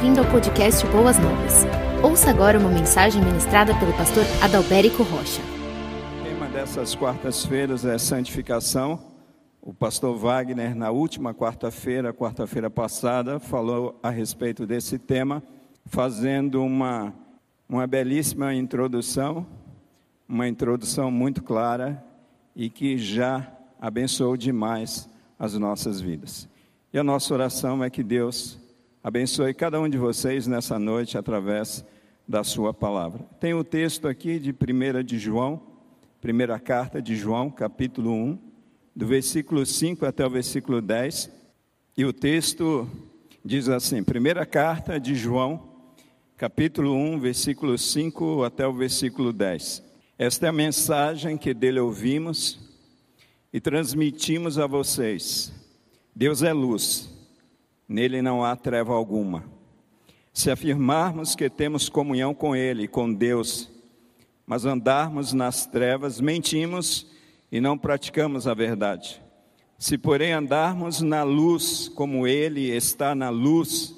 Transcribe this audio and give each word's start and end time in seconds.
Bem-vindo 0.00 0.20
ao 0.20 0.30
podcast 0.30 0.86
Boas 0.86 1.18
Novas. 1.18 1.52
Ouça 2.02 2.30
agora 2.30 2.58
uma 2.58 2.70
mensagem 2.70 3.22
ministrada 3.22 3.78
pelo 3.78 3.92
pastor 3.92 4.24
Adalberico 4.42 5.02
Rocha. 5.02 5.42
O 5.42 6.24
tema 6.24 6.48
dessas 6.48 6.94
quartas-feiras 6.94 7.84
é 7.84 7.98
santificação. 7.98 8.98
O 9.60 9.74
pastor 9.74 10.16
Wagner, 10.16 10.74
na 10.74 10.90
última 10.90 11.34
quarta-feira, 11.34 12.14
quarta-feira 12.14 12.70
passada, 12.70 13.38
falou 13.38 14.00
a 14.02 14.08
respeito 14.08 14.66
desse 14.66 14.98
tema, 14.98 15.42
fazendo 15.84 16.64
uma, 16.64 17.12
uma 17.68 17.86
belíssima 17.86 18.54
introdução, 18.54 19.46
uma 20.26 20.48
introdução 20.48 21.10
muito 21.10 21.42
clara 21.42 22.02
e 22.56 22.70
que 22.70 22.96
já 22.96 23.46
abençoou 23.78 24.34
demais 24.34 25.06
as 25.38 25.52
nossas 25.58 26.00
vidas. 26.00 26.48
E 26.90 26.98
a 26.98 27.04
nossa 27.04 27.34
oração 27.34 27.84
é 27.84 27.90
que 27.90 28.02
Deus 28.02 28.58
abençoe 29.02 29.54
cada 29.54 29.80
um 29.80 29.88
de 29.88 29.96
vocês 29.96 30.46
nessa 30.46 30.78
noite 30.78 31.16
através 31.16 31.84
da 32.28 32.44
sua 32.44 32.72
palavra. 32.72 33.20
Tem 33.40 33.54
o 33.54 33.64
texto 33.64 34.06
aqui 34.06 34.38
de 34.38 34.50
1 34.50 35.02
de 35.02 35.18
João, 35.18 35.60
primeira 36.20 36.58
carta 36.58 37.00
de 37.00 37.16
João, 37.16 37.50
capítulo 37.50 38.12
1, 38.12 38.38
do 38.94 39.06
versículo 39.06 39.64
5 39.64 40.04
até 40.04 40.26
o 40.26 40.30
versículo 40.30 40.82
10. 40.82 41.30
E 41.96 42.04
o 42.04 42.12
texto 42.12 42.88
diz 43.42 43.68
assim: 43.68 44.02
primeira 44.02 44.44
carta 44.44 45.00
de 45.00 45.14
João, 45.14 45.68
capítulo 46.36 46.94
1, 46.94 47.20
versículo 47.20 47.78
5 47.78 48.44
até 48.44 48.66
o 48.66 48.74
versículo 48.74 49.32
10. 49.32 49.82
Esta 50.18 50.46
é 50.46 50.48
a 50.50 50.52
mensagem 50.52 51.38
que 51.38 51.54
dele 51.54 51.80
ouvimos 51.80 52.60
e 53.50 53.60
transmitimos 53.60 54.58
a 54.58 54.66
vocês. 54.66 55.52
Deus 56.14 56.42
é 56.42 56.52
luz 56.52 57.19
nele 57.90 58.22
não 58.22 58.44
há 58.44 58.54
treva 58.54 58.94
alguma. 58.94 59.44
Se 60.32 60.48
afirmarmos 60.48 61.34
que 61.34 61.50
temos 61.50 61.88
comunhão 61.88 62.32
com 62.32 62.54
Ele, 62.54 62.86
com 62.86 63.12
Deus, 63.12 63.68
mas 64.46 64.64
andarmos 64.64 65.32
nas 65.32 65.66
trevas, 65.66 66.20
mentimos 66.20 67.10
e 67.50 67.60
não 67.60 67.76
praticamos 67.76 68.46
a 68.46 68.54
verdade. 68.54 69.20
Se, 69.76 69.98
porém, 69.98 70.32
andarmos 70.32 71.00
na 71.00 71.24
luz, 71.24 71.88
como 71.88 72.28
Ele 72.28 72.70
está 72.70 73.12
na 73.12 73.28
luz, 73.28 73.96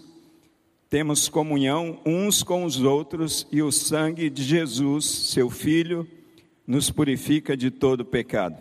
temos 0.88 1.28
comunhão 1.28 2.00
uns 2.06 2.42
com 2.42 2.64
os 2.64 2.80
outros 2.80 3.46
e 3.52 3.60
o 3.60 3.70
sangue 3.70 4.30
de 4.30 4.42
Jesus, 4.42 5.04
seu 5.04 5.50
Filho, 5.50 6.08
nos 6.66 6.90
purifica 6.90 7.54
de 7.54 7.70
todo 7.70 8.06
pecado. 8.06 8.56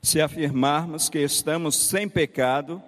Se 0.00 0.22
afirmarmos 0.22 1.10
que 1.10 1.18
estamos 1.18 1.76
sem 1.76 2.08
pecado, 2.08 2.82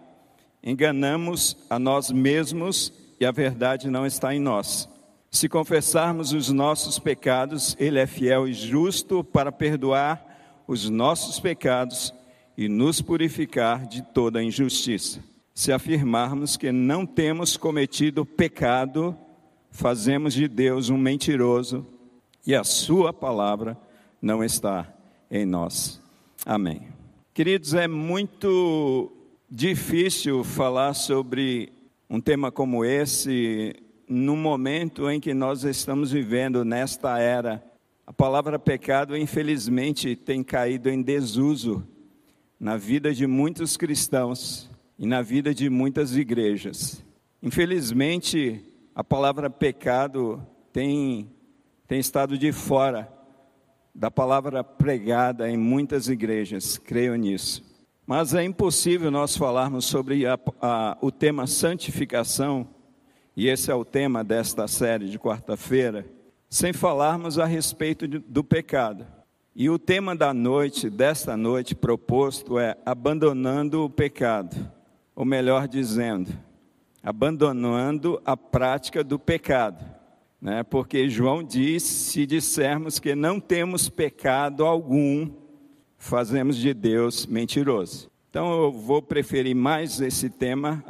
enganamos 0.62 1.56
a 1.68 1.78
nós 1.78 2.10
mesmos 2.10 2.92
e 3.18 3.27
a 3.27 3.30
verdade 3.30 3.88
não 3.88 4.06
está 4.06 4.34
em 4.34 4.41
nós. 4.41 4.88
Se 5.30 5.48
confessarmos 5.48 6.32
os 6.32 6.50
nossos 6.50 6.98
pecados, 6.98 7.74
Ele 7.78 7.98
é 7.98 8.06
fiel 8.06 8.46
e 8.46 8.52
justo 8.52 9.24
para 9.24 9.50
perdoar 9.50 10.64
os 10.66 10.88
nossos 10.91 11.41
pecados 11.41 12.12
e 12.56 12.69
nos 12.69 13.00
purificar 13.00 13.86
de 13.86 14.02
toda 14.02 14.42
injustiça. 14.42 15.20
Se 15.54 15.72
afirmarmos 15.72 16.56
que 16.56 16.70
não 16.70 17.06
temos 17.06 17.56
cometido 17.56 18.24
pecado, 18.24 19.16
fazemos 19.70 20.34
de 20.34 20.47
Deus 20.47 20.91
um 20.91 20.98
mentiroso 20.98 21.86
e 22.47 22.54
a 22.54 22.64
Sua 22.64 23.12
palavra 23.12 23.76
não 24.20 24.44
está 24.44 24.92
em 25.30 25.47
nós. 25.47 26.00
Amém. 26.44 26.88
Queridos, 27.32 27.72
é 27.72 27.88
muito 27.88 29.10
difícil 29.55 30.42
falar 30.42 30.95
sobre 30.95 31.70
um 32.08 32.19
tema 32.19 32.50
como 32.50 32.86
esse 32.86 33.75
no 34.09 34.34
momento 34.34 35.11
em 35.11 35.20
que 35.20 35.34
nós 35.34 35.62
estamos 35.62 36.11
vivendo 36.11 36.64
nesta 36.64 37.19
era. 37.19 37.62
A 38.06 38.14
palavra 38.14 38.59
pecado, 38.59 39.14
infelizmente, 39.14 40.17
tem 40.17 40.42
caído 40.42 40.88
em 40.88 41.03
desuso 41.03 41.87
na 42.59 42.78
vida 42.78 43.12
de 43.12 43.26
muitos 43.26 43.76
cristãos 43.76 44.71
e 44.99 45.06
na 45.06 45.21
vida 45.21 45.55
de 45.55 45.69
muitas 45.69 46.16
igrejas. 46.16 47.05
Infelizmente, 47.43 48.65
a 48.94 49.05
palavra 49.05 49.50
pecado 49.50 50.41
tem, 50.72 51.31
tem 51.87 52.00
estado 52.00 52.38
de 52.38 52.53
fora 52.53 53.12
da 53.94 54.10
palavra 54.10 54.65
pregada 54.65 55.50
em 55.50 55.59
muitas 55.59 56.09
igrejas, 56.09 56.78
creio 56.78 57.15
nisso. 57.16 57.72
Mas 58.06 58.34
é 58.34 58.42
impossível 58.42 59.10
nós 59.10 59.36
falarmos 59.36 59.84
sobre 59.84 60.26
a, 60.26 60.38
a, 60.60 60.98
o 61.00 61.10
tema 61.10 61.46
santificação, 61.46 62.68
e 63.36 63.48
esse 63.48 63.70
é 63.70 63.74
o 63.74 63.84
tema 63.84 64.24
desta 64.24 64.66
série 64.66 65.08
de 65.08 65.18
quarta-feira, 65.18 66.04
sem 66.50 66.72
falarmos 66.72 67.38
a 67.38 67.44
respeito 67.44 68.08
de, 68.08 68.18
do 68.18 68.42
pecado. 68.42 69.06
E 69.54 69.70
o 69.70 69.78
tema 69.78 70.16
da 70.16 70.34
noite, 70.34 70.90
desta 70.90 71.36
noite 71.36 71.74
proposto, 71.74 72.58
é 72.58 72.76
abandonando 72.84 73.84
o 73.84 73.90
pecado, 73.90 74.56
ou 75.14 75.24
melhor 75.24 75.69
dizendo, 75.69 76.32
abandonando 77.02 78.20
a 78.24 78.36
prática 78.36 79.04
do 79.04 79.19
pecado. 79.19 79.84
Né? 80.40 80.64
Porque 80.64 81.08
João 81.08 81.42
diz: 81.42 81.82
se 81.84 82.26
dissermos 82.26 82.98
que 82.98 83.14
não 83.14 83.38
temos 83.38 83.88
pecado 83.88 84.64
algum, 84.64 85.30
fazemos 86.02 86.56
de 86.56 86.74
Deus 86.74 87.26
mentiroso. 87.26 88.10
Então 88.28 88.50
eu 88.64 88.72
vou 88.72 89.00
preferir 89.00 89.54
mais 89.54 90.00
esse 90.00 90.28
tema, 90.28 90.84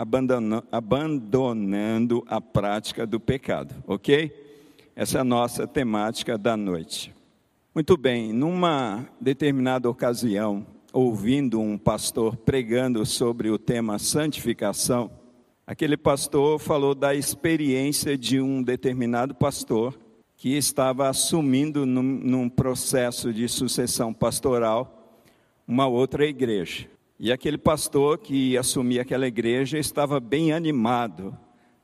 abandonando, 0.70 2.24
a 2.26 2.40
prática 2.40 3.06
do 3.06 3.20
pecado, 3.20 3.74
ok? 3.86 4.32
Essa 4.96 5.18
é 5.18 5.20
a 5.20 5.24
nossa 5.24 5.66
temática 5.66 6.38
da 6.38 6.56
noite. 6.56 7.14
Muito 7.74 7.94
bem, 7.96 8.32
numa 8.32 9.06
determinada 9.20 9.88
ocasião, 9.88 10.66
ouvindo 10.94 11.60
um 11.60 11.76
pastor 11.76 12.34
pregando 12.34 13.04
sobre 13.04 13.50
o 13.50 13.58
tema 13.58 13.98
santificação, 13.98 15.10
aquele 15.66 15.98
pastor 15.98 16.58
falou 16.58 16.94
da 16.94 17.14
experiência 17.14 18.16
de 18.16 18.40
um 18.40 18.62
determinado 18.62 19.34
pastor 19.34 19.94
que 20.38 20.56
estava 20.56 21.08
assumindo 21.08 21.84
num, 21.84 22.02
num 22.02 22.48
processo 22.48 23.30
de 23.30 23.46
sucessão 23.46 24.12
pastoral 24.12 25.00
uma 25.66 25.86
outra 25.86 26.26
igreja. 26.26 26.88
E 27.18 27.30
aquele 27.30 27.58
pastor 27.58 28.18
que 28.18 28.56
assumia 28.56 29.02
aquela 29.02 29.26
igreja 29.26 29.78
estava 29.78 30.18
bem 30.18 30.52
animado 30.52 31.36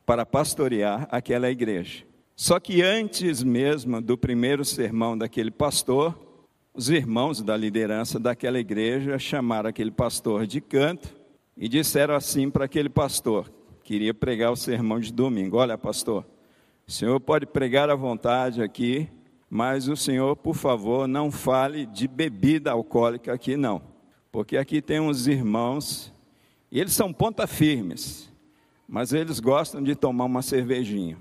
para 0.04 0.26
pastorear 0.26 1.06
aquela 1.10 1.50
igreja. 1.50 2.04
Só 2.34 2.58
que 2.58 2.82
antes 2.82 3.42
mesmo 3.42 4.00
do 4.00 4.16
primeiro 4.16 4.64
sermão 4.64 5.18
daquele 5.18 5.50
pastor, 5.50 6.18
os 6.72 6.88
irmãos 6.88 7.42
da 7.42 7.56
liderança 7.56 8.18
daquela 8.18 8.58
igreja 8.58 9.18
chamaram 9.18 9.68
aquele 9.68 9.90
pastor 9.90 10.46
de 10.46 10.60
canto 10.60 11.16
e 11.56 11.68
disseram 11.68 12.14
assim 12.14 12.48
para 12.48 12.66
aquele 12.66 12.88
pastor, 12.88 13.52
que 13.82 13.94
iria 13.94 14.14
pregar 14.14 14.52
o 14.52 14.56
sermão 14.56 15.00
de 15.00 15.12
domingo: 15.12 15.56
Olha, 15.56 15.76
pastor, 15.76 16.24
o 16.86 16.92
senhor 16.92 17.18
pode 17.18 17.46
pregar 17.46 17.90
à 17.90 17.94
vontade 17.94 18.62
aqui, 18.62 19.08
mas 19.50 19.88
o 19.88 19.96
senhor, 19.96 20.36
por 20.36 20.54
favor, 20.54 21.08
não 21.08 21.30
fale 21.30 21.86
de 21.86 22.06
bebida 22.06 22.70
alcoólica 22.70 23.32
aqui, 23.32 23.56
não. 23.56 23.80
Porque 24.30 24.56
aqui 24.56 24.82
tem 24.82 25.00
uns 25.00 25.26
irmãos, 25.26 26.12
e 26.70 26.78
eles 26.78 26.92
são 26.92 27.12
ponta 27.12 27.46
firmes, 27.46 28.30
mas 28.86 29.12
eles 29.12 29.40
gostam 29.40 29.82
de 29.82 29.94
tomar 29.94 30.26
uma 30.26 30.42
cervejinha. 30.42 31.16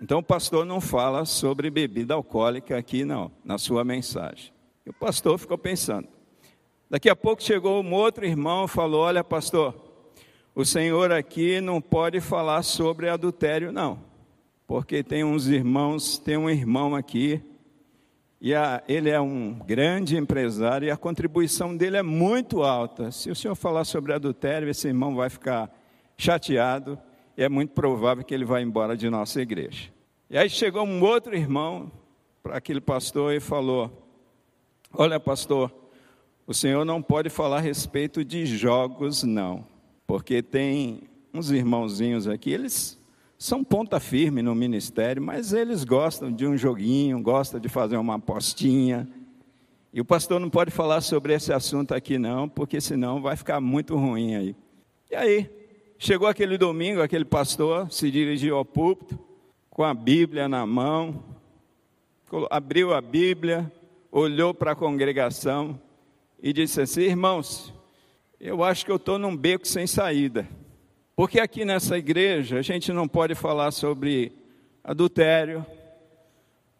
Então 0.00 0.18
o 0.18 0.22
pastor 0.22 0.64
não 0.64 0.80
fala 0.80 1.24
sobre 1.24 1.70
bebida 1.70 2.14
alcoólica 2.14 2.76
aqui, 2.76 3.04
não, 3.04 3.30
na 3.44 3.58
sua 3.58 3.84
mensagem. 3.84 4.52
E 4.84 4.90
o 4.90 4.92
pastor 4.92 5.38
ficou 5.38 5.58
pensando. 5.58 6.08
Daqui 6.88 7.10
a 7.10 7.16
pouco 7.16 7.42
chegou 7.42 7.82
um 7.82 7.92
outro 7.92 8.24
irmão 8.24 8.64
e 8.64 8.68
falou: 8.68 9.02
Olha, 9.02 9.24
pastor, 9.24 9.74
o 10.54 10.64
senhor 10.64 11.10
aqui 11.12 11.60
não 11.60 11.80
pode 11.80 12.20
falar 12.20 12.62
sobre 12.62 13.08
adultério, 13.08 13.72
não. 13.72 13.98
Porque 14.66 15.02
tem 15.02 15.24
uns 15.24 15.46
irmãos, 15.46 16.18
tem 16.18 16.36
um 16.36 16.48
irmão 16.48 16.94
aqui 16.94 17.42
e 18.40 18.54
a, 18.54 18.82
ele 18.86 19.08
é 19.08 19.20
um 19.20 19.54
grande 19.54 20.16
empresário 20.16 20.86
e 20.86 20.90
a 20.90 20.96
contribuição 20.96 21.76
dele 21.76 21.96
é 21.96 22.02
muito 22.02 22.62
alta. 22.62 23.10
Se 23.10 23.30
o 23.30 23.34
senhor 23.34 23.54
falar 23.54 23.84
sobre 23.84 24.12
adultério, 24.12 24.68
esse 24.68 24.86
irmão 24.88 25.14
vai 25.14 25.30
ficar 25.30 25.70
chateado 26.18 26.98
e 27.36 27.42
é 27.42 27.48
muito 27.48 27.70
provável 27.72 28.24
que 28.24 28.34
ele 28.34 28.44
vá 28.44 28.60
embora 28.60 28.96
de 28.96 29.08
nossa 29.08 29.40
igreja. 29.40 29.90
E 30.28 30.36
aí 30.36 30.50
chegou 30.50 30.84
um 30.84 31.02
outro 31.02 31.34
irmão 31.34 31.90
para 32.42 32.56
aquele 32.56 32.80
pastor 32.80 33.32
e 33.34 33.40
falou: 33.40 33.90
Olha, 34.92 35.18
pastor, 35.18 35.72
o 36.46 36.52
senhor 36.52 36.84
não 36.84 37.00
pode 37.00 37.30
falar 37.30 37.58
a 37.58 37.60
respeito 37.60 38.24
de 38.24 38.44
jogos, 38.44 39.22
não, 39.22 39.64
porque 40.06 40.42
tem 40.42 41.02
uns 41.32 41.50
irmãozinhos 41.50 42.26
aqui, 42.26 42.50
eles 42.50 42.98
são 43.38 43.62
ponta 43.62 44.00
firme 44.00 44.40
no 44.40 44.54
ministério, 44.54 45.22
mas 45.22 45.52
eles 45.52 45.84
gostam 45.84 46.32
de 46.32 46.46
um 46.46 46.56
joguinho, 46.56 47.20
gostam 47.22 47.60
de 47.60 47.68
fazer 47.68 47.96
uma 47.96 48.14
apostinha. 48.14 49.06
E 49.92 50.00
o 50.00 50.04
pastor 50.04 50.40
não 50.40 50.48
pode 50.48 50.70
falar 50.70 51.00
sobre 51.02 51.34
esse 51.34 51.52
assunto 51.52 51.92
aqui 51.92 52.18
não, 52.18 52.48
porque 52.48 52.80
senão 52.80 53.20
vai 53.20 53.36
ficar 53.36 53.60
muito 53.60 53.96
ruim 53.96 54.34
aí. 54.34 54.56
E 55.10 55.14
aí, 55.14 55.50
chegou 55.98 56.26
aquele 56.26 56.56
domingo, 56.56 57.02
aquele 57.02 57.24
pastor 57.24 57.92
se 57.92 58.10
dirigiu 58.10 58.56
ao 58.56 58.64
púlpito 58.64 59.18
com 59.68 59.84
a 59.84 59.92
Bíblia 59.92 60.48
na 60.48 60.64
mão, 60.66 61.22
abriu 62.50 62.94
a 62.94 63.00
Bíblia, 63.00 63.70
olhou 64.10 64.54
para 64.54 64.72
a 64.72 64.76
congregação 64.76 65.78
e 66.42 66.52
disse 66.52 66.80
assim: 66.80 67.02
Irmãos, 67.02 67.72
eu 68.40 68.64
acho 68.64 68.84
que 68.84 68.90
eu 68.90 68.96
estou 68.96 69.18
num 69.18 69.36
beco 69.36 69.68
sem 69.68 69.86
saída. 69.86 70.48
Porque 71.16 71.40
aqui 71.40 71.64
nessa 71.64 71.96
igreja 71.96 72.58
a 72.58 72.62
gente 72.62 72.92
não 72.92 73.08
pode 73.08 73.34
falar 73.34 73.70
sobre 73.70 74.36
adultério, 74.84 75.64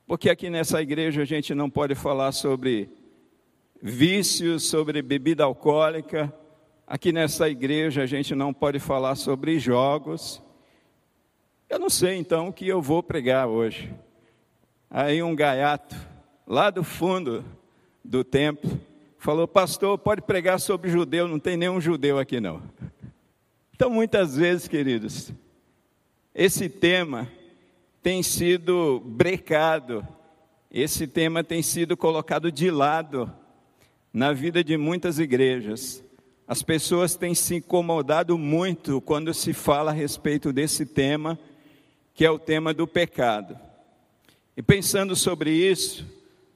porque 0.07 0.29
aqui 0.29 0.51
nessa 0.51 0.83
igreja 0.83 1.23
a 1.23 1.25
gente 1.25 1.55
não 1.55 1.71
pode 1.71 1.95
falar 1.95 2.33
sobre 2.33 2.91
vícios, 3.81 4.65
sobre 4.65 5.01
bebida 5.01 5.45
alcoólica, 5.45 6.31
aqui 6.87 7.13
nessa 7.13 7.49
igreja 7.49 8.03
a 8.03 8.07
gente 8.07 8.35
não 8.35 8.53
pode 8.53 8.79
falar 8.79 9.15
sobre 9.15 9.59
jogos. 9.59 10.43
Eu 11.67 11.79
não 11.79 11.89
sei 11.89 12.17
então 12.17 12.49
o 12.49 12.53
que 12.53 12.69
eu 12.69 12.83
vou 12.83 13.03
pregar 13.03 13.49
hoje. 13.49 13.91
Aí 14.91 15.23
um 15.23 15.35
gaiato, 15.35 15.97
lá 16.47 16.69
do 16.69 16.85
fundo 16.85 17.43
do 18.05 18.23
templo, 18.23 18.79
falou: 19.17 19.49
Pastor, 19.49 19.97
pode 19.97 20.21
pregar 20.21 20.61
sobre 20.61 20.91
judeu, 20.91 21.27
não 21.27 21.39
tem 21.39 21.57
nenhum 21.57 21.81
judeu 21.81 22.19
aqui 22.19 22.39
não. 22.39 22.63
Então, 23.77 23.91
muitas 23.91 24.35
vezes, 24.35 24.67
queridos, 24.67 25.31
esse 26.35 26.67
tema 26.67 27.31
tem 28.03 28.23
sido 28.23 29.03
brecado, 29.05 30.03
esse 30.71 31.07
tema 31.07 31.45
tem 31.45 31.61
sido 31.61 31.95
colocado 31.95 32.51
de 32.51 32.71
lado 32.71 33.31
na 34.11 34.33
vida 34.33 34.65
de 34.65 34.79
muitas 34.79 35.19
igrejas. 35.19 36.03
As 36.49 36.63
pessoas 36.63 37.17
têm 37.17 37.35
se 37.35 37.57
incomodado 37.57 38.39
muito 38.39 38.99
quando 39.03 39.35
se 39.35 39.53
fala 39.53 39.91
a 39.91 39.95
respeito 39.95 40.55
desse 40.55 40.87
tema, 40.87 41.39
que 42.15 42.25
é 42.25 42.31
o 42.31 42.39
tema 42.39 42.73
do 42.73 42.87
pecado. 42.87 43.59
E 44.57 44.63
pensando 44.63 45.15
sobre 45.15 45.51
isso, 45.51 46.07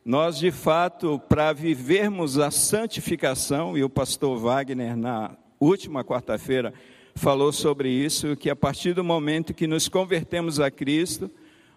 nós 0.03 0.39
de 0.39 0.51
fato, 0.51 1.21
para 1.29 1.53
vivermos 1.53 2.39
a 2.39 2.51
santificação, 2.51 3.77
e 3.77 3.85
o 3.85 3.91
pastor 3.91 4.39
Wagner, 4.39 4.97
na 4.97 5.37
última 5.61 6.03
quarta-feira, 6.03 6.73
falou 7.21 7.53
sobre 7.53 7.91
isso, 7.91 8.35
que 8.35 8.49
a 8.49 8.57
partir 8.57 8.95
do 8.95 9.05
momento 9.05 9.53
que 9.53 9.67
nos 9.67 9.89
convertemos 9.89 10.59
a 10.59 10.71
Cristo, 10.71 11.31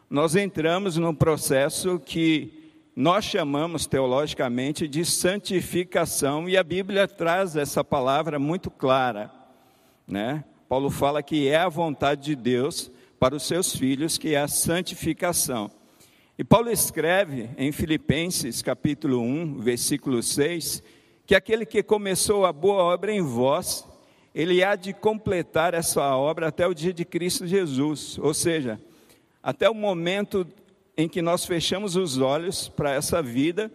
nós 0.10 0.38
entramos 0.38 0.96
num 0.96 1.14
processo 1.14 2.00
que 2.00 2.72
nós 2.96 3.26
chamamos 3.26 3.86
teologicamente 3.86 4.88
de 4.88 5.04
santificação, 5.04 6.48
e 6.48 6.56
a 6.56 6.64
Bíblia 6.64 7.10
traz 7.10 7.58
essa 7.58 7.84
palavra 7.84 8.40
muito 8.40 8.72
clara, 8.72 9.30
né? 10.08 10.46
Paulo 10.70 10.90
fala 10.90 11.22
que 11.22 11.50
é 11.50 11.58
a 11.58 11.68
vontade 11.68 12.24
de 12.24 12.36
Deus 12.38 12.90
para 13.20 13.36
os 13.36 13.44
seus 13.44 13.76
filhos, 13.76 14.18
que 14.18 14.36
é 14.36 14.40
a 14.40 14.48
santificação. 14.48 15.70
E 16.38 16.44
Paulo 16.44 16.72
escreve 16.72 17.50
em 17.58 17.72
Filipenses 17.74 18.62
capítulo 18.62 19.20
1, 19.20 19.60
versículo 19.60 20.24
6, 20.24 20.82
que 21.26 21.36
aquele 21.36 21.66
que 21.66 21.84
começou 21.84 22.46
a 22.46 22.54
boa 22.54 22.82
obra 22.84 23.12
em 23.12 23.22
vós, 23.22 23.86
ele 24.34 24.64
há 24.64 24.76
de 24.76 24.94
completar 24.94 25.74
essa 25.74 26.16
obra 26.16 26.48
até 26.48 26.68
o 26.68 26.74
dia 26.74 26.94
de 26.94 27.06
Cristo 27.06 27.46
Jesus, 27.46 28.18
ou 28.20 28.34
seja, 28.34 28.80
até 29.42 29.70
o 29.70 29.76
momento 29.76 30.48
em 30.96 31.08
que 31.08 31.22
nós 31.22 31.46
fechamos 31.46 31.96
os 31.96 32.18
olhos 32.18 32.68
para 32.70 32.92
essa 32.92 33.22
vida, 33.22 33.72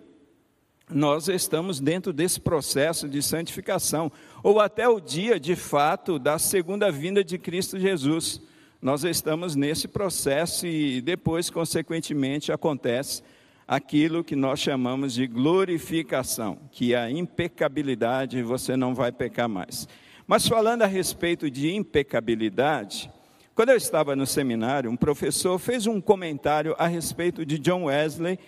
nós 0.90 1.28
estamos 1.28 1.80
dentro 1.80 2.12
desse 2.12 2.40
processo 2.40 3.08
de 3.08 3.22
santificação, 3.22 4.10
ou 4.42 4.60
até 4.60 4.88
o 4.88 5.00
dia 5.00 5.38
de 5.38 5.54
fato 5.54 6.18
da 6.18 6.38
segunda 6.38 6.90
vinda 6.90 7.22
de 7.22 7.38
Cristo 7.38 7.78
Jesus 7.78 8.40
nós 8.80 9.02
estamos 9.02 9.56
nesse 9.56 9.88
processo 9.88 10.64
e 10.64 11.00
depois, 11.00 11.50
consequentemente, 11.50 12.52
acontece 12.52 13.24
aquilo 13.66 14.22
que 14.22 14.36
nós 14.36 14.60
chamamos 14.60 15.14
de 15.14 15.26
glorificação, 15.26 16.56
que 16.70 16.94
é 16.94 16.98
a 16.98 17.10
impecabilidade, 17.10 18.40
você 18.40 18.76
não 18.76 18.94
vai 18.94 19.10
pecar 19.10 19.48
mais. 19.48 19.88
Mas 20.28 20.46
falando 20.46 20.82
a 20.82 20.86
respeito 20.86 21.50
de 21.50 21.74
impecabilidade, 21.74 23.10
quando 23.54 23.70
eu 23.70 23.76
estava 23.76 24.14
no 24.14 24.26
seminário, 24.26 24.90
um 24.90 24.96
professor 24.96 25.58
fez 25.58 25.86
um 25.86 26.02
comentário 26.02 26.76
a 26.78 26.86
respeito 26.86 27.46
de 27.46 27.58
John 27.58 27.84
Wesley 27.84 28.38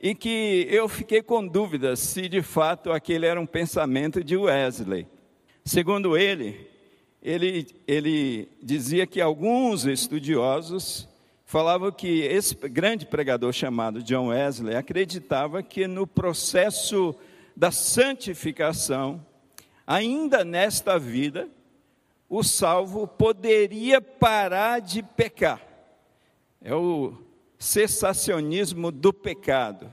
e 0.00 0.16
que 0.16 0.66
eu 0.68 0.88
fiquei 0.88 1.22
com 1.22 1.46
dúvidas 1.46 2.00
se 2.00 2.28
de 2.28 2.42
fato 2.42 2.90
aquele 2.90 3.24
era 3.24 3.40
um 3.40 3.46
pensamento 3.46 4.24
de 4.24 4.36
Wesley. 4.36 5.06
Segundo 5.64 6.16
ele, 6.16 6.68
ele, 7.22 7.68
ele 7.86 8.48
dizia 8.60 9.06
que 9.06 9.20
alguns 9.20 9.84
estudiosos 9.84 11.08
falavam 11.44 11.92
que 11.92 12.22
esse 12.22 12.52
grande 12.68 13.06
pregador 13.06 13.52
chamado 13.52 14.02
John 14.02 14.30
Wesley 14.30 14.74
acreditava 14.74 15.62
que 15.62 15.86
no 15.86 16.04
processo 16.04 17.14
da 17.56 17.70
santificação, 17.70 19.24
ainda 19.86 20.44
nesta 20.44 20.98
vida, 20.98 21.48
o 22.28 22.42
salvo 22.42 23.06
poderia 23.06 24.00
parar 24.00 24.80
de 24.80 25.02
pecar. 25.02 25.62
É 26.60 26.74
o 26.74 27.14
cessacionismo 27.58 28.90
do 28.90 29.12
pecado. 29.12 29.92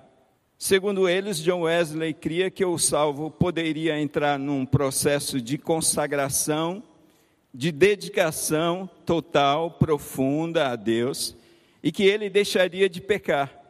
Segundo 0.57 1.07
eles, 1.07 1.37
John 1.39 1.61
Wesley 1.61 2.13
cria 2.13 2.49
que 2.49 2.63
o 2.63 2.77
salvo 2.77 3.29
poderia 3.29 3.99
entrar 3.99 4.39
num 4.39 4.65
processo 4.65 5.39
de 5.41 5.57
consagração 5.57 6.81
de 7.53 7.71
dedicação 7.71 8.89
total, 9.05 9.71
profunda 9.71 10.69
a 10.69 10.75
Deus, 10.75 11.37
e 11.83 11.91
que 11.91 12.03
ele 12.03 12.29
deixaria 12.29 12.89
de 12.89 12.99
pecar. 12.99 13.62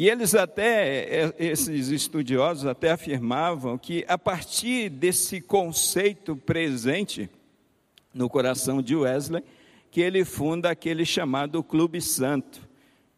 E 0.00 0.08
eles 0.08 0.32
até, 0.36 1.24
é, 1.24 1.34
esses 1.40 1.88
estudiosos 1.88 2.66
até 2.66 2.92
afirmavam 2.92 3.76
que 3.76 4.04
a 4.06 4.16
partir 4.16 4.88
desse 4.88 5.40
conceito 5.40 6.36
presente 6.36 7.28
no 8.14 8.30
coração 8.30 8.80
de 8.80 8.94
Wesley, 8.94 9.42
que 9.90 10.00
ele 10.00 10.24
funda 10.24 10.70
aquele 10.70 11.04
chamado 11.04 11.64
Clube 11.64 12.00
Santo, 12.00 12.60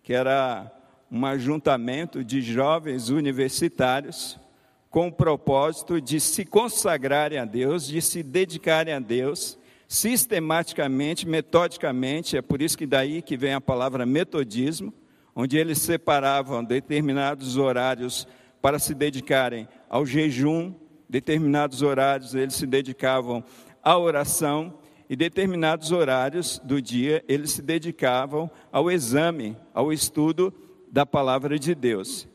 que 0.02 0.14
era 0.14 0.72
um 1.12 1.26
ajuntamento 1.26 2.24
de 2.24 2.40
jovens 2.40 3.10
universitários 3.10 4.40
com 4.88 5.08
o 5.08 5.12
propósito 5.12 6.00
de 6.00 6.18
se 6.18 6.46
consagrarem 6.46 7.38
a 7.38 7.44
Deus, 7.44 7.86
de 7.86 8.00
se 8.00 8.22
dedicarem 8.22 8.94
a 8.94 9.00
Deus 9.00 9.58
sistematicamente, 9.86 11.28
metodicamente, 11.28 12.38
é 12.38 12.40
por 12.40 12.62
isso 12.62 12.78
que 12.78 12.86
daí 12.86 13.20
que 13.20 13.36
vem 13.36 13.52
a 13.52 13.60
palavra 13.60 14.06
metodismo, 14.06 14.94
onde 15.40 15.56
eles 15.56 15.78
separavam 15.78 16.62
determinados 16.62 17.56
horários 17.56 18.28
para 18.60 18.78
se 18.78 18.94
dedicarem 18.94 19.66
ao 19.88 20.04
jejum, 20.04 20.74
determinados 21.08 21.80
horários 21.80 22.34
eles 22.34 22.54
se 22.54 22.66
dedicavam 22.66 23.42
à 23.82 23.96
oração 23.96 24.74
e 25.08 25.16
determinados 25.16 25.92
horários 25.92 26.60
do 26.62 26.80
dia 26.80 27.24
eles 27.26 27.52
se 27.52 27.62
dedicavam 27.62 28.50
ao 28.70 28.90
exame, 28.90 29.56
ao 29.72 29.90
estudo 29.90 30.52
da 30.92 31.06
palavra 31.06 31.58
de 31.58 31.74
Deus. 31.74 32.28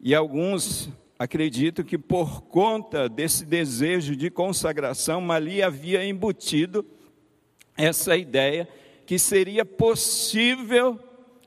E 0.00 0.14
alguns 0.14 0.88
acredito 1.18 1.82
que 1.82 1.98
por 1.98 2.42
conta 2.42 3.08
desse 3.08 3.44
desejo 3.44 4.14
de 4.14 4.30
consagração, 4.30 5.32
ali 5.32 5.60
havia 5.60 6.06
embutido 6.06 6.86
essa 7.76 8.16
ideia 8.16 8.68
que 9.04 9.18
seria 9.18 9.64
possível, 9.64 11.00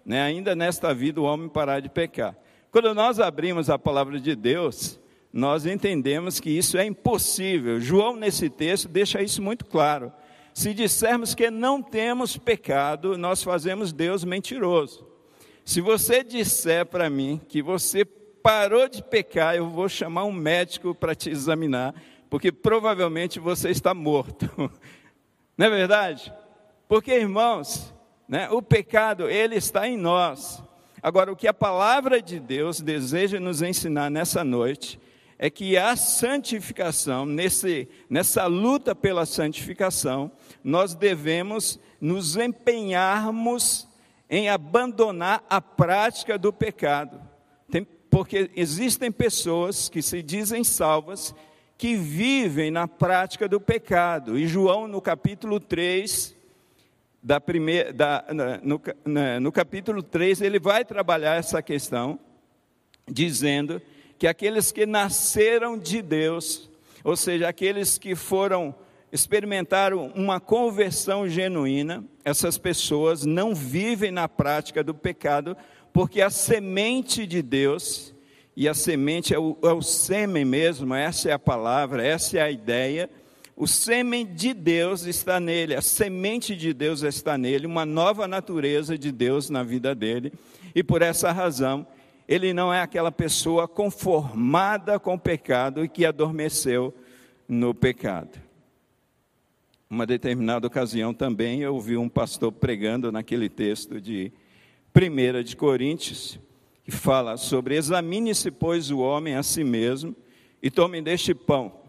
né, 0.06 0.22
ainda 0.22 0.56
nesta 0.56 0.94
vida, 0.94 1.22
o 1.22 1.26
homem 1.26 1.50
parar 1.50 1.80
de 1.80 1.90
pecar. 1.90 2.36
Quando 2.72 2.94
nós 2.94 3.20
abrimos 3.20 3.70
a 3.70 3.78
palavra 3.78 4.20
de 4.20 4.36
Deus, 4.36 5.00
nós 5.32 5.66
entendemos 5.66 6.40
que 6.40 6.50
isso 6.50 6.78
é 6.78 6.86
impossível. 6.86 7.80
João, 7.80 8.16
nesse 8.16 8.50
texto, 8.50 8.88
deixa 8.88 9.22
isso 9.22 9.42
muito 9.42 9.66
claro. 9.66 10.12
Se 10.54 10.74
dissermos 10.74 11.34
que 11.34 11.50
não 11.50 11.82
temos 11.82 12.38
pecado, 12.38 13.18
nós 13.18 13.42
fazemos 13.42 13.94
Deus 13.94 14.24
mentiroso. 14.24 15.08
Se 15.64 15.80
você 15.80 16.24
disser 16.24 16.86
para 16.86 17.10
mim 17.10 17.40
que 17.48 17.62
você 17.62 18.04
parou 18.04 18.90
de 18.90 19.04
pecar, 19.04 19.56
eu 19.56 19.70
vou 19.70 19.88
chamar 19.88 20.26
um 20.26 20.32
médico 20.32 20.94
para 20.94 21.16
te 21.16 21.30
examinar, 21.30 21.94
porque 22.30 22.52
provavelmente 22.52 23.40
você 23.40 23.70
está 23.70 23.94
morto. 23.94 24.50
Não 25.58 25.68
é 25.68 25.70
verdade? 25.70 26.34
Porque, 26.88 27.14
irmãos, 27.14 27.94
né, 28.32 28.50
o 28.50 28.64
pecado, 28.64 29.30
ele 29.30 29.56
está 29.56 29.88
em 29.88 29.96
nós. 29.96 30.64
Agora, 31.04 31.32
o 31.32 31.36
que 31.36 31.48
a 31.48 31.54
palavra 31.54 32.20
de 32.20 32.40
Deus 32.40 32.82
deseja 32.82 33.40
nos 33.40 33.62
ensinar 33.62 34.10
nessa 34.10 34.44
noite 34.44 35.00
é 35.38 35.50
que 35.50 35.78
a 35.78 35.96
santificação, 35.96 37.28
nesse, 37.28 37.88
nessa 38.10 38.48
luta 38.48 38.96
pela 38.96 39.28
santificação, 39.28 40.32
nós 40.64 40.96
devemos 40.96 41.80
nos 42.00 42.38
empenharmos 42.38 43.88
em 44.28 44.50
abandonar 44.50 45.44
a 45.48 45.62
prática 45.62 46.38
do 46.40 46.52
pecado 46.52 47.30
porque 48.12 48.52
existem 48.58 49.10
pessoas 49.10 49.88
que 49.88 50.02
se 50.02 50.22
dizem 50.22 50.66
salvas 50.66 51.34
que 51.78 51.96
vivem 51.96 52.70
na 52.70 52.88
prática 52.88 53.48
do 53.48 53.60
pecado. 53.60 54.38
E 54.38 54.46
João, 54.46 54.88
no 54.88 55.02
capítulo 55.02 55.60
3, 55.60 56.36
da 57.22 57.40
primeira, 57.40 57.94
da, 57.94 58.26
no, 58.64 58.82
no 59.40 59.52
capítulo 59.52 60.02
3, 60.02 60.42
ele 60.42 60.60
vai 60.60 60.84
trabalhar 60.84 61.36
essa 61.36 61.62
questão, 61.62 62.20
dizendo 63.08 63.82
que 64.18 64.28
aqueles 64.28 64.72
que 64.72 64.86
nasceram 64.86 65.78
de 65.78 66.02
Deus, 66.02 66.70
ou 67.04 67.16
seja, 67.16 67.48
aqueles 67.48 67.98
que 67.98 68.16
foram 68.16 68.74
experimentaram 69.12 70.12
uma 70.16 70.40
conversão 70.40 71.28
genuína, 71.28 72.04
essas 72.24 72.58
pessoas 72.58 73.26
não 73.26 73.54
vivem 73.54 74.10
na 74.10 74.28
prática 74.30 74.84
do 74.84 74.94
pecado, 74.94 75.58
porque 75.92 76.22
a 76.22 76.30
semente 76.30 77.28
de 77.28 77.42
Deus, 77.42 78.16
e 78.56 78.70
a 78.70 78.74
semente 78.74 79.34
é 79.34 79.40
o, 79.40 79.58
é 79.64 79.74
o 79.74 79.82
sêmen 79.82 80.46
mesmo, 80.46 80.96
essa 80.96 81.30
é 81.30 81.34
a 81.34 81.40
palavra, 81.40 82.06
essa 82.06 82.38
é 82.38 82.42
a 82.42 82.50
ideia, 82.50 83.10
o 83.62 83.68
sêmen 83.68 84.26
de 84.26 84.56
Deus 84.56 85.06
está 85.06 85.40
nele, 85.40 85.76
a 85.76 85.84
semente 85.84 86.56
de 86.56 86.74
Deus 86.74 87.04
está 87.04 87.38
nele, 87.38 87.68
uma 87.68 87.86
nova 87.86 88.28
natureza 88.28 88.98
de 88.98 89.12
Deus 89.12 89.52
na 89.52 89.62
vida 89.62 89.94
dele, 89.94 90.34
e 90.74 90.82
por 90.84 91.04
essa 91.04 91.32
razão, 91.32 91.86
ele 92.28 92.54
não 92.54 92.74
é 92.74 92.82
aquela 92.82 93.12
pessoa 93.12 93.68
conformada 93.68 95.00
com 95.00 95.14
o 95.14 95.20
pecado 95.20 95.86
e 95.86 95.88
que 95.88 96.08
adormeceu 96.08 96.92
no 97.48 97.72
pecado. 97.72 98.40
Uma 99.88 100.08
determinada 100.08 100.66
ocasião 100.66 101.14
também 101.14 101.62
eu 101.62 101.76
ouvi 101.76 101.96
um 101.96 102.10
pastor 102.10 102.52
pregando 102.52 103.12
naquele 103.12 103.48
texto 103.48 104.02
de 104.02 104.32
1 104.96 105.44
de 105.44 105.56
Coríntios, 105.56 106.40
que 106.84 106.90
fala 106.90 107.38
sobre 107.38 107.76
examine-se, 107.76 108.50
pois, 108.50 108.90
o 108.90 108.98
homem 108.98 109.36
a 109.36 109.44
si 109.44 109.64
mesmo 109.64 110.16
e 110.64 110.72
tome 110.72 111.00
deste 111.00 111.36
pão 111.36 111.81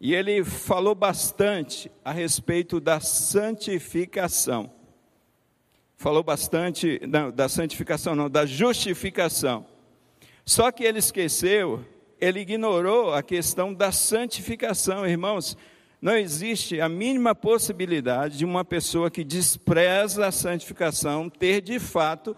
e 0.00 0.14
ele 0.14 0.42
falou 0.42 0.94
bastante 0.94 1.92
a 2.02 2.10
respeito 2.10 2.80
da 2.80 3.00
santificação. 3.00 4.72
Falou 5.94 6.22
bastante 6.22 6.98
não, 7.06 7.30
da 7.30 7.50
santificação, 7.50 8.14
não, 8.14 8.30
da 8.30 8.46
justificação. 8.46 9.66
Só 10.46 10.72
que 10.72 10.84
ele 10.84 10.98
esqueceu, 10.98 11.84
ele 12.18 12.40
ignorou 12.40 13.12
a 13.12 13.22
questão 13.22 13.74
da 13.74 13.92
santificação, 13.92 15.06
irmãos. 15.06 15.54
Não 16.00 16.16
existe 16.16 16.80
a 16.80 16.88
mínima 16.88 17.34
possibilidade 17.34 18.38
de 18.38 18.46
uma 18.46 18.64
pessoa 18.64 19.10
que 19.10 19.22
despreza 19.22 20.26
a 20.26 20.32
santificação 20.32 21.28
ter 21.28 21.60
de 21.60 21.78
fato 21.78 22.34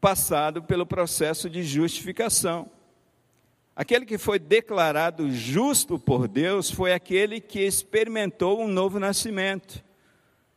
passado 0.00 0.60
pelo 0.60 0.84
processo 0.84 1.48
de 1.48 1.62
justificação. 1.62 2.68
Aquele 3.74 4.04
que 4.04 4.18
foi 4.18 4.38
declarado 4.38 5.30
justo 5.30 5.98
por 5.98 6.28
Deus 6.28 6.70
foi 6.70 6.92
aquele 6.92 7.40
que 7.40 7.60
experimentou 7.60 8.60
um 8.60 8.68
novo 8.68 8.98
nascimento, 8.98 9.82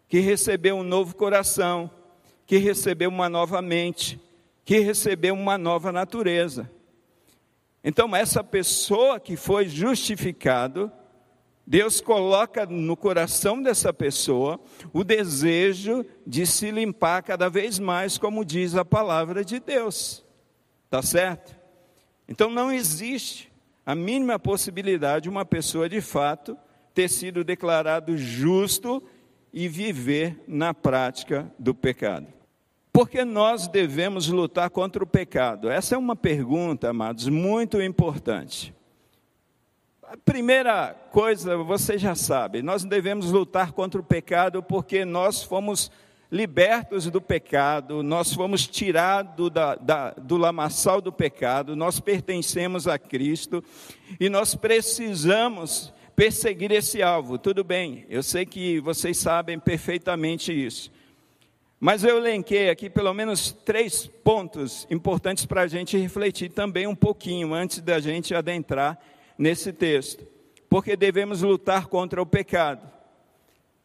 que 0.08 0.20
recebeu 0.20 0.76
um 0.76 0.84
novo 0.84 1.16
coração, 1.16 1.90
que 2.46 2.58
recebeu 2.58 3.10
uma 3.10 3.30
nova 3.30 3.62
mente, 3.62 4.20
que 4.66 4.80
recebeu 4.80 5.34
uma 5.34 5.58
nova 5.58 5.92
natureza. 5.92 6.70
Então, 7.84 8.16
essa 8.16 8.44
pessoa 8.44 9.20
que 9.20 9.36
foi 9.36 9.68
justificado, 9.68 10.92
Deus 11.66 12.02
coloca 12.02 12.66
no 12.66 12.96
coração 12.96 13.62
dessa 13.62 13.94
pessoa 13.94 14.60
o 14.92 15.04
desejo 15.04 16.06
de 16.26 16.46
se 16.46 16.72
limpar 16.72 17.24
cada 17.24 17.50
vez 17.50 17.80
mais, 17.80 18.18
como 18.18 18.44
diz 18.44 18.76
a 18.76 18.84
palavra 18.84 19.46
de 19.46 19.60
Deus. 19.60 20.24
Tá 20.90 21.02
certo? 21.02 21.63
Então 22.28 22.50
não 22.50 22.72
existe 22.72 23.52
a 23.86 23.94
mínima 23.94 24.40
possibilidade 24.40 25.24
de 25.24 25.30
uma 25.30 25.46
pessoa 25.46 25.90
de 25.90 26.02
fato 26.02 26.58
ter 26.94 27.10
sido 27.10 27.44
declarado 27.44 28.18
justo 28.18 29.04
e 29.52 29.68
viver 29.68 30.44
na 30.48 30.74
prática 30.74 31.52
do 31.60 31.74
pecado. 31.74 32.28
Por 32.92 33.10
que 33.10 33.26
nós 33.26 33.68
devemos 33.68 34.28
lutar 34.28 34.70
contra 34.70 35.04
o 35.04 35.08
pecado? 35.08 35.70
Essa 35.70 35.96
é 35.96 35.98
uma 35.98 36.16
pergunta, 36.16 36.90
amados, 36.90 37.28
muito 37.28 37.82
importante. 37.82 38.74
A 40.04 40.16
primeira 40.16 40.94
coisa, 41.12 41.58
você 41.58 41.98
já 41.98 42.14
sabe, 42.14 42.62
nós 42.62 42.84
devemos 42.84 43.32
lutar 43.32 43.72
contra 43.72 44.00
o 44.00 44.04
pecado 44.04 44.62
porque 44.62 45.06
nós 45.06 45.42
fomos 45.42 45.92
libertos 46.34 47.12
do 47.12 47.22
pecado, 47.22 48.02
nós 48.02 48.34
fomos 48.34 48.66
tirados 48.66 49.52
da, 49.52 49.76
da, 49.76 50.10
do 50.14 50.36
lamaçal 50.36 51.00
do 51.00 51.12
pecado, 51.12 51.76
nós 51.76 52.00
pertencemos 52.00 52.88
a 52.88 52.98
Cristo 52.98 53.64
e 54.20 54.28
nós 54.30 54.56
precisamos 54.56 55.94
perseguir 56.16 56.72
esse 56.72 57.04
alvo. 57.04 57.38
Tudo 57.38 57.64
bem, 57.64 58.08
eu 58.10 58.24
sei 58.24 58.48
que 58.48 58.80
vocês 58.80 59.18
sabem 59.18 59.60
perfeitamente 59.60 60.52
isso. 60.52 60.92
Mas 61.80 62.04
eu 62.04 62.18
elenquei 62.18 62.72
aqui 62.72 62.90
pelo 62.90 63.14
menos 63.14 63.52
três 63.52 64.08
pontos 64.08 64.88
importantes 64.90 65.46
para 65.46 65.62
a 65.62 65.68
gente 65.68 65.98
refletir 65.98 66.50
também 66.50 66.88
um 66.88 66.96
pouquinho 66.96 67.54
antes 67.54 67.80
da 67.80 68.00
gente 68.00 68.34
adentrar 68.34 68.98
nesse 69.38 69.72
texto. 69.72 70.26
Porque 70.68 70.96
devemos 70.96 71.44
lutar 71.44 71.86
contra 71.86 72.20
o 72.20 72.26
pecado. 72.26 72.93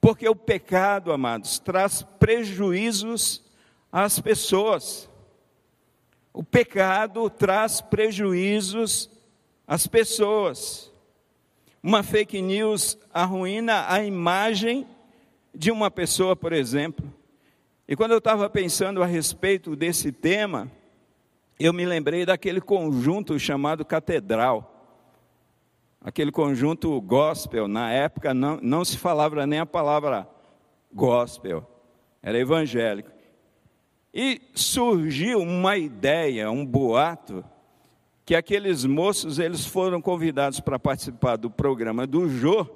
Porque 0.00 0.28
o 0.28 0.35
pecado, 0.35 1.12
amados, 1.12 1.59
traz 1.59 2.02
prejuízos 2.02 3.43
às 3.90 4.21
pessoas. 4.21 5.09
O 6.33 6.43
pecado 6.43 7.28
traz 7.28 7.81
prejuízos 7.81 9.11
às 9.67 9.87
pessoas. 9.87 10.93
Uma 11.83 12.02
fake 12.02 12.40
news 12.40 12.99
arruína 13.12 13.87
a 13.88 14.05
imagem 14.05 14.87
de 15.55 15.71
uma 15.71 15.90
pessoa, 15.90 16.37
por 16.37 16.52
exemplo. 16.52 17.12
E 17.87 17.97
quando 17.97 18.12
eu 18.12 18.19
estava 18.19 18.49
pensando 18.49 19.02
a 19.02 19.07
respeito 19.07 19.75
desse 19.75 20.12
tema, 20.12 20.71
eu 21.59 21.73
me 21.73 21.85
lembrei 21.85 22.25
daquele 22.25 22.61
conjunto 22.61 23.38
chamado 23.38 23.85
Catedral 23.85 24.77
aquele 26.00 26.31
conjunto 26.31 27.00
gospel, 27.00 27.69
na 27.69 27.90
época 27.90 28.33
não, 28.33 28.59
não 28.62 28.85
se 28.85 28.97
falava 28.97 29.47
nem 29.47 29.59
a 29.59 29.67
palavra 29.67 30.28
gospel, 30.93 31.67
era 32.23 32.38
evangélico. 32.38 33.11
E 34.12 34.40
surgiu 34.55 35.40
uma 35.40 35.76
ideia, 35.76 36.50
um 36.50 36.64
boato, 36.64 37.45
que 38.25 38.35
aqueles 38.35 38.85
moços 38.85 39.38
eles 39.38 39.64
foram 39.64 40.00
convidados 40.00 40.61
para 40.61 40.78
participar 40.78 41.37
do 41.37 41.50
programa 41.50 42.07
do 42.07 42.28
Jô, 42.28 42.67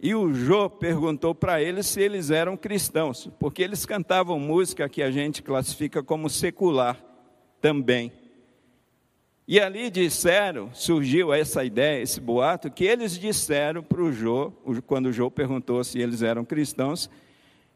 e 0.00 0.14
o 0.14 0.32
Jô 0.32 0.70
perguntou 0.70 1.34
para 1.34 1.60
eles 1.60 1.86
se 1.86 2.00
eles 2.00 2.30
eram 2.30 2.56
cristãos, 2.56 3.28
porque 3.38 3.62
eles 3.62 3.84
cantavam 3.84 4.38
música 4.38 4.88
que 4.88 5.02
a 5.02 5.10
gente 5.10 5.42
classifica 5.42 6.04
como 6.04 6.30
secular 6.30 7.02
também. 7.60 8.12
E 9.50 9.58
ali 9.58 9.88
disseram, 9.88 10.68
surgiu 10.74 11.32
essa 11.32 11.64
ideia, 11.64 12.02
esse 12.02 12.20
boato, 12.20 12.70
que 12.70 12.84
eles 12.84 13.18
disseram 13.18 13.82
para 13.82 14.02
o 14.02 14.12
Jô, 14.12 14.52
quando 14.86 15.06
o 15.06 15.12
Jô 15.12 15.30
perguntou 15.30 15.82
se 15.82 15.98
eles 15.98 16.20
eram 16.20 16.44
cristãos, 16.44 17.08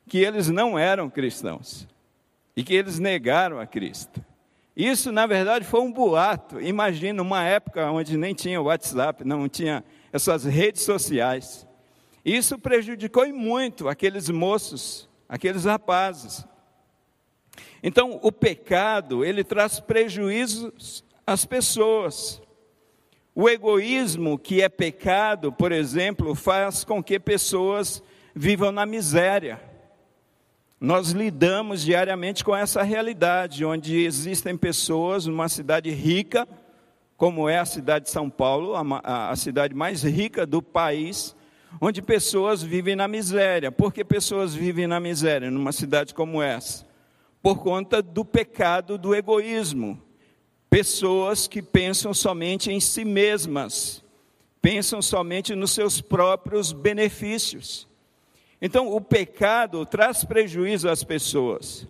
que 0.07 0.19
eles 0.19 0.51
não 0.51 0.79
eram 0.79 1.09
cristãos 1.09 1.89
e 2.55 2.63
que 2.63 2.75
eles 2.75 2.99
negaram 2.99 3.59
a 3.59 3.67
Cristo. 3.67 4.23
Isso, 4.77 5.11
na 5.11 5.27
verdade, 5.27 5.65
foi 5.65 5.81
um 5.81 5.91
boato. 5.91 6.61
Imagina 6.61 7.23
uma 7.23 7.43
época 7.43 7.91
onde 7.91 8.19
nem 8.19 8.35
tinha 8.35 8.61
WhatsApp, 8.61 9.25
não 9.25 9.49
tinha 9.49 9.83
essas 10.13 10.45
redes 10.45 10.83
sociais. 10.83 11.67
Isso 12.23 12.59
prejudicou 12.59 13.27
muito 13.33 13.89
aqueles 13.89 14.29
moços, 14.29 15.09
aqueles 15.27 15.65
rapazes. 15.65 16.47
Então, 17.83 18.21
o 18.23 18.31
pecado, 18.31 19.25
ele 19.25 19.43
traz 19.43 19.81
prejuízos 19.81 21.03
as 21.27 21.45
pessoas. 21.45 22.41
O 23.35 23.49
egoísmo, 23.49 24.39
que 24.39 24.61
é 24.61 24.69
pecado, 24.69 25.51
por 25.53 25.73
exemplo, 25.73 26.35
faz 26.35 26.85
com 26.85 27.03
que 27.03 27.19
pessoas 27.19 28.03
vivam 28.35 28.71
na 28.71 28.85
miséria. 28.85 29.61
Nós 30.79 31.11
lidamos 31.13 31.83
diariamente 31.83 32.45
com 32.45 32.55
essa 32.55 32.83
realidade, 32.83 33.65
onde 33.65 34.05
existem 34.05 34.57
pessoas 34.57 35.27
numa 35.27 35.49
cidade 35.49 35.91
rica, 35.91 36.47
como 37.17 37.49
é 37.49 37.59
a 37.59 37.65
cidade 37.65 38.07
de 38.07 38.11
São 38.11 38.29
Paulo, 38.29 38.75
a, 38.75 39.31
a 39.31 39.37
cidade 39.37 39.75
mais 39.75 40.03
rica 40.03 40.45
do 40.45 40.61
país, 40.61 41.37
onde 41.81 42.03
pessoas 42.03 42.63
vivem 42.63 42.97
na 42.97 43.07
miséria. 43.09 43.73
Por 43.73 43.95
que 43.95 44.05
pessoas 44.05 44.55
vivem 44.55 44.87
na 44.87 45.01
miséria 45.01 45.51
numa 45.51 45.73
cidade 45.73 46.13
como 46.13 46.43
essa? 46.43 46.85
Por 47.41 47.61
conta 47.61 48.03
do 48.03 48.25
pecado 48.25 48.99
do 48.99 49.15
egoísmo 49.15 49.99
Pessoas 50.73 51.47
que 51.47 51.61
pensam 51.61 52.15
somente 52.15 52.73
em 52.73 52.81
si 52.81 53.05
mesmas, 53.05 54.03
pensam 54.63 55.03
somente 55.03 55.55
nos 55.55 55.73
seus 55.73 56.01
próprios 56.01 56.73
benefícios. 56.73 57.87
Então, 58.59 58.91
o 58.91 58.99
pecado 58.99 59.85
traz 59.85 60.25
prejuízo 60.25 60.89
às 60.89 61.05
pessoas. 61.05 61.87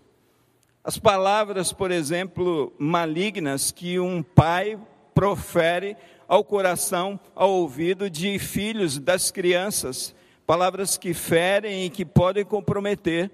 As 0.83 0.99
palavras, 0.99 1.73
por 1.73 1.93
exemplo, 1.93 2.73
malignas 2.77 3.71
que 3.71 4.01
um 4.01 4.21
pai 4.21 4.77
profere 5.15 5.97
ao 6.27 6.43
coração, 6.43 7.21
ao 7.37 7.53
ouvido 7.53 8.11
de 8.11 8.37
filhos 8.41 8.99
das 8.99 9.31
crianças, 9.31 10.13
palavras 10.45 10.99
que 10.99 11.15
ferem 11.15 11.85
e 11.85 11.89
que 11.89 12.05
podem 12.05 12.45
comprometer 12.45 13.31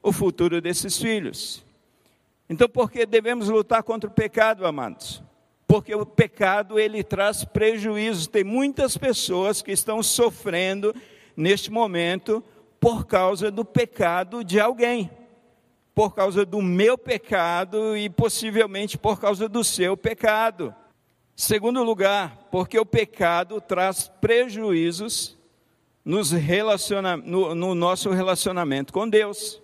o 0.00 0.12
futuro 0.12 0.60
desses 0.60 0.96
filhos. 0.96 1.64
Então, 2.52 2.68
por 2.68 2.90
que 2.90 3.06
devemos 3.06 3.48
lutar 3.48 3.82
contra 3.82 4.10
o 4.10 4.12
pecado, 4.12 4.66
amados? 4.66 5.22
Porque 5.66 5.94
o 5.94 6.04
pecado 6.04 6.78
ele 6.78 7.02
traz 7.02 7.46
prejuízos. 7.46 8.26
Tem 8.26 8.44
muitas 8.44 8.94
pessoas 8.94 9.62
que 9.62 9.72
estão 9.72 10.02
sofrendo 10.02 10.94
neste 11.34 11.70
momento 11.70 12.44
por 12.78 13.06
causa 13.06 13.50
do 13.50 13.64
pecado 13.64 14.44
de 14.44 14.60
alguém, 14.60 15.10
por 15.94 16.14
causa 16.14 16.44
do 16.44 16.60
meu 16.60 16.98
pecado 16.98 17.96
e 17.96 18.10
possivelmente 18.10 18.98
por 18.98 19.18
causa 19.18 19.48
do 19.48 19.64
seu 19.64 19.96
pecado. 19.96 20.74
Segundo 21.34 21.82
lugar, 21.82 22.48
porque 22.50 22.78
o 22.78 22.84
pecado 22.84 23.62
traz 23.62 24.12
prejuízos 24.20 25.38
nos 26.04 26.32
relaciona, 26.32 27.16
no, 27.16 27.54
no 27.54 27.74
nosso 27.74 28.10
relacionamento 28.10 28.92
com 28.92 29.08
Deus. 29.08 29.61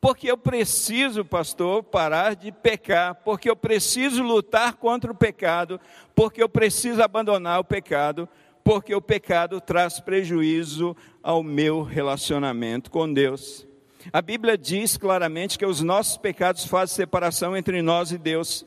Porque 0.00 0.30
eu 0.30 0.38
preciso, 0.38 1.24
pastor, 1.24 1.82
parar 1.82 2.36
de 2.36 2.52
pecar, 2.52 3.16
porque 3.24 3.50
eu 3.50 3.56
preciso 3.56 4.22
lutar 4.22 4.74
contra 4.74 5.10
o 5.10 5.14
pecado, 5.14 5.80
porque 6.14 6.40
eu 6.40 6.48
preciso 6.48 7.02
abandonar 7.02 7.58
o 7.58 7.64
pecado, 7.64 8.28
porque 8.62 8.94
o 8.94 9.02
pecado 9.02 9.60
traz 9.60 9.98
prejuízo 9.98 10.96
ao 11.20 11.42
meu 11.42 11.82
relacionamento 11.82 12.92
com 12.92 13.12
Deus. 13.12 13.66
A 14.12 14.22
Bíblia 14.22 14.56
diz 14.56 14.96
claramente 14.96 15.58
que 15.58 15.66
os 15.66 15.82
nossos 15.82 16.16
pecados 16.16 16.64
fazem 16.64 16.94
separação 16.94 17.56
entre 17.56 17.82
nós 17.82 18.12
e 18.12 18.18
Deus. 18.18 18.64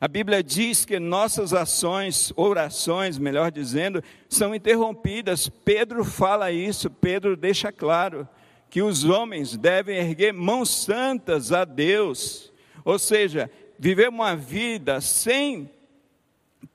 A 0.00 0.06
Bíblia 0.06 0.44
diz 0.44 0.84
que 0.84 1.00
nossas 1.00 1.52
ações, 1.52 2.32
orações, 2.36 3.18
melhor 3.18 3.50
dizendo, 3.50 4.02
são 4.28 4.54
interrompidas. 4.54 5.48
Pedro 5.48 6.04
fala 6.04 6.52
isso, 6.52 6.88
Pedro 6.88 7.36
deixa 7.36 7.72
claro 7.72 8.28
que 8.72 8.80
os 8.80 9.04
homens 9.04 9.54
devem 9.54 9.98
erguer 9.98 10.32
mãos 10.32 10.70
santas 10.70 11.52
a 11.52 11.62
Deus, 11.62 12.50
ou 12.82 12.98
seja, 12.98 13.50
viver 13.78 14.08
uma 14.08 14.34
vida 14.34 14.98
sem 14.98 15.70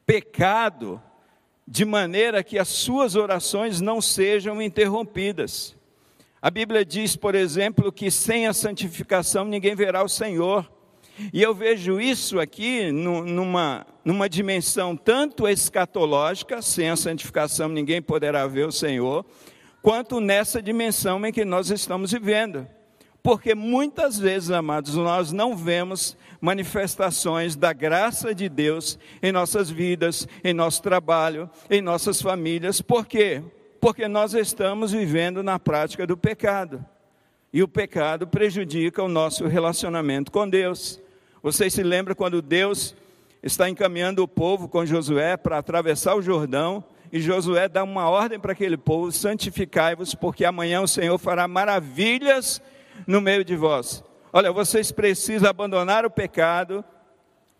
pecado, 0.05 1.01
de 1.67 1.83
maneira 1.83 2.43
que 2.43 2.59
as 2.59 2.67
suas 2.67 3.15
orações 3.15 3.81
não 3.81 3.99
sejam 3.99 4.61
interrompidas. 4.61 5.75
A 6.39 6.51
Bíblia 6.51 6.85
diz, 6.85 7.15
por 7.15 7.33
exemplo, 7.33 7.91
que 7.91 8.11
sem 8.11 8.45
a 8.45 8.53
santificação 8.53 9.45
ninguém 9.45 9.73
verá 9.73 10.03
o 10.03 10.07
Senhor. 10.07 10.71
E 11.33 11.41
eu 11.41 11.55
vejo 11.55 11.99
isso 11.99 12.39
aqui 12.39 12.91
numa, 12.91 13.87
numa 14.05 14.29
dimensão 14.29 14.95
tanto 14.95 15.47
escatológica, 15.47 16.61
sem 16.61 16.91
a 16.91 16.95
santificação 16.95 17.67
ninguém 17.67 18.03
poderá 18.03 18.45
ver 18.45 18.67
o 18.67 18.71
Senhor, 18.71 19.25
quanto 19.81 20.19
nessa 20.19 20.61
dimensão 20.61 21.25
em 21.25 21.31
que 21.31 21.45
nós 21.45 21.69
estamos 21.69 22.11
vivendo. 22.11 22.67
Porque 23.21 23.53
muitas 23.53 24.17
vezes, 24.17 24.51
amados, 24.51 24.95
nós 24.95 25.31
não 25.31 25.55
vemos 25.55 26.15
manifestações 26.39 27.55
da 27.55 27.73
graça 27.73 28.33
de 28.33 28.47
Deus 28.47 28.97
em 29.21 29.31
nossas 29.31 29.69
vidas, 29.69 30.27
em 30.43 30.53
nosso 30.53 30.81
trabalho, 30.81 31.49
em 31.69 31.81
nossas 31.81 32.21
famílias. 32.21 32.79
Por 32.79 33.05
quê? 33.05 33.43
Porque 33.81 34.07
nós 34.07 34.33
estamos 34.33 34.91
vivendo 34.91 35.43
na 35.43 35.59
prática 35.59 36.07
do 36.07 36.15
pecado. 36.15 36.85
E 37.51 37.63
o 37.63 37.67
pecado 37.67 38.27
prejudica 38.27 39.03
o 39.03 39.09
nosso 39.09 39.45
relacionamento 39.45 40.31
com 40.31 40.47
Deus. 40.47 41.01
Vocês 41.41 41.73
se 41.73 41.83
lembram 41.83 42.15
quando 42.15 42.41
Deus 42.41 42.95
está 43.41 43.69
encaminhando 43.69 44.23
o 44.23 44.27
povo 44.27 44.67
com 44.67 44.85
Josué 44.85 45.37
para 45.37 45.57
atravessar 45.57 46.15
o 46.15 46.21
Jordão? 46.21 46.83
E 47.11 47.19
Josué 47.19 47.67
dá 47.67 47.83
uma 47.83 48.09
ordem 48.09 48.39
para 48.39 48.51
aquele 48.51 48.77
povo: 48.77 49.11
santificai-vos, 49.11 50.13
porque 50.15 50.45
amanhã 50.45 50.81
o 50.81 50.87
Senhor 50.87 51.17
fará 51.17 51.47
maravilhas 51.47 52.61
no 53.05 53.21
meio 53.21 53.43
de 53.43 53.55
vós. 53.55 54.03
Olha, 54.31 54.51
vocês 54.51 54.91
precisam 54.91 55.49
abandonar 55.49 56.05
o 56.05 56.11
pecado, 56.11 56.83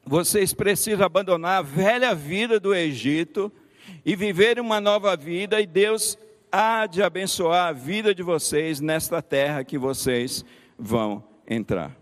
vocês 0.06 0.54
precisam 0.54 1.06
abandonar 1.06 1.60
a 1.60 1.62
velha 1.62 2.14
vida 2.14 2.60
do 2.60 2.74
Egito 2.74 3.52
e 4.06 4.16
viver 4.16 4.60
uma 4.60 4.82
nova 4.82 5.16
vida, 5.16 5.62
e 5.62 5.66
Deus 5.66 6.18
há 6.52 6.86
de 6.86 7.02
abençoar 7.02 7.68
a 7.68 7.74
vida 7.74 8.14
de 8.14 8.24
vocês 8.24 8.80
nesta 8.80 9.22
terra 9.22 9.64
que 9.64 9.78
vocês 9.78 10.44
vão 10.78 11.24
entrar. 11.48 11.96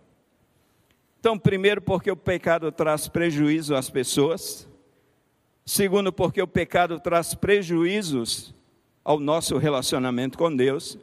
Então, 1.19 1.37
primeiro, 1.39 1.81
porque 1.81 2.11
o 2.11 2.15
pecado 2.15 2.71
traz 2.71 3.07
prejuízo 3.07 3.75
às 3.75 3.89
pessoas. 3.89 4.67
Segundo, 5.65 6.13
porque 6.13 6.39
o 6.39 6.47
pecado 6.47 6.99
traz 6.99 7.33
prejuízos 7.33 8.53
ao 9.03 9.19
nosso 9.19 9.57
relacionamento 9.57 10.37
com 10.37 10.55
Deus. 10.55 10.95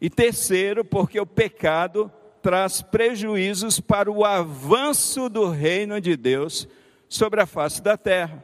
E 0.00 0.08
terceiro, 0.08 0.84
porque 0.84 1.20
o 1.20 1.26
pecado 1.26 2.10
traz 2.40 2.80
prejuízos 2.80 3.80
para 3.80 4.10
o 4.10 4.24
avanço 4.24 5.28
do 5.28 5.50
reino 5.50 6.00
de 6.00 6.16
Deus 6.16 6.66
sobre 7.08 7.42
a 7.42 7.46
face 7.46 7.82
da 7.82 7.96
terra. 7.96 8.42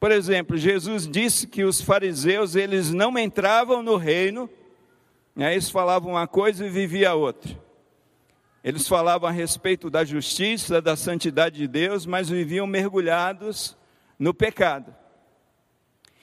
Por 0.00 0.10
exemplo, 0.10 0.56
Jesus 0.56 1.06
disse 1.06 1.46
que 1.46 1.64
os 1.64 1.80
fariseus 1.80 2.56
eles 2.56 2.90
não 2.90 3.18
entravam 3.18 3.82
no 3.82 3.96
reino, 3.96 4.48
né, 5.36 5.52
eles 5.52 5.68
falavam 5.68 6.12
uma 6.12 6.26
coisa 6.26 6.64
e 6.64 6.70
viviam 6.70 7.18
outra. 7.18 7.58
Eles 8.64 8.88
falavam 8.88 9.28
a 9.28 9.32
respeito 9.32 9.90
da 9.90 10.04
justiça, 10.04 10.80
da 10.80 10.96
santidade 10.96 11.58
de 11.58 11.68
Deus, 11.68 12.06
mas 12.06 12.28
viviam 12.28 12.66
mergulhados 12.66 13.76
no 14.18 14.34
pecado. 14.34 14.94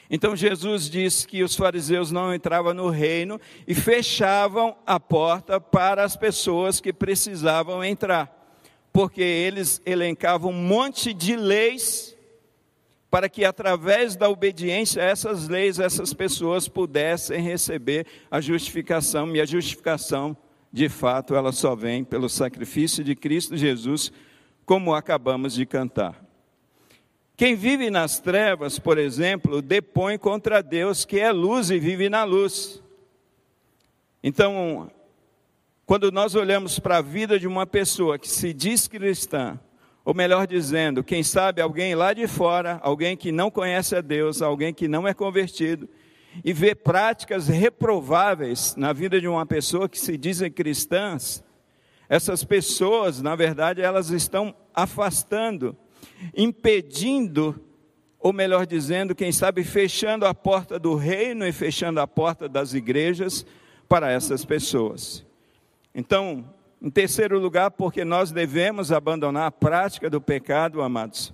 Então 0.09 0.35
Jesus 0.35 0.89
disse 0.89 1.27
que 1.27 1.43
os 1.43 1.55
fariseus 1.55 2.11
não 2.11 2.33
entravam 2.33 2.73
no 2.73 2.89
reino 2.89 3.39
e 3.67 3.73
fechavam 3.73 4.75
a 4.85 4.99
porta 4.99 5.59
para 5.59 6.03
as 6.03 6.15
pessoas 6.15 6.79
que 6.79 6.93
precisavam 6.93 7.83
entrar, 7.83 8.31
porque 8.93 9.21
eles 9.21 9.81
elencavam 9.85 10.51
um 10.51 10.67
monte 10.67 11.13
de 11.13 11.35
leis 11.35 12.15
para 13.09 13.29
que 13.29 13.45
através 13.45 14.15
da 14.15 14.29
obediência 14.29 15.01
a 15.01 15.05
essas 15.05 15.47
leis 15.47 15.79
essas 15.79 16.13
pessoas 16.13 16.67
pudessem 16.67 17.41
receber 17.41 18.05
a 18.29 18.41
justificação, 18.41 19.33
e 19.33 19.39
a 19.39 19.45
justificação, 19.45 20.35
de 20.71 20.89
fato, 20.89 21.33
ela 21.33 21.53
só 21.53 21.75
vem 21.75 22.03
pelo 22.03 22.27
sacrifício 22.27 23.05
de 23.05 23.15
Cristo 23.15 23.55
Jesus, 23.55 24.11
como 24.65 24.93
acabamos 24.93 25.53
de 25.53 25.65
cantar. 25.65 26.24
Quem 27.37 27.53
vive 27.53 27.89
nas 27.89 28.17
trevas, 28.17 28.79
por 28.79 28.97
exemplo, 28.97 29.61
depõe 29.61 30.17
contra 30.17 30.63
Deus, 30.63 31.03
que 31.03 31.19
é 31.19 31.33
luz 31.33 31.69
e 31.69 31.77
vive 31.77 32.07
na 32.07 32.23
luz. 32.23 32.81
Então, 34.23 34.89
quando 35.85 36.13
nós 36.13 36.33
olhamos 36.33 36.79
para 36.79 36.97
a 36.97 37.01
vida 37.01 37.37
de 37.37 37.45
uma 37.45 37.67
pessoa 37.67 38.17
que 38.17 38.29
se 38.29 38.53
diz 38.53 38.87
cristã, 38.87 39.59
ou 40.05 40.13
melhor 40.13 40.47
dizendo, 40.47 41.03
quem 41.03 41.23
sabe 41.23 41.61
alguém 41.61 41.93
lá 41.93 42.13
de 42.13 42.25
fora, 42.25 42.79
alguém 42.81 43.17
que 43.17 43.33
não 43.33 43.51
conhece 43.51 43.97
a 43.97 44.01
Deus, 44.01 44.41
alguém 44.41 44.73
que 44.73 44.87
não 44.87 45.05
é 45.05 45.13
convertido, 45.13 45.89
e 46.41 46.53
vê 46.53 46.73
práticas 46.73 47.49
reprováveis 47.49 48.77
na 48.77 48.93
vida 48.93 49.19
de 49.19 49.27
uma 49.27 49.45
pessoa 49.45 49.89
que 49.89 49.99
se 49.99 50.17
dizem 50.17 50.49
cristãs, 50.49 51.43
essas 52.07 52.45
pessoas, 52.45 53.21
na 53.21 53.35
verdade, 53.35 53.81
elas 53.81 54.09
estão 54.09 54.55
afastando 54.73 55.75
impedindo, 56.35 57.59
ou 58.19 58.33
melhor 58.33 58.65
dizendo, 58.65 59.15
quem 59.15 59.31
sabe 59.31 59.63
fechando 59.63 60.25
a 60.25 60.33
porta 60.33 60.79
do 60.79 60.95
reino 60.95 61.45
e 61.45 61.51
fechando 61.51 61.99
a 61.99 62.07
porta 62.07 62.49
das 62.49 62.73
igrejas 62.73 63.45
para 63.87 64.11
essas 64.11 64.43
pessoas. 64.43 65.25
Então, 65.93 66.45
em 66.81 66.89
terceiro 66.89 67.39
lugar, 67.39 67.71
porque 67.71 68.03
nós 68.03 68.31
devemos 68.31 68.91
abandonar 68.91 69.47
a 69.47 69.51
prática 69.51 70.09
do 70.09 70.19
pecado, 70.19 70.81
amados, 70.81 71.33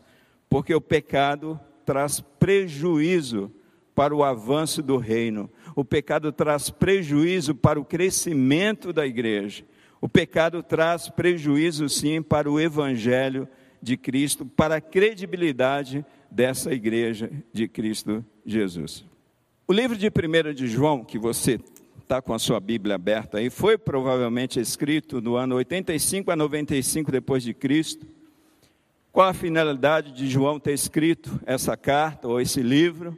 porque 0.49 0.73
o 0.73 0.81
pecado 0.81 1.59
traz 1.85 2.19
prejuízo 2.39 3.51
para 3.95 4.15
o 4.15 4.23
avanço 4.23 4.81
do 4.81 4.97
reino. 4.97 5.49
O 5.75 5.83
pecado 5.83 6.31
traz 6.31 6.69
prejuízo 6.69 7.55
para 7.55 7.79
o 7.79 7.85
crescimento 7.85 8.93
da 8.93 9.05
igreja. 9.05 9.63
O 9.99 10.09
pecado 10.09 10.63
traz 10.63 11.09
prejuízo, 11.09 11.87
sim, 11.87 12.21
para 12.21 12.49
o 12.49 12.59
evangelho 12.59 13.47
de 13.81 13.97
Cristo, 13.97 14.45
para 14.45 14.75
a 14.75 14.81
credibilidade 14.81 16.05
dessa 16.29 16.73
igreja 16.73 17.31
de 17.51 17.67
Cristo 17.67 18.23
Jesus. 18.45 19.05
O 19.67 19.73
livro 19.73 19.97
de 19.97 20.07
1 20.07 20.53
de 20.53 20.67
João, 20.67 21.03
que 21.03 21.17
você 21.17 21.59
está 22.01 22.21
com 22.21 22.33
a 22.33 22.39
sua 22.39 22.59
Bíblia 22.59 22.95
aberta 22.95 23.37
aí, 23.37 23.49
foi 23.49 23.77
provavelmente 23.77 24.59
escrito 24.59 25.21
no 25.21 25.35
ano 25.35 25.55
85 25.55 26.29
a 26.29 26.35
95 26.35 27.11
depois 27.11 27.41
de 27.41 27.53
Cristo. 27.53 28.05
Qual 29.11 29.27
a 29.27 29.33
finalidade 29.33 30.11
de 30.11 30.29
João 30.29 30.59
ter 30.59 30.73
escrito 30.73 31.39
essa 31.45 31.75
carta 31.77 32.27
ou 32.27 32.39
esse 32.39 32.61
livro? 32.61 33.17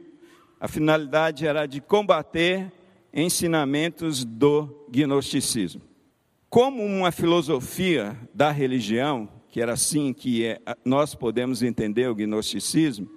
A 0.60 0.68
finalidade 0.68 1.46
era 1.46 1.66
de 1.66 1.80
combater 1.80 2.72
ensinamentos 3.12 4.24
do 4.24 4.86
gnosticismo. 4.88 5.82
Como 6.48 6.84
uma 6.84 7.10
filosofia 7.12 8.16
da 8.32 8.50
religião, 8.50 9.28
que 9.54 9.60
era 9.60 9.74
assim 9.74 10.12
que 10.12 10.44
é, 10.44 10.60
nós 10.84 11.14
podemos 11.14 11.62
entender 11.62 12.08
o 12.08 12.14
gnosticismo, 12.16 13.08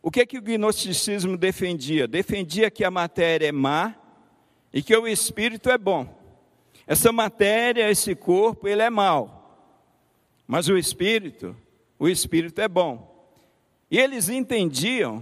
O 0.00 0.12
que, 0.12 0.24
que 0.24 0.38
o 0.38 0.40
gnosticismo 0.40 1.36
defendia? 1.36 2.06
Defendia 2.06 2.70
que 2.70 2.84
a 2.84 2.90
matéria 2.90 3.48
é 3.48 3.50
má 3.50 3.96
e 4.72 4.80
que 4.80 4.96
o 4.96 5.08
espírito 5.08 5.70
é 5.70 5.76
bom. 5.76 6.06
Essa 6.86 7.10
matéria, 7.10 7.90
esse 7.90 8.14
corpo, 8.14 8.68
ele 8.68 8.80
é 8.80 8.88
mau. 8.88 9.66
Mas 10.46 10.68
o 10.68 10.78
espírito, 10.78 11.56
o 11.98 12.08
espírito 12.08 12.60
é 12.60 12.68
bom. 12.68 13.28
E 13.90 13.98
eles 13.98 14.28
entendiam, 14.28 15.20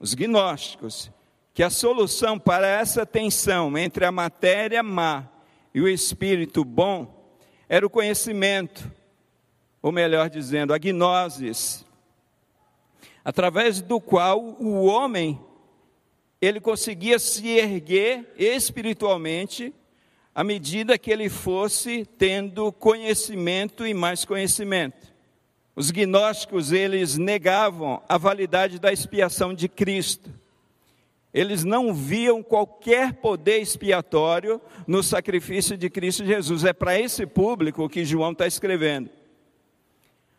os 0.00 0.14
gnósticos, 0.14 1.10
que 1.52 1.62
a 1.62 1.68
solução 1.68 2.38
para 2.38 2.66
essa 2.66 3.04
tensão 3.04 3.76
entre 3.76 4.06
a 4.06 4.10
matéria 4.10 4.82
má 4.82 5.28
e 5.74 5.82
o 5.82 5.86
espírito 5.86 6.64
bom 6.64 7.34
era 7.68 7.86
o 7.86 7.90
conhecimento, 7.90 8.90
ou 9.86 9.92
melhor 9.92 10.28
dizendo, 10.28 10.74
a 10.74 10.78
gnosis, 10.78 11.86
através 13.24 13.80
do 13.80 14.00
qual 14.00 14.40
o 14.58 14.84
homem 14.84 15.38
ele 16.42 16.58
conseguia 16.58 17.20
se 17.20 17.46
erguer 17.50 18.34
espiritualmente 18.36 19.72
à 20.34 20.42
medida 20.42 20.98
que 20.98 21.08
ele 21.08 21.28
fosse 21.28 22.04
tendo 22.18 22.72
conhecimento 22.72 23.86
e 23.86 23.94
mais 23.94 24.24
conhecimento. 24.24 25.14
Os 25.76 25.92
gnósticos, 25.92 26.72
eles 26.72 27.16
negavam 27.16 28.02
a 28.08 28.18
validade 28.18 28.80
da 28.80 28.92
expiação 28.92 29.54
de 29.54 29.68
Cristo. 29.68 30.34
Eles 31.32 31.62
não 31.62 31.94
viam 31.94 32.42
qualquer 32.42 33.12
poder 33.12 33.60
expiatório 33.60 34.60
no 34.84 35.00
sacrifício 35.00 35.76
de 35.76 35.88
Cristo 35.88 36.26
Jesus. 36.26 36.64
É 36.64 36.72
para 36.72 36.98
esse 36.98 37.24
público 37.24 37.88
que 37.88 38.04
João 38.04 38.32
está 38.32 38.48
escrevendo. 38.48 39.10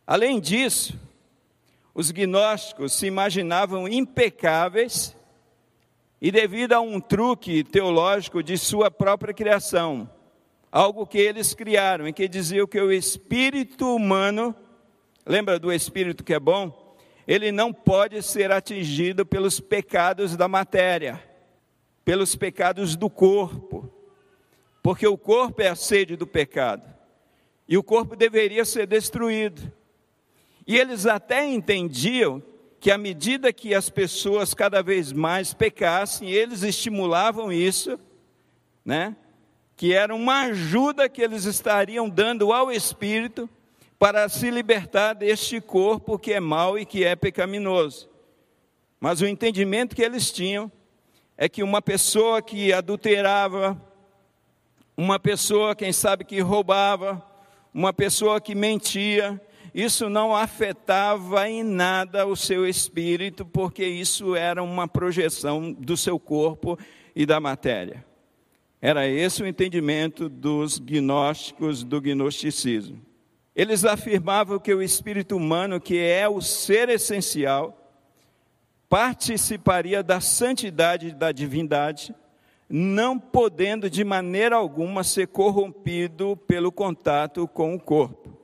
Além 0.08 0.40
disso, 0.40 0.98
os 1.94 2.12
gnósticos 2.12 2.94
se 2.94 3.08
imaginavam 3.08 3.90
impecáveis 3.90 5.14
e 6.22 6.32
devido 6.32 6.72
a 6.72 6.80
um 6.80 7.02
truque 7.02 7.62
teológico 7.62 8.42
de 8.42 8.58
sua 8.58 8.90
própria 8.90 9.34
criação, 9.34 10.10
algo 10.72 11.06
que 11.06 11.18
eles 11.18 11.54
criaram, 11.54 12.08
em 12.08 12.14
que 12.14 12.26
diziam 12.30 12.66
que 12.66 12.80
o 12.80 12.90
espírito 12.90 13.94
humano, 13.94 14.56
lembra 15.26 15.60
do 15.60 15.74
espírito 15.74 16.24
que 16.24 16.34
é 16.34 16.40
bom? 16.40 16.96
Ele 17.28 17.52
não 17.52 17.74
pode 17.74 18.22
ser 18.24 18.50
atingido 18.50 19.26
pelos 19.26 19.60
pecados 19.60 20.38
da 20.38 20.48
matéria, 20.48 21.22
pelos 22.06 22.34
pecados 22.34 22.96
do 22.96 23.10
corpo, 23.10 23.92
porque 24.82 25.06
o 25.06 25.18
corpo 25.18 25.62
é 25.62 25.68
a 25.68 25.76
sede 25.76 26.16
do 26.16 26.26
pecado, 26.26 26.88
e 27.68 27.78
o 27.78 27.84
corpo 27.84 28.16
deveria 28.16 28.64
ser 28.64 28.88
destruído. 28.88 29.76
E 30.68 30.78
eles 30.78 31.06
até 31.06 31.46
entendiam 31.46 32.44
que 32.80 32.92
à 32.92 32.98
medida 32.98 33.54
que 33.54 33.74
as 33.74 33.90
pessoas 33.90 34.54
cada 34.54 34.84
vez 34.84 35.14
mais 35.14 35.54
pecassem, 35.54 36.30
eles 36.30 36.62
estimulavam 36.62 37.52
isso, 37.52 37.98
né? 38.84 39.16
Que 39.78 39.94
era 39.94 40.14
uma 40.14 40.42
ajuda 40.42 41.08
que 41.08 41.22
eles 41.22 41.46
estariam 41.46 42.10
dando 42.10 42.52
ao 42.52 42.72
espírito 42.72 43.50
para 43.98 44.28
se 44.28 44.52
libertar 44.52 45.14
deste 45.14 45.62
corpo 45.62 46.20
que 46.20 46.34
é 46.34 46.40
mau 46.40 46.78
e 46.78 46.86
que 46.86 47.04
é 47.04 47.16
pecaminoso. 47.16 48.10
Mas 49.00 49.22
o 49.22 49.28
entendimento 49.28 49.96
que 49.96 50.02
eles 50.04 50.32
tinham 50.32 50.72
é 51.38 51.48
que 51.48 51.64
uma 51.64 51.82
pessoa 51.82 52.42
que 52.42 52.74
adulterava, 52.74 53.80
uma 54.96 55.20
pessoa, 55.20 55.76
quem 55.76 55.94
sabe, 55.94 56.26
que 56.26 56.40
roubava, 56.42 57.24
uma 57.74 57.94
pessoa 57.94 58.42
que 58.42 58.56
mentia, 58.56 59.40
isso 59.78 60.10
não 60.10 60.36
afetava 60.36 61.48
em 61.48 61.62
nada 61.62 62.26
o 62.26 62.36
seu 62.36 62.68
espírito, 62.68 63.46
porque 63.46 63.86
isso 63.86 64.36
era 64.36 64.64
uma 64.64 64.88
projeção 64.88 65.72
do 65.72 65.96
seu 65.96 66.20
corpo 66.20 66.80
e 67.16 67.28
da 67.28 67.40
matéria. 67.40 68.04
Era 68.82 69.08
esse 69.08 69.44
o 69.44 69.46
entendimento 69.46 70.28
dos 70.28 70.80
gnósticos 70.80 71.84
do 71.84 72.02
gnosticismo. 72.02 73.00
Eles 73.56 73.86
afirmavam 73.86 74.58
que 74.58 74.74
o 74.74 74.82
espírito 74.82 75.38
humano, 75.38 75.80
que 75.80 76.00
é 76.00 76.28
o 76.28 76.42
ser 76.42 76.90
essencial, 76.90 77.94
participaria 78.90 80.02
da 80.02 80.20
santidade 80.20 81.14
da 81.14 81.32
divindade, 81.32 82.16
não 82.68 83.20
podendo 83.20 83.92
de 83.92 84.04
maneira 84.04 84.56
alguma 84.56 85.04
ser 85.04 85.28
corrompido 85.28 86.36
pelo 86.48 86.72
contato 86.72 87.48
com 87.48 87.76
o 87.76 87.80
corpo. 87.80 88.37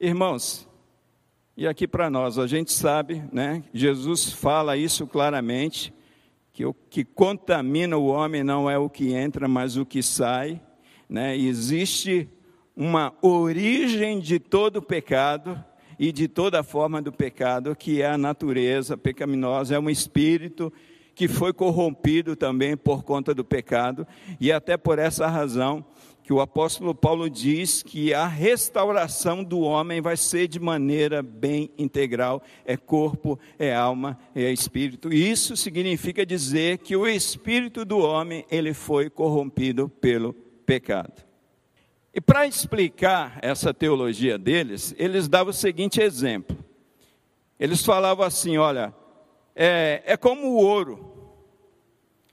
Irmãos, 0.00 0.68
e 1.56 1.68
aqui 1.68 1.86
para 1.86 2.10
nós, 2.10 2.36
a 2.36 2.48
gente 2.48 2.72
sabe, 2.72 3.22
né? 3.32 3.62
Jesus 3.72 4.32
fala 4.32 4.76
isso 4.76 5.06
claramente, 5.06 5.94
que 6.52 6.66
o 6.66 6.74
que 6.74 7.04
contamina 7.04 7.96
o 7.96 8.06
homem 8.06 8.42
não 8.42 8.68
é 8.68 8.76
o 8.76 8.90
que 8.90 9.12
entra, 9.12 9.46
mas 9.46 9.76
o 9.76 9.86
que 9.86 10.02
sai, 10.02 10.60
né? 11.08 11.36
existe 11.36 12.28
uma 12.76 13.14
origem 13.22 14.18
de 14.18 14.40
todo 14.40 14.82
pecado 14.82 15.62
e 15.96 16.10
de 16.10 16.26
toda 16.26 16.64
forma 16.64 17.00
do 17.00 17.12
pecado, 17.12 17.76
que 17.76 18.02
é 18.02 18.06
a 18.08 18.18
natureza 18.18 18.96
pecaminosa, 18.96 19.76
é 19.76 19.78
um 19.78 19.88
espírito 19.88 20.72
que 21.14 21.28
foi 21.28 21.52
corrompido 21.52 22.34
também 22.34 22.76
por 22.76 23.04
conta 23.04 23.32
do 23.32 23.44
pecado, 23.44 24.04
e 24.40 24.50
até 24.50 24.76
por 24.76 24.98
essa 24.98 25.28
razão 25.28 25.84
que 26.24 26.32
o 26.32 26.40
apóstolo 26.40 26.94
Paulo 26.94 27.28
diz 27.28 27.82
que 27.82 28.14
a 28.14 28.26
restauração 28.26 29.44
do 29.44 29.60
homem 29.60 30.00
vai 30.00 30.16
ser 30.16 30.48
de 30.48 30.58
maneira 30.58 31.22
bem 31.22 31.70
integral, 31.76 32.42
é 32.64 32.78
corpo, 32.78 33.38
é 33.58 33.74
alma, 33.74 34.18
é 34.34 34.50
espírito. 34.50 35.12
Isso 35.12 35.54
significa 35.54 36.24
dizer 36.24 36.78
que 36.78 36.96
o 36.96 37.06
espírito 37.06 37.84
do 37.84 37.98
homem, 37.98 38.46
ele 38.50 38.72
foi 38.72 39.10
corrompido 39.10 39.86
pelo 39.86 40.32
pecado. 40.64 41.22
E 42.14 42.22
para 42.22 42.46
explicar 42.46 43.38
essa 43.42 43.74
teologia 43.74 44.38
deles, 44.38 44.94
eles 44.96 45.28
davam 45.28 45.50
o 45.50 45.54
seguinte 45.54 46.00
exemplo. 46.00 46.56
Eles 47.60 47.84
falavam 47.84 48.24
assim, 48.24 48.56
olha, 48.56 48.94
é, 49.54 50.02
é 50.06 50.16
como 50.16 50.46
o 50.46 50.56
ouro. 50.56 51.38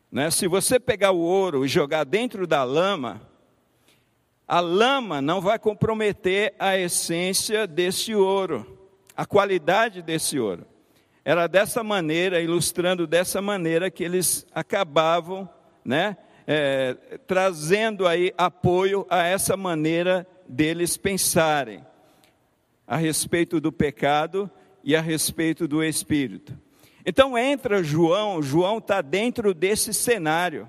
Né? 0.09 0.31
Se 0.31 0.47
você 0.47 0.79
pegar 0.79 1.11
o 1.11 1.19
ouro 1.19 1.65
e 1.65 1.67
jogar 1.67 2.05
dentro 2.05 2.47
da 2.47 2.63
lama, 2.63 3.29
a 4.51 4.59
lama 4.59 5.21
não 5.21 5.39
vai 5.39 5.57
comprometer 5.57 6.53
a 6.59 6.77
essência 6.77 7.65
desse 7.65 8.13
ouro, 8.13 8.77
a 9.15 9.25
qualidade 9.25 10.01
desse 10.01 10.37
ouro. 10.37 10.65
Era 11.23 11.47
dessa 11.47 11.81
maneira, 11.85 12.41
ilustrando 12.41 13.07
dessa 13.07 13.41
maneira, 13.41 13.89
que 13.89 14.03
eles 14.03 14.45
acabavam, 14.53 15.49
né, 15.85 16.17
é, 16.45 16.95
trazendo 17.25 18.05
aí 18.05 18.33
apoio 18.37 19.07
a 19.09 19.23
essa 19.23 19.55
maneira 19.55 20.27
deles 20.45 20.97
pensarem 20.97 21.81
a 22.85 22.97
respeito 22.97 23.61
do 23.61 23.71
pecado 23.71 24.51
e 24.83 24.97
a 24.97 24.99
respeito 24.99 25.65
do 25.65 25.81
Espírito. 25.81 26.59
Então 27.05 27.37
entra 27.37 27.81
João, 27.81 28.41
João 28.41 28.79
está 28.79 29.01
dentro 29.01 29.53
desse 29.53 29.93
cenário. 29.93 30.67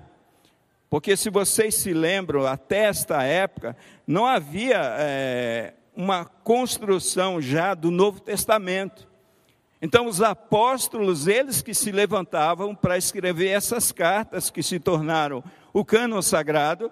Porque 0.93 1.17
se 1.17 1.31
vocês 1.31 1.73
se 1.73 1.91
lembram, 1.91 2.45
até 2.45 2.83
esta 2.83 3.23
época, 3.23 3.75
não 4.05 4.27
havia 4.27 4.79
é, 4.99 5.73
uma 5.95 6.23
construção 6.23 7.41
já 7.41 7.73
do 7.73 7.89
Novo 7.89 8.19
Testamento. 8.19 9.07
Então, 9.81 10.05
os 10.05 10.21
apóstolos, 10.21 11.25
eles 11.25 11.63
que 11.63 11.73
se 11.73 11.91
levantavam 11.91 12.75
para 12.75 12.95
escrever 12.95 13.47
essas 13.47 13.91
cartas 13.91 14.51
que 14.51 14.61
se 14.61 14.79
tornaram 14.79 15.43
o 15.73 15.83
cânon 15.83 16.21
sagrado, 16.21 16.91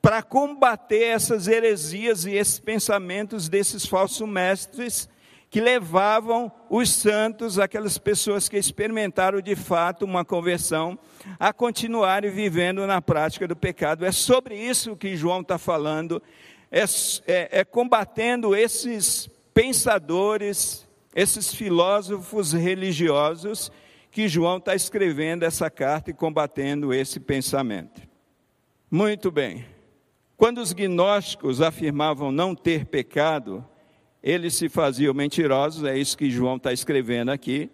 para 0.00 0.22
combater 0.22 1.02
essas 1.02 1.48
heresias 1.48 2.24
e 2.24 2.36
esses 2.36 2.60
pensamentos 2.60 3.48
desses 3.48 3.84
falsos 3.84 4.28
mestres 4.28 5.08
que 5.52 5.60
levavam 5.60 6.50
os 6.70 6.90
santos, 6.90 7.58
aquelas 7.58 7.98
pessoas 7.98 8.48
que 8.48 8.56
experimentaram 8.56 9.38
de 9.38 9.54
fato 9.54 10.06
uma 10.06 10.24
conversão, 10.24 10.98
a 11.38 11.52
continuarem 11.52 12.30
vivendo 12.30 12.86
na 12.86 13.02
prática 13.02 13.46
do 13.46 13.54
pecado. 13.54 14.06
É 14.06 14.10
sobre 14.10 14.56
isso 14.56 14.96
que 14.96 15.14
João 15.14 15.42
está 15.42 15.58
falando, 15.58 16.22
é, 16.70 16.84
é, 17.26 17.60
é 17.60 17.64
combatendo 17.66 18.56
esses 18.56 19.28
pensadores, 19.52 20.88
esses 21.14 21.52
filósofos 21.54 22.54
religiosos, 22.54 23.70
que 24.10 24.28
João 24.28 24.56
está 24.56 24.74
escrevendo 24.74 25.42
essa 25.42 25.68
carta 25.68 26.10
e 26.10 26.14
combatendo 26.14 26.94
esse 26.94 27.20
pensamento. 27.20 28.00
Muito 28.90 29.30
bem. 29.30 29.66
Quando 30.34 30.62
os 30.62 30.72
gnósticos 30.72 31.60
afirmavam 31.60 32.32
não 32.32 32.54
ter 32.54 32.86
pecado, 32.86 33.62
eles 34.22 34.54
se 34.54 34.68
faziam 34.68 35.12
mentirosos, 35.12 35.84
é 35.84 35.98
isso 35.98 36.16
que 36.16 36.30
João 36.30 36.56
está 36.56 36.72
escrevendo 36.72 37.30
aqui. 37.30 37.68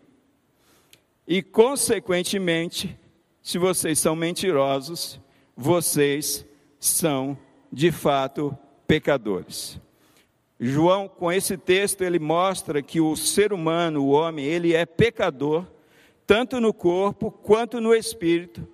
E, 1.27 1.43
consequentemente, 1.43 2.99
se 3.43 3.59
vocês 3.59 3.99
são 3.99 4.17
mentirosos, 4.17 5.21
vocês 5.55 6.47
são 6.81 7.37
de 7.71 7.93
fato 7.93 8.57
pecadores. 8.87 9.79
João, 10.59 11.07
com 11.07 11.31
esse 11.31 11.57
texto, 11.59 12.03
ele 12.03 12.19
mostra 12.19 12.83
que 12.83 13.01
o 13.01 13.15
ser 13.15 13.53
humano, 13.53 14.03
o 14.03 14.11
homem, 14.11 14.45
ele 14.45 14.75
é 14.75 14.87
pecador, 14.87 15.67
tanto 16.27 16.61
no 16.61 16.73
corpo 16.73 17.31
quanto 17.31 17.81
no 17.81 17.95
espírito. 17.95 18.67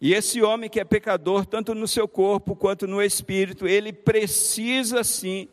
E 0.00 0.12
esse 0.12 0.42
homem 0.42 0.68
que 0.68 0.80
é 0.80 0.84
pecador, 0.84 1.46
tanto 1.46 1.74
no 1.74 1.86
seu 1.86 2.08
corpo 2.08 2.56
quanto 2.56 2.86
no 2.86 3.00
espírito, 3.00 3.68
ele 3.68 3.92
precisa 3.92 5.04
sim 5.04 5.48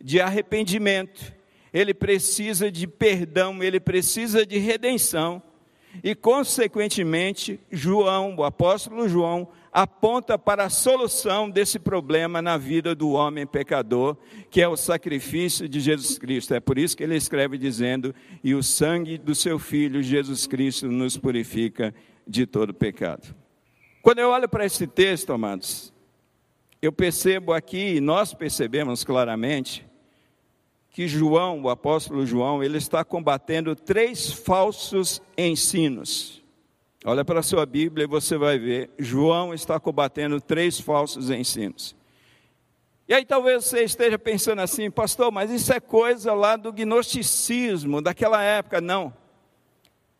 de 0.00 0.20
arrependimento, 0.20 1.34
ele 1.72 1.92
precisa 1.92 2.70
de 2.70 2.86
perdão, 2.86 3.62
ele 3.62 3.80
precisa 3.80 4.46
de 4.46 4.58
redenção. 4.58 5.42
E, 6.02 6.14
consequentemente, 6.14 7.58
João, 7.70 8.34
o 8.36 8.44
apóstolo 8.44 9.08
João, 9.08 9.48
aponta 9.72 10.38
para 10.38 10.64
a 10.64 10.70
solução 10.70 11.50
desse 11.50 11.78
problema 11.78 12.40
na 12.40 12.56
vida 12.56 12.94
do 12.94 13.10
homem 13.10 13.46
pecador, 13.46 14.16
que 14.50 14.62
é 14.62 14.68
o 14.68 14.76
sacrifício 14.76 15.68
de 15.68 15.80
Jesus 15.80 16.18
Cristo. 16.18 16.54
É 16.54 16.60
por 16.60 16.78
isso 16.78 16.96
que 16.96 17.02
ele 17.02 17.16
escreve 17.16 17.58
dizendo: 17.58 18.14
E 18.42 18.54
o 18.54 18.62
sangue 18.62 19.18
do 19.18 19.34
seu 19.34 19.58
filho 19.58 20.02
Jesus 20.02 20.46
Cristo 20.46 20.88
nos 20.88 21.16
purifica 21.16 21.94
de 22.26 22.46
todo 22.46 22.72
pecado. 22.72 23.34
Quando 24.02 24.18
eu 24.20 24.30
olho 24.30 24.48
para 24.48 24.64
esse 24.64 24.86
texto, 24.86 25.32
amados, 25.32 25.92
eu 26.86 26.92
percebo 26.92 27.52
aqui, 27.52 28.00
nós 28.00 28.32
percebemos 28.32 29.02
claramente, 29.02 29.84
que 30.90 31.06
João, 31.06 31.62
o 31.62 31.68
apóstolo 31.68 32.24
João, 32.24 32.62
ele 32.62 32.78
está 32.78 33.04
combatendo 33.04 33.74
três 33.74 34.32
falsos 34.32 35.20
ensinos. 35.36 36.42
Olha 37.04 37.24
para 37.24 37.40
a 37.40 37.42
sua 37.42 37.66
Bíblia 37.66 38.04
e 38.04 38.08
você 38.08 38.38
vai 38.38 38.58
ver. 38.58 38.90
João 38.98 39.52
está 39.52 39.78
combatendo 39.78 40.40
três 40.40 40.80
falsos 40.80 41.28
ensinos. 41.28 41.94
E 43.08 43.14
aí 43.14 43.24
talvez 43.24 43.64
você 43.64 43.84
esteja 43.84 44.18
pensando 44.18 44.60
assim, 44.60 44.90
pastor, 44.90 45.30
mas 45.30 45.50
isso 45.50 45.72
é 45.72 45.78
coisa 45.78 46.34
lá 46.34 46.56
do 46.56 46.72
gnosticismo, 46.72 48.00
daquela 48.00 48.42
época. 48.42 48.80
Não. 48.80 49.12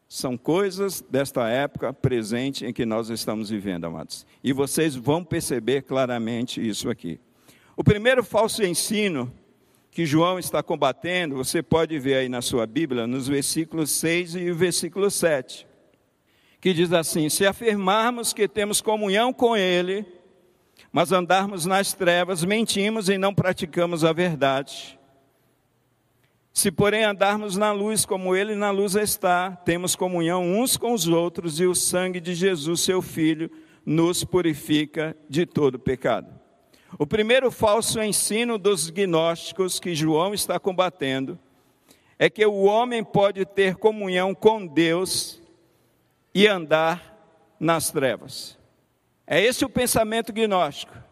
São 0.09 0.37
coisas 0.37 1.01
desta 1.01 1.49
época 1.49 1.93
presente 1.93 2.65
em 2.65 2.73
que 2.73 2.87
nós 2.87 3.11
estamos 3.11 3.51
vivendo, 3.51 3.85
amados. 3.85 4.27
E 4.43 4.53
vocês 4.53 4.95
vão 4.95 5.25
perceber 5.25 5.83
claramente 5.83 6.67
isso 6.67 6.89
aqui. 6.89 7.19
O 7.77 7.83
primeiro 7.83 8.23
falso 8.23 8.63
ensino 8.65 9.33
que 9.91 10.07
João 10.07 10.39
está 10.39 10.63
combatendo, 10.63 11.37
você 11.37 11.63
pode 11.63 11.99
ver 11.99 12.17
aí 12.17 12.29
na 12.29 12.43
sua 12.43 12.67
Bíblia, 12.67 13.07
nos 13.07 13.27
versículos 13.27 13.91
6 13.91 14.37
e 14.37 14.51
o 14.51 14.55
versículo 14.55 15.11
7 15.11 15.67
que 16.67 16.73
diz 16.73 16.93
assim: 16.93 17.29
Se 17.29 17.47
afirmarmos 17.47 18.33
que 18.33 18.49
temos 18.49 18.81
comunhão 18.81 19.33
com 19.33 19.57
Ele, 19.57 20.05
mas 20.91 21.13
andarmos 21.13 21.65
nas 21.65 21.93
trevas, 21.93 22.45
mentimos 22.45 23.09
e 23.09 23.17
não 23.17 23.33
praticamos 23.33 24.05
a 24.05 24.13
verdade. 24.13 24.96
Se, 26.57 26.73
porém, 26.73 27.05
andarmos 27.05 27.55
na 27.59 27.71
luz 27.71 28.07
como 28.07 28.35
Ele 28.35 28.55
na 28.55 28.71
luz 28.71 28.95
está, 28.95 29.51
temos 29.51 29.95
comunhão 29.95 30.43
uns 30.43 30.79
com 30.79 30.95
os 30.95 31.07
outros, 31.07 31.61
e 31.61 31.67
o 31.67 31.75
sangue 31.75 32.19
de 32.19 32.35
Jesus, 32.35 32.81
seu 32.81 33.03
Filho, 33.03 33.51
nos 33.85 34.25
purifica 34.25 35.15
de 35.29 35.45
todo 35.45 35.79
pecado. 35.79 36.33
O 36.99 37.07
primeiro 37.07 37.51
falso 37.51 38.01
ensino 38.01 38.57
dos 38.57 38.89
gnósticos 38.89 39.79
que 39.79 39.95
João 39.95 40.33
está 40.33 40.59
combatendo 40.59 41.39
é 42.19 42.31
que 42.31 42.47
o 42.47 42.63
homem 42.63 43.05
pode 43.05 43.45
ter 43.45 43.77
comunhão 43.77 44.35
com 44.35 44.67
Deus 44.67 45.43
e 46.35 46.49
andar 46.49 47.55
nas 47.61 47.91
trevas. 47.91 48.59
É 49.27 49.39
esse 49.45 49.63
o 49.63 49.69
pensamento 49.69 50.33
gnóstico. 50.33 51.06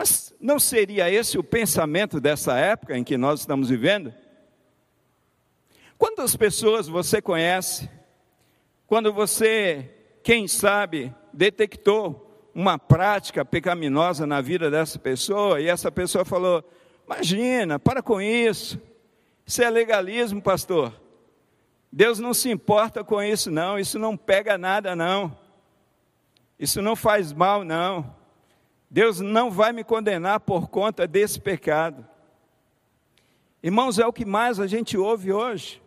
Mas 0.00 0.34
não 0.40 0.58
seria 0.58 1.10
esse 1.10 1.36
o 1.36 1.44
pensamento 1.44 2.18
dessa 2.18 2.56
época 2.56 2.96
em 2.96 3.04
que 3.04 3.18
nós 3.18 3.40
estamos 3.40 3.68
vivendo? 3.68 4.14
Quantas 5.98 6.34
pessoas 6.34 6.88
você 6.88 7.20
conhece, 7.20 7.86
quando 8.86 9.12
você, 9.12 9.90
quem 10.22 10.48
sabe, 10.48 11.14
detectou 11.34 12.50
uma 12.54 12.78
prática 12.78 13.44
pecaminosa 13.44 14.26
na 14.26 14.40
vida 14.40 14.70
dessa 14.70 14.98
pessoa 14.98 15.60
e 15.60 15.68
essa 15.68 15.92
pessoa 15.92 16.24
falou: 16.24 16.64
Imagina, 17.04 17.78
para 17.78 18.02
com 18.02 18.22
isso, 18.22 18.80
isso 19.44 19.62
é 19.62 19.68
legalismo, 19.68 20.40
pastor. 20.40 20.98
Deus 21.92 22.18
não 22.18 22.32
se 22.32 22.48
importa 22.48 23.04
com 23.04 23.22
isso, 23.22 23.50
não. 23.50 23.78
Isso 23.78 23.98
não 23.98 24.16
pega 24.16 24.56
nada, 24.56 24.96
não. 24.96 25.36
Isso 26.58 26.80
não 26.80 26.96
faz 26.96 27.34
mal, 27.34 27.62
não. 27.64 28.18
Deus 28.90 29.20
não 29.20 29.50
vai 29.50 29.72
me 29.72 29.84
condenar 29.84 30.40
por 30.40 30.68
conta 30.68 31.06
desse 31.06 31.40
pecado. 31.40 32.06
Irmãos, 33.62 33.98
é 33.98 34.06
o 34.06 34.12
que 34.12 34.24
mais 34.24 34.58
a 34.58 34.66
gente 34.66 34.96
ouve 34.96 35.32
hoje 35.32 35.80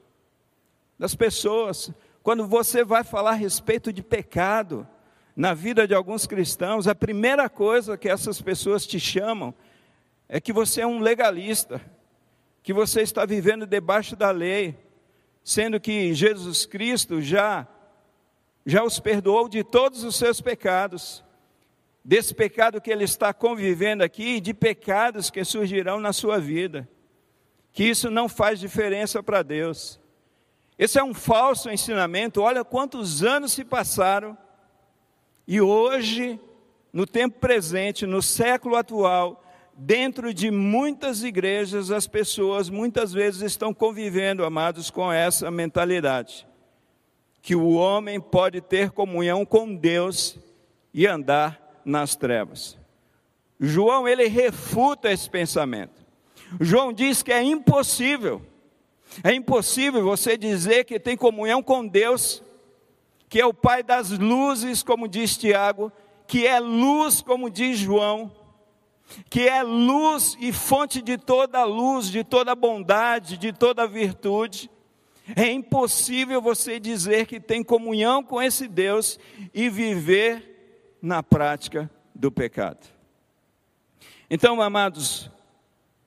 das 0.98 1.14
pessoas. 1.14 1.92
Quando 2.22 2.48
você 2.48 2.84
vai 2.84 3.04
falar 3.04 3.32
a 3.32 3.36
respeito 3.36 3.92
de 3.92 4.02
pecado 4.02 4.88
na 5.36 5.54
vida 5.54 5.88
de 5.88 5.94
alguns 5.94 6.26
cristãos, 6.26 6.88
a 6.88 6.96
primeira 6.96 7.50
coisa 7.50 7.98
que 7.98 8.08
essas 8.08 8.42
pessoas 8.42 8.86
te 8.86 9.00
chamam 9.00 9.54
é 10.30 10.40
que 10.40 10.54
você 10.54 10.82
é 10.82 10.88
um 10.88 11.00
legalista, 11.00 11.82
que 12.62 12.72
você 12.72 13.02
está 13.02 13.26
vivendo 13.26 13.66
debaixo 13.66 14.16
da 14.16 14.32
lei 14.32 14.78
sendo 15.44 15.80
que 15.80 16.14
Jesus 16.14 16.66
Cristo 16.66 17.22
já 17.22 17.68
já 18.66 18.82
os 18.82 18.98
perdoou 18.98 19.50
de 19.50 19.62
todos 19.62 20.06
os 20.06 20.16
seus 20.16 20.40
pecados. 20.40 21.22
Desse 22.04 22.34
pecado 22.34 22.82
que 22.82 22.92
ele 22.92 23.06
está 23.06 23.34
convivendo 23.34 24.04
aqui, 24.04 24.42
de 24.42 24.54
pecados 24.54 25.30
que 25.30 25.44
surgirão 25.44 26.00
na 26.00 26.12
sua 26.12 26.40
vida. 26.40 26.88
Que 27.72 27.86
isso 27.86 28.10
não 28.12 28.28
faz 28.28 28.60
diferença 28.60 29.24
para 29.24 29.42
Deus. 29.42 30.00
Esse 30.78 31.00
é 31.00 31.04
um 31.04 31.14
falso 31.14 31.70
ensinamento. 31.70 32.42
Olha 32.42 32.64
quantos 32.66 33.24
anos 33.24 33.54
se 33.54 33.64
passaram 33.64 34.38
e 35.48 35.60
hoje, 35.60 36.40
no 36.92 37.06
tempo 37.06 37.40
presente, 37.40 38.06
no 38.06 38.22
século 38.22 38.78
atual, 38.78 39.44
dentro 39.76 40.34
de 40.34 40.50
muitas 40.50 41.24
igrejas, 41.24 41.92
as 41.92 42.08
pessoas 42.08 42.70
muitas 42.70 43.12
vezes 43.12 43.42
estão 43.42 43.74
convivendo, 43.74 44.46
amados, 44.46 44.90
com 44.90 45.12
essa 45.12 45.52
mentalidade. 45.52 46.48
Que 47.42 47.56
o 47.56 47.74
homem 47.74 48.22
pode 48.22 48.62
ter 48.62 48.92
comunhão 48.92 49.46
com 49.46 49.76
Deus 49.76 50.38
e 50.94 51.06
andar 51.06 51.62
nas 51.86 52.16
trevas. 52.16 52.78
João, 53.60 54.08
ele 54.08 54.28
refuta 54.28 55.12
esse 55.12 55.30
pensamento. 55.30 56.04
João 56.60 56.94
diz 56.94 57.24
que 57.24 57.32
é 57.32 57.42
impossível, 57.42 58.42
é 59.24 59.34
impossível 59.34 60.04
você 60.04 60.38
dizer 60.38 60.86
que 60.86 61.00
tem 61.00 61.18
comunhão 61.18 61.62
com 61.62 61.86
Deus, 61.86 62.44
que 63.30 63.40
é 63.40 63.46
o 63.46 63.54
Pai 63.54 63.82
das 63.82 64.10
luzes, 64.12 64.84
como 64.84 65.08
diz 65.08 65.38
Tiago, 65.38 65.92
que 66.28 66.46
é 66.46 66.60
luz, 66.60 67.22
como 67.22 67.50
diz 67.50 67.78
João, 67.80 68.32
que 69.30 69.48
é 69.48 69.62
luz 69.62 70.38
e 70.40 70.52
fonte 70.52 71.02
de 71.02 71.18
toda 71.18 71.64
luz, 71.64 72.08
de 72.08 72.24
toda 72.24 72.56
bondade, 72.56 73.38
de 73.38 73.52
toda 73.52 73.88
virtude. 73.88 74.70
É 75.36 75.52
impossível 75.52 76.42
você 76.42 76.80
dizer 76.80 77.26
que 77.26 77.40
tem 77.40 77.64
comunhão 77.64 78.24
com 78.24 78.42
esse 78.42 78.68
Deus 78.68 79.20
e 79.54 79.70
viver 79.70 80.53
na 81.04 81.22
prática 81.22 81.92
do 82.16 82.32
pecado. 82.32 82.88
Então, 84.30 84.62
amados, 84.62 85.30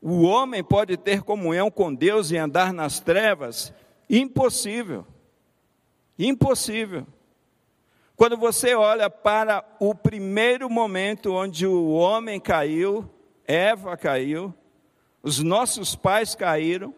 o 0.00 0.22
homem 0.22 0.64
pode 0.64 0.96
ter 0.96 1.22
comunhão 1.22 1.70
com 1.70 1.94
Deus 1.94 2.30
e 2.30 2.38
andar 2.38 2.72
nas 2.72 2.98
trevas? 2.98 3.74
Impossível. 4.08 5.06
Impossível. 6.18 7.06
Quando 8.16 8.38
você 8.38 8.74
olha 8.74 9.10
para 9.10 9.62
o 9.78 9.94
primeiro 9.94 10.70
momento 10.70 11.34
onde 11.34 11.66
o 11.66 11.90
homem 11.90 12.40
caiu, 12.40 13.08
Eva 13.46 13.98
caiu, 13.98 14.54
os 15.22 15.40
nossos 15.40 15.94
pais 15.94 16.34
caíram, 16.34 16.94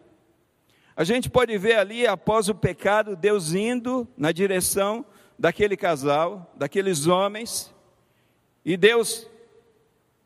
a 0.95 1.03
gente 1.03 1.29
pode 1.29 1.57
ver 1.57 1.77
ali, 1.77 2.07
após 2.07 2.47
o 2.47 2.55
pecado, 2.55 3.17
Deus 3.17 3.53
indo 3.53 4.07
na 4.17 4.31
direção 4.31 5.05
daquele 5.37 5.75
casal, 5.75 6.53
daqueles 6.55 7.05
homens, 7.07 7.73
e 8.69 8.77
Deus 8.77 9.27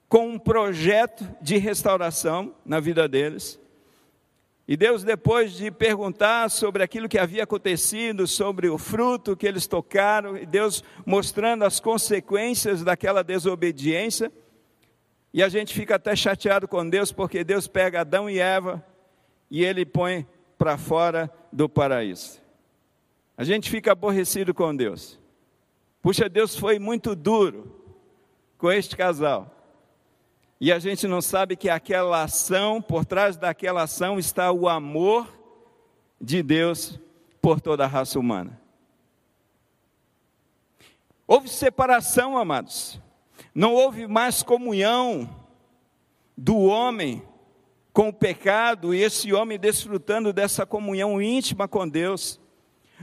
com 0.10 0.28
um 0.32 0.38
projeto 0.38 1.26
de 1.42 1.56
restauração 1.56 2.54
na 2.66 2.82
vida 2.82 3.08
deles. 3.08 3.58
E 4.68 4.76
Deus, 4.76 5.02
depois 5.02 5.54
de 5.54 5.72
perguntar 5.72 6.50
sobre 6.50 6.84
aquilo 6.84 7.08
que 7.08 7.18
havia 7.18 7.44
acontecido, 7.44 8.28
sobre 8.28 8.68
o 8.68 8.78
fruto 8.78 9.38
que 9.38 9.48
eles 9.48 9.66
tocaram, 9.66 10.36
e 10.36 10.46
Deus 10.46 10.84
mostrando 11.06 11.64
as 11.64 11.80
consequências 11.80 12.84
daquela 12.84 13.24
desobediência, 13.24 14.30
e 15.34 15.42
a 15.42 15.48
gente 15.48 15.74
fica 15.74 15.96
até 15.96 16.14
chateado 16.14 16.68
com 16.68 16.90
Deus, 16.90 17.14
porque 17.14 17.46
Deus 17.46 17.66
pega 17.66 18.02
Adão 18.02 18.30
e 18.30 18.40
Eva 18.40 18.86
e 19.50 19.64
ele 19.64 19.86
põe 19.86 20.28
para 20.58 20.78
fora 20.78 21.32
do 21.50 21.70
paraíso. 21.70 22.42
A 23.38 23.46
gente 23.46 23.70
fica 23.70 23.94
aborrecido 23.94 24.54
com 24.54 24.76
Deus. 24.76 25.18
Puxa, 26.02 26.28
Deus 26.28 26.58
foi 26.58 26.78
muito 26.78 27.16
duro 27.16 27.83
com 28.64 28.72
este 28.72 28.96
casal. 28.96 29.54
E 30.58 30.72
a 30.72 30.80
gente 30.80 31.06
não 31.06 31.22
sabe 31.22 31.58
que 31.58 31.70
aquela 31.70 32.24
ação, 32.24 32.82
por 32.82 33.04
trás 33.04 33.36
daquela 33.36 33.84
ação 33.84 34.18
está 34.18 34.54
o 34.54 34.70
amor 34.70 35.28
de 36.22 36.42
Deus 36.42 36.98
por 37.42 37.60
toda 37.60 37.84
a 37.84 37.88
raça 37.88 38.18
humana. 38.18 38.58
Houve 41.28 41.50
separação, 41.50 42.38
amados. 42.38 43.02
Não 43.54 43.74
houve 43.74 44.08
mais 44.08 44.42
comunhão 44.42 45.30
do 46.38 46.58
homem 46.60 47.22
com 47.92 48.08
o 48.08 48.14
pecado 48.14 48.94
e 48.94 49.02
esse 49.02 49.34
homem 49.34 49.60
desfrutando 49.60 50.32
dessa 50.32 50.66
comunhão 50.66 51.22
íntima 51.22 51.68
com 51.68 51.86
Deus. 51.86 52.40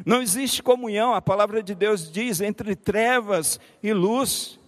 Não 0.07 0.23
existe 0.23 0.63
comunhão, 0.63 1.13
a 1.13 1.21
palavra 1.21 1.63
de 1.63 1.75
Deus 1.75 2.11
diz, 2.11 2.41
entre 2.41 2.75
trevas 2.75 3.61
e 3.83 3.93
luz. 3.93 4.59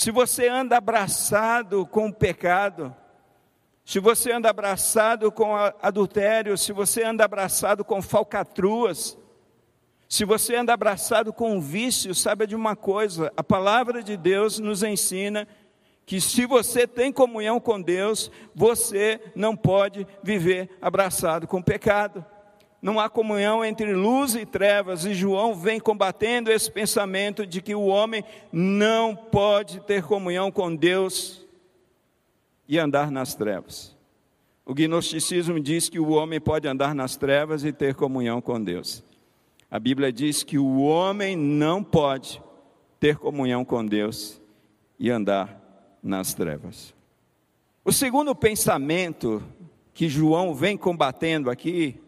Se 0.00 0.10
você 0.10 0.48
anda 0.48 0.78
abraçado 0.78 1.84
com 1.84 2.06
o 2.06 2.12
pecado, 2.14 2.96
se 3.84 4.00
você 4.00 4.32
anda 4.32 4.48
abraçado 4.48 5.30
com 5.30 5.54
adultério, 5.54 6.56
se 6.56 6.72
você 6.72 7.04
anda 7.04 7.22
abraçado 7.22 7.84
com 7.84 8.00
falcatruas, 8.00 9.18
se 10.08 10.24
você 10.24 10.56
anda 10.56 10.72
abraçado 10.72 11.34
com 11.34 11.60
vício, 11.60 12.14
saiba 12.14 12.46
de 12.46 12.56
uma 12.56 12.74
coisa: 12.74 13.30
a 13.36 13.44
palavra 13.44 14.02
de 14.02 14.16
Deus 14.16 14.58
nos 14.58 14.82
ensina 14.82 15.46
que 16.06 16.18
se 16.18 16.46
você 16.46 16.86
tem 16.86 17.12
comunhão 17.12 17.60
com 17.60 17.78
Deus, 17.78 18.30
você 18.54 19.20
não 19.34 19.54
pode 19.54 20.06
viver 20.22 20.78
abraçado 20.80 21.46
com 21.46 21.60
pecado. 21.60 22.24
Não 22.82 22.98
há 22.98 23.10
comunhão 23.10 23.64
entre 23.64 23.92
luz 23.92 24.34
e 24.34 24.46
trevas, 24.46 25.04
e 25.04 25.14
João 25.14 25.54
vem 25.54 25.78
combatendo 25.78 26.50
esse 26.50 26.70
pensamento 26.70 27.46
de 27.46 27.60
que 27.60 27.74
o 27.74 27.86
homem 27.86 28.24
não 28.50 29.14
pode 29.14 29.80
ter 29.80 30.02
comunhão 30.02 30.50
com 30.50 30.74
Deus 30.74 31.46
e 32.66 32.78
andar 32.78 33.10
nas 33.10 33.34
trevas. 33.34 33.94
O 34.64 34.72
gnosticismo 34.72 35.60
diz 35.60 35.88
que 35.88 35.98
o 35.98 36.10
homem 36.10 36.40
pode 36.40 36.68
andar 36.68 36.94
nas 36.94 37.16
trevas 37.16 37.64
e 37.64 37.72
ter 37.72 37.94
comunhão 37.94 38.40
com 38.40 38.62
Deus. 38.62 39.02
A 39.70 39.78
Bíblia 39.78 40.12
diz 40.12 40.42
que 40.42 40.58
o 40.58 40.80
homem 40.80 41.36
não 41.36 41.82
pode 41.82 42.42
ter 42.98 43.16
comunhão 43.16 43.64
com 43.64 43.84
Deus 43.84 44.40
e 44.98 45.10
andar 45.10 45.60
nas 46.02 46.34
trevas. 46.34 46.94
O 47.84 47.92
segundo 47.92 48.34
pensamento 48.34 49.42
que 49.92 50.08
João 50.08 50.54
vem 50.54 50.76
combatendo 50.76 51.50
aqui, 51.50 52.00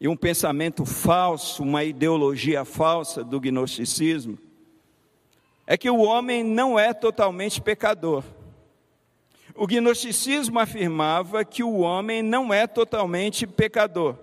e 0.00 0.08
um 0.08 0.16
pensamento 0.16 0.86
falso, 0.86 1.62
uma 1.62 1.84
ideologia 1.84 2.64
falsa 2.64 3.22
do 3.22 3.38
gnosticismo, 3.38 4.38
é 5.66 5.76
que 5.76 5.90
o 5.90 5.98
homem 5.98 6.42
não 6.42 6.78
é 6.78 6.94
totalmente 6.94 7.60
pecador. 7.60 8.24
O 9.54 9.66
gnosticismo 9.66 10.58
afirmava 10.58 11.44
que 11.44 11.62
o 11.62 11.80
homem 11.80 12.22
não 12.22 12.52
é 12.52 12.66
totalmente 12.66 13.46
pecador. 13.46 14.16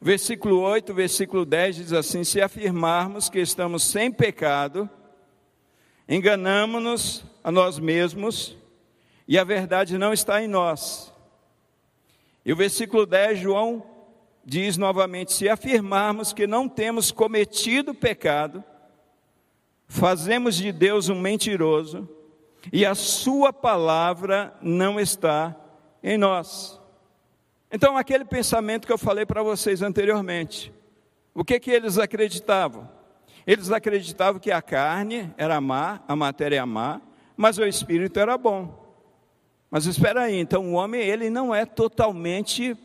Versículo 0.00 0.60
8, 0.60 0.92
versículo 0.92 1.44
10 1.44 1.76
diz 1.76 1.92
assim: 1.92 2.22
Se 2.22 2.40
afirmarmos 2.40 3.28
que 3.28 3.38
estamos 3.38 3.82
sem 3.82 4.10
pecado, 4.12 4.88
enganamos-nos 6.08 7.24
a 7.42 7.50
nós 7.50 7.78
mesmos 7.78 8.56
e 9.26 9.38
a 9.38 9.44
verdade 9.44 9.96
não 9.96 10.12
está 10.12 10.42
em 10.42 10.48
nós. 10.48 11.12
E 12.44 12.52
o 12.52 12.56
versículo 12.56 13.06
10, 13.06 13.38
João 13.38 13.84
diz 14.44 14.76
novamente: 14.76 15.32
Se 15.32 15.48
afirmarmos 15.48 16.32
que 16.32 16.46
não 16.46 16.68
temos 16.68 17.10
cometido 17.10 17.94
pecado, 17.94 18.64
fazemos 19.86 20.54
de 20.56 20.72
Deus 20.72 21.08
um 21.08 21.20
mentiroso 21.20 22.08
e 22.72 22.84
a 22.84 22.94
Sua 22.94 23.52
palavra 23.52 24.54
não 24.60 25.00
está 25.00 25.56
em 26.02 26.18
nós. 26.18 26.80
Então, 27.72 27.96
aquele 27.96 28.24
pensamento 28.24 28.86
que 28.86 28.92
eu 28.92 28.98
falei 28.98 29.24
para 29.24 29.42
vocês 29.42 29.80
anteriormente, 29.80 30.72
o 31.32 31.44
que 31.44 31.60
que 31.60 31.70
eles 31.70 31.98
acreditavam? 31.98 32.88
Eles 33.46 33.70
acreditavam 33.70 34.40
que 34.40 34.50
a 34.50 34.60
carne 34.60 35.32
era 35.36 35.60
má, 35.60 36.00
a 36.06 36.16
matéria 36.16 36.60
é 36.60 36.64
má, 36.64 37.00
mas 37.36 37.58
o 37.58 37.64
espírito 37.64 38.18
era 38.18 38.36
bom. 38.36 38.78
Mas 39.70 39.86
espera 39.86 40.22
aí, 40.22 40.38
então 40.38 40.72
o 40.72 40.72
homem 40.72 41.00
ele 41.00 41.30
não 41.30 41.54
é 41.54 41.64
totalmente 41.64 42.76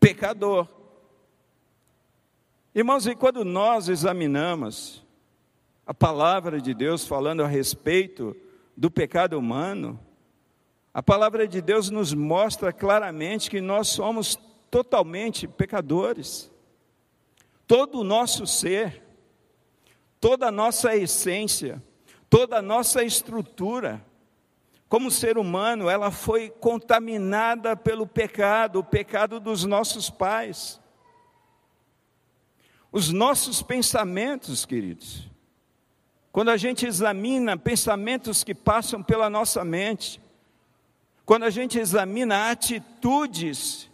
pecador. 0.00 0.66
Irmãos, 2.72 3.04
e 3.04 3.16
quando 3.16 3.44
nós 3.44 3.88
examinamos 3.88 5.04
a 5.84 5.92
palavra 5.92 6.60
de 6.60 6.72
Deus 6.72 7.04
falando 7.04 7.42
a 7.42 7.48
respeito 7.48 8.36
do 8.76 8.88
pecado 8.88 9.36
humano, 9.36 9.98
a 10.94 11.02
palavra 11.02 11.48
de 11.48 11.60
Deus 11.60 11.90
nos 11.90 12.14
mostra 12.14 12.72
claramente 12.72 13.50
que 13.50 13.60
nós 13.60 13.88
somos 13.88 14.38
totalmente 14.70 15.48
pecadores. 15.48 16.48
Todo 17.66 18.02
o 18.02 18.04
nosso 18.04 18.46
ser, 18.46 19.02
toda 20.20 20.46
a 20.46 20.52
nossa 20.52 20.94
essência, 20.94 21.82
toda 22.28 22.58
a 22.58 22.62
nossa 22.62 23.02
estrutura, 23.02 24.00
como 24.88 25.10
ser 25.10 25.38
humano, 25.38 25.90
ela 25.90 26.12
foi 26.12 26.50
contaminada 26.50 27.76
pelo 27.76 28.06
pecado, 28.06 28.78
o 28.78 28.84
pecado 28.84 29.40
dos 29.40 29.64
nossos 29.64 30.08
pais. 30.08 30.80
Os 32.92 33.12
nossos 33.12 33.62
pensamentos, 33.62 34.66
queridos, 34.66 35.28
quando 36.32 36.50
a 36.50 36.56
gente 36.56 36.86
examina 36.86 37.56
pensamentos 37.56 38.42
que 38.42 38.54
passam 38.54 39.02
pela 39.02 39.30
nossa 39.30 39.64
mente, 39.64 40.20
quando 41.24 41.44
a 41.44 41.50
gente 41.50 41.78
examina 41.78 42.50
atitudes 42.50 43.88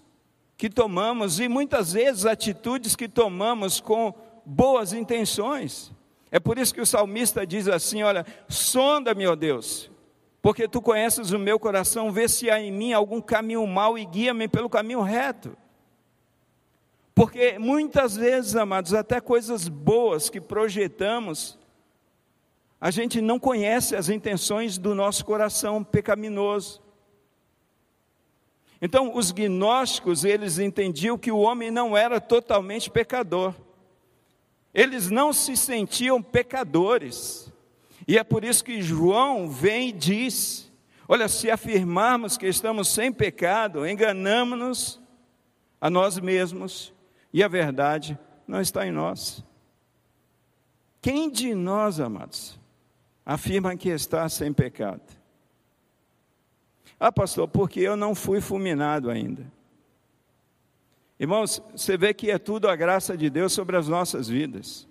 que 0.56 0.70
tomamos, 0.70 1.38
e 1.38 1.48
muitas 1.48 1.92
vezes 1.92 2.24
atitudes 2.24 2.96
que 2.96 3.06
tomamos 3.06 3.80
com 3.80 4.14
boas 4.44 4.94
intenções, 4.94 5.92
é 6.30 6.40
por 6.40 6.58
isso 6.58 6.72
que 6.74 6.80
o 6.80 6.86
salmista 6.86 7.46
diz 7.46 7.68
assim: 7.68 8.02
Olha, 8.02 8.24
sonda-me, 8.48 9.26
ó 9.26 9.34
Deus, 9.34 9.90
porque 10.40 10.66
tu 10.66 10.80
conheces 10.80 11.32
o 11.32 11.38
meu 11.38 11.58
coração, 11.58 12.10
vê 12.10 12.28
se 12.28 12.50
há 12.50 12.58
em 12.58 12.72
mim 12.72 12.94
algum 12.94 13.20
caminho 13.20 13.66
mau 13.66 13.98
e 13.98 14.06
guia-me 14.06 14.48
pelo 14.48 14.70
caminho 14.70 15.02
reto. 15.02 15.54
Porque 17.16 17.58
muitas 17.58 18.14
vezes, 18.14 18.54
amados, 18.54 18.92
até 18.92 19.22
coisas 19.22 19.68
boas 19.68 20.28
que 20.28 20.38
projetamos, 20.38 21.58
a 22.78 22.90
gente 22.90 23.22
não 23.22 23.38
conhece 23.38 23.96
as 23.96 24.10
intenções 24.10 24.76
do 24.76 24.94
nosso 24.94 25.24
coração 25.24 25.82
pecaminoso. 25.82 26.82
Então, 28.82 29.16
os 29.16 29.32
gnósticos, 29.32 30.26
eles 30.26 30.58
entendiam 30.58 31.16
que 31.16 31.32
o 31.32 31.38
homem 31.38 31.70
não 31.70 31.96
era 31.96 32.20
totalmente 32.20 32.90
pecador. 32.90 33.54
Eles 34.74 35.08
não 35.08 35.32
se 35.32 35.56
sentiam 35.56 36.20
pecadores. 36.20 37.50
E 38.06 38.18
é 38.18 38.22
por 38.22 38.44
isso 38.44 38.62
que 38.62 38.82
João 38.82 39.48
vem 39.48 39.88
e 39.88 39.92
diz: 39.92 40.70
Olha, 41.08 41.28
se 41.28 41.50
afirmarmos 41.50 42.36
que 42.36 42.46
estamos 42.46 42.88
sem 42.88 43.10
pecado, 43.10 43.88
enganamos-nos 43.88 45.00
a 45.80 45.88
nós 45.88 46.18
mesmos 46.18 46.94
e 47.36 47.42
a 47.42 47.48
verdade 47.48 48.18
não 48.48 48.62
está 48.62 48.86
em 48.86 48.90
nós. 48.90 49.44
Quem 51.02 51.30
de 51.30 51.54
nós, 51.54 52.00
amados, 52.00 52.58
afirma 53.26 53.76
que 53.76 53.90
está 53.90 54.26
sem 54.26 54.54
pecado? 54.54 55.02
Ah, 56.98 57.12
pastor, 57.12 57.46
porque 57.46 57.80
eu 57.80 57.94
não 57.94 58.14
fui 58.14 58.40
fulminado 58.40 59.10
ainda. 59.10 59.52
Irmãos, 61.20 61.60
você 61.72 61.98
vê 61.98 62.14
que 62.14 62.30
é 62.30 62.38
tudo 62.38 62.70
a 62.70 62.74
graça 62.74 63.14
de 63.14 63.28
Deus 63.28 63.52
sobre 63.52 63.76
as 63.76 63.86
nossas 63.86 64.28
vidas. 64.28 64.88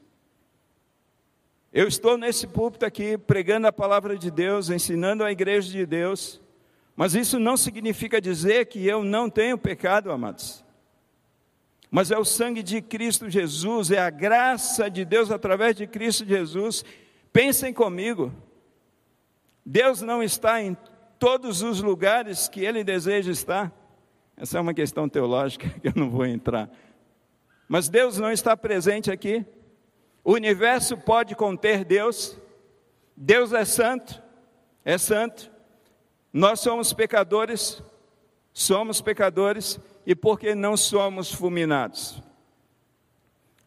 Eu 1.74 1.88
estou 1.88 2.16
nesse 2.16 2.46
púlpito 2.46 2.86
aqui 2.86 3.18
pregando 3.18 3.66
a 3.66 3.74
palavra 3.74 4.20
de 4.20 4.30
Deus, 4.30 4.70
ensinando 4.70 5.24
a 5.24 5.32
igreja 5.32 5.72
de 5.72 5.84
Deus, 5.84 6.40
mas 6.96 7.16
isso 7.16 7.40
não 7.40 7.58
significa 7.58 8.22
dizer 8.22 8.68
que 8.68 8.86
eu 8.86 9.04
não 9.04 9.32
tenho 9.32 9.58
pecado, 9.58 10.12
amados. 10.12 10.64
Mas 11.92 12.12
é 12.12 12.18
o 12.18 12.26
sangue 12.26 12.64
de 12.64 12.82
Cristo 12.82 13.30
Jesus, 13.30 13.92
é 13.92 14.00
a 14.00 14.10
graça 14.10 14.90
de 14.90 15.06
Deus 15.06 15.32
através 15.32 15.76
de 15.76 15.88
Cristo 15.88 16.26
Jesus. 16.26 16.84
Pensem 17.32 17.74
comigo. 17.74 18.34
Deus 19.66 20.02
não 20.02 20.22
está 20.22 20.62
em 20.62 20.76
todos 21.20 21.62
os 21.62 21.82
lugares 21.82 22.48
que 22.48 22.64
Ele 22.64 22.84
deseja 22.84 23.32
estar. 23.32 23.72
Essa 24.38 24.58
é 24.58 24.62
uma 24.62 24.74
questão 24.74 25.08
teológica 25.08 25.68
que 25.80 25.88
eu 25.88 25.94
não 25.96 26.10
vou 26.10 26.26
entrar. 26.26 26.70
Mas 27.68 27.90
Deus 27.90 28.18
não 28.18 28.32
está 28.32 28.56
presente 28.56 29.12
aqui. 29.12 29.46
O 30.24 30.34
universo 30.34 30.98
pode 30.98 31.36
conter 31.36 31.84
Deus. 31.84 32.38
Deus 33.16 33.54
é 33.54 33.64
santo, 33.64 34.22
é 34.84 34.98
santo. 34.98 35.52
Nós 36.34 36.60
somos 36.60 36.92
pecadores, 36.92 37.82
somos 38.52 39.02
pecadores, 39.02 39.80
e 40.06 40.16
porque 40.16 40.54
não 40.54 40.78
somos 40.78 41.32
fulminados? 41.32 42.22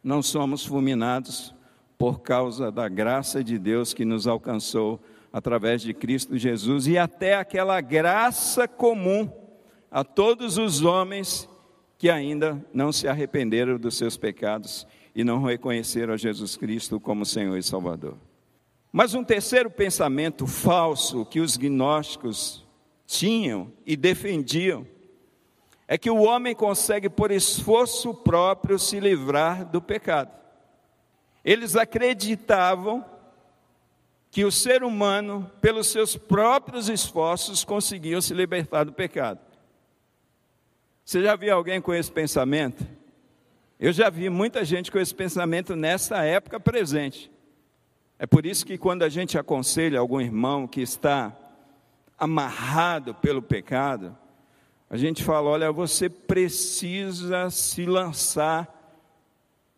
Não 0.02 0.22
somos 0.22 0.64
fulminados 0.64 1.54
por 1.96 2.20
causa 2.20 2.70
da 2.70 2.88
graça 2.88 3.42
de 3.42 3.58
Deus 3.58 3.92
que 3.92 4.04
nos 4.04 4.26
alcançou 4.26 5.00
através 5.32 5.82
de 5.82 5.92
Cristo 5.92 6.38
Jesus 6.38 6.86
e 6.86 6.96
até 6.96 7.34
aquela 7.34 7.80
graça 7.80 8.68
comum 8.68 9.30
a 9.90 10.04
todos 10.04 10.58
os 10.58 10.82
homens 10.82 11.48
que 11.98 12.08
ainda 12.08 12.64
não 12.72 12.92
se 12.92 13.08
arrependeram 13.08 13.76
dos 13.76 13.96
seus 13.96 14.16
pecados 14.16 14.86
e 15.14 15.24
não 15.24 15.42
reconheceram 15.42 16.14
a 16.14 16.16
Jesus 16.16 16.56
Cristo 16.56 17.00
como 17.00 17.26
Senhor 17.26 17.56
e 17.56 17.62
Salvador. 17.62 18.16
Mas 18.92 19.14
um 19.14 19.24
terceiro 19.24 19.70
pensamento 19.70 20.46
falso 20.46 21.26
que 21.26 21.40
os 21.40 21.56
gnósticos 21.56 22.64
tinham 23.06 23.72
e 23.84 23.96
defendiam 23.96 24.86
é 25.90 25.96
que 25.96 26.10
o 26.10 26.22
homem 26.22 26.54
consegue, 26.54 27.08
por 27.08 27.30
esforço 27.30 28.12
próprio, 28.12 28.78
se 28.78 29.00
livrar 29.00 29.64
do 29.64 29.80
pecado. 29.80 30.30
Eles 31.42 31.74
acreditavam 31.76 33.02
que 34.30 34.44
o 34.44 34.52
ser 34.52 34.84
humano, 34.84 35.50
pelos 35.62 35.86
seus 35.86 36.14
próprios 36.14 36.90
esforços, 36.90 37.64
conseguia 37.64 38.20
se 38.20 38.34
libertar 38.34 38.84
do 38.84 38.92
pecado. 38.92 39.40
Você 41.02 41.22
já 41.22 41.34
viu 41.34 41.54
alguém 41.54 41.80
com 41.80 41.94
esse 41.94 42.12
pensamento? 42.12 42.86
Eu 43.80 43.90
já 43.90 44.10
vi 44.10 44.28
muita 44.28 44.66
gente 44.66 44.92
com 44.92 44.98
esse 44.98 45.14
pensamento 45.14 45.74
nessa 45.74 46.22
época 46.22 46.60
presente. 46.60 47.32
É 48.18 48.26
por 48.26 48.44
isso 48.44 48.66
que 48.66 48.76
quando 48.76 49.04
a 49.04 49.08
gente 49.08 49.38
aconselha 49.38 49.98
algum 49.98 50.20
irmão 50.20 50.66
que 50.66 50.82
está 50.82 51.34
amarrado 52.18 53.14
pelo 53.14 53.40
pecado, 53.40 54.14
a 54.90 54.96
gente 54.96 55.22
fala: 55.22 55.50
olha, 55.50 55.72
você 55.72 56.08
precisa 56.08 57.50
se 57.50 57.84
lançar 57.84 58.74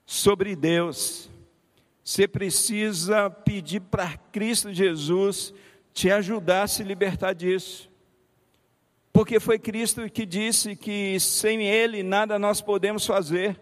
sobre 0.07 0.55
Deus, 0.55 1.31
você 2.03 2.27
precisa 2.27 3.31
pedir 3.31 3.81
para 3.81 4.17
Cristo 4.17 4.73
Jesus 4.73 5.53
te 5.93 6.11
ajudar 6.11 6.63
a 6.65 6.69
se 6.69 6.83
libertar 6.83 7.33
disso. 7.33 7.91
Porque 9.13 9.41
foi 9.41 9.59
Cristo 9.59 10.09
que 10.09 10.25
disse 10.25 10.77
que 10.77 11.19
sem 11.19 11.67
Ele 11.67 12.03
nada 12.03 12.39
nós 12.39 12.61
podemos 12.61 13.05
fazer. 13.05 13.61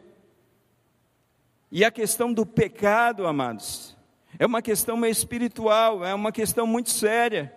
E 1.71 1.85
a 1.85 1.91
questão 1.91 2.33
do 2.33 2.47
pecado, 2.47 3.27
amados, 3.27 3.97
é 4.39 4.47
uma 4.47 4.63
questão 4.63 5.05
espiritual, 5.05 6.05
é 6.05 6.15
uma 6.15 6.33
questão 6.33 6.67
muito 6.67 6.91
séria. 6.91 7.53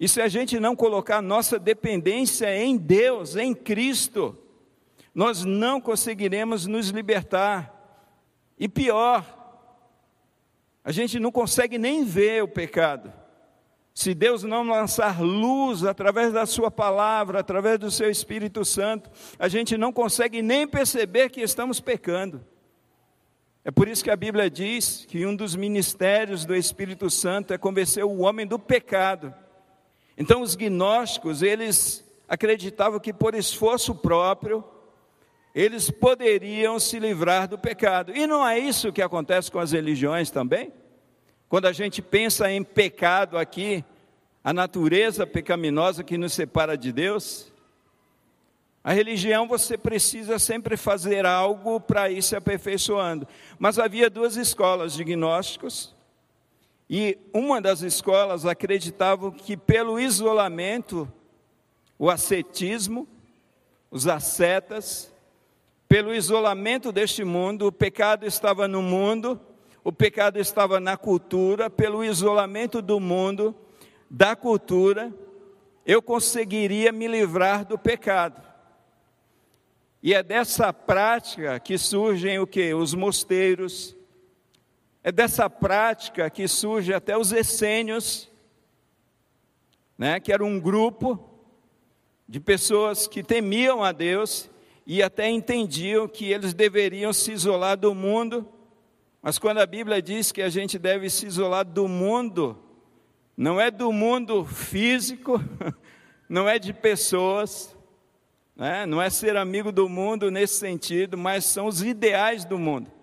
E 0.00 0.08
se 0.08 0.22
a 0.22 0.28
gente 0.28 0.58
não 0.58 0.74
colocar 0.74 1.20
nossa 1.20 1.58
dependência 1.58 2.56
em 2.56 2.78
Deus, 2.78 3.36
em 3.36 3.54
Cristo, 3.54 4.34
nós 5.14 5.44
não 5.44 5.78
conseguiremos 5.78 6.66
nos 6.66 6.88
libertar. 6.88 7.70
E 8.58 8.66
pior, 8.66 9.26
a 10.82 10.90
gente 10.90 11.20
não 11.20 11.30
consegue 11.30 11.76
nem 11.76 12.02
ver 12.02 12.42
o 12.42 12.48
pecado. 12.48 13.12
Se 13.92 14.14
Deus 14.14 14.42
não 14.42 14.66
lançar 14.66 15.20
luz 15.20 15.84
através 15.84 16.32
da 16.32 16.46
Sua 16.46 16.70
palavra, 16.70 17.40
através 17.40 17.78
do 17.78 17.90
Seu 17.90 18.10
Espírito 18.10 18.64
Santo, 18.64 19.10
a 19.38 19.48
gente 19.48 19.76
não 19.76 19.92
consegue 19.92 20.40
nem 20.40 20.66
perceber 20.66 21.28
que 21.28 21.42
estamos 21.42 21.78
pecando. 21.78 22.42
É 23.62 23.70
por 23.70 23.86
isso 23.86 24.02
que 24.02 24.10
a 24.10 24.16
Bíblia 24.16 24.48
diz 24.48 25.04
que 25.06 25.26
um 25.26 25.36
dos 25.36 25.54
ministérios 25.54 26.46
do 26.46 26.56
Espírito 26.56 27.10
Santo 27.10 27.52
é 27.52 27.58
convencer 27.58 28.02
o 28.02 28.20
homem 28.20 28.46
do 28.46 28.58
pecado. 28.58 29.34
Então 30.20 30.42
os 30.42 30.54
gnósticos, 30.54 31.40
eles 31.40 32.04
acreditavam 32.28 33.00
que 33.00 33.10
por 33.10 33.34
esforço 33.34 33.94
próprio, 33.94 34.62
eles 35.54 35.90
poderiam 35.90 36.78
se 36.78 36.98
livrar 36.98 37.48
do 37.48 37.58
pecado. 37.58 38.14
E 38.14 38.26
não 38.26 38.46
é 38.46 38.58
isso 38.58 38.92
que 38.92 39.00
acontece 39.00 39.50
com 39.50 39.58
as 39.58 39.72
religiões 39.72 40.30
também? 40.30 40.74
Quando 41.48 41.64
a 41.64 41.72
gente 41.72 42.02
pensa 42.02 42.52
em 42.52 42.62
pecado 42.62 43.38
aqui, 43.38 43.82
a 44.44 44.52
natureza 44.52 45.26
pecaminosa 45.26 46.04
que 46.04 46.18
nos 46.18 46.34
separa 46.34 46.76
de 46.76 46.92
Deus, 46.92 47.50
a 48.84 48.92
religião 48.92 49.48
você 49.48 49.78
precisa 49.78 50.38
sempre 50.38 50.76
fazer 50.76 51.24
algo 51.24 51.80
para 51.80 52.10
ir 52.10 52.22
se 52.22 52.36
aperfeiçoando. 52.36 53.26
Mas 53.58 53.78
havia 53.78 54.10
duas 54.10 54.36
escolas 54.36 54.92
de 54.92 55.02
gnósticos, 55.02 55.94
e 56.92 57.16
uma 57.32 57.60
das 57.60 57.82
escolas 57.82 58.44
acreditava 58.44 59.30
que 59.30 59.56
pelo 59.56 60.00
isolamento, 60.00 61.08
o 61.96 62.10
ascetismo, 62.10 63.06
os 63.92 64.08
ascetas, 64.08 65.14
pelo 65.88 66.12
isolamento 66.12 66.90
deste 66.90 67.22
mundo, 67.22 67.68
o 67.68 67.70
pecado 67.70 68.26
estava 68.26 68.66
no 68.66 68.82
mundo, 68.82 69.40
o 69.84 69.92
pecado 69.92 70.40
estava 70.40 70.80
na 70.80 70.96
cultura, 70.96 71.70
pelo 71.70 72.02
isolamento 72.02 72.82
do 72.82 72.98
mundo, 72.98 73.54
da 74.10 74.34
cultura, 74.34 75.14
eu 75.86 76.02
conseguiria 76.02 76.90
me 76.90 77.06
livrar 77.06 77.64
do 77.64 77.78
pecado. 77.78 78.42
E 80.02 80.12
é 80.12 80.24
dessa 80.24 80.72
prática 80.72 81.60
que 81.60 81.78
surgem 81.78 82.40
o 82.40 82.48
que? 82.48 82.74
Os 82.74 82.94
mosteiros. 82.94 83.96
É 85.02 85.10
dessa 85.10 85.48
prática 85.48 86.28
que 86.28 86.46
surge 86.46 86.92
até 86.92 87.16
os 87.16 87.32
essênios, 87.32 88.30
né, 89.96 90.20
que 90.20 90.30
era 90.30 90.44
um 90.44 90.60
grupo 90.60 91.18
de 92.28 92.38
pessoas 92.38 93.06
que 93.06 93.22
temiam 93.22 93.82
a 93.82 93.92
Deus 93.92 94.50
e 94.86 95.02
até 95.02 95.28
entendiam 95.28 96.06
que 96.06 96.30
eles 96.30 96.52
deveriam 96.52 97.12
se 97.12 97.32
isolar 97.32 97.78
do 97.78 97.94
mundo. 97.94 98.46
Mas 99.22 99.38
quando 99.38 99.58
a 99.58 99.66
Bíblia 99.66 100.02
diz 100.02 100.30
que 100.32 100.42
a 100.42 100.50
gente 100.50 100.78
deve 100.78 101.08
se 101.08 101.26
isolar 101.26 101.64
do 101.64 101.88
mundo, 101.88 102.58
não 103.34 103.58
é 103.58 103.70
do 103.70 103.90
mundo 103.90 104.44
físico, 104.44 105.42
não 106.28 106.46
é 106.46 106.58
de 106.58 106.74
pessoas, 106.74 107.74
né? 108.54 108.84
não 108.84 109.00
é 109.00 109.08
ser 109.08 109.34
amigo 109.34 109.72
do 109.72 109.88
mundo 109.88 110.30
nesse 110.30 110.58
sentido, 110.58 111.16
mas 111.16 111.46
são 111.46 111.66
os 111.66 111.82
ideais 111.82 112.44
do 112.44 112.58
mundo. 112.58 112.99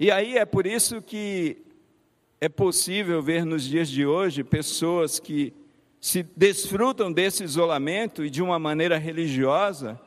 E 0.00 0.12
aí 0.12 0.36
é 0.36 0.44
por 0.44 0.64
isso 0.64 1.02
que 1.02 1.58
é 2.40 2.48
possível 2.48 3.20
ver 3.20 3.44
nos 3.44 3.64
dias 3.64 3.88
de 3.88 4.06
hoje 4.06 4.44
pessoas 4.44 5.18
que 5.18 5.52
se 6.00 6.22
desfrutam 6.36 7.12
desse 7.12 7.42
isolamento 7.42 8.24
e 8.24 8.30
de 8.30 8.40
uma 8.40 8.60
maneira 8.60 8.96
religiosa 8.96 10.00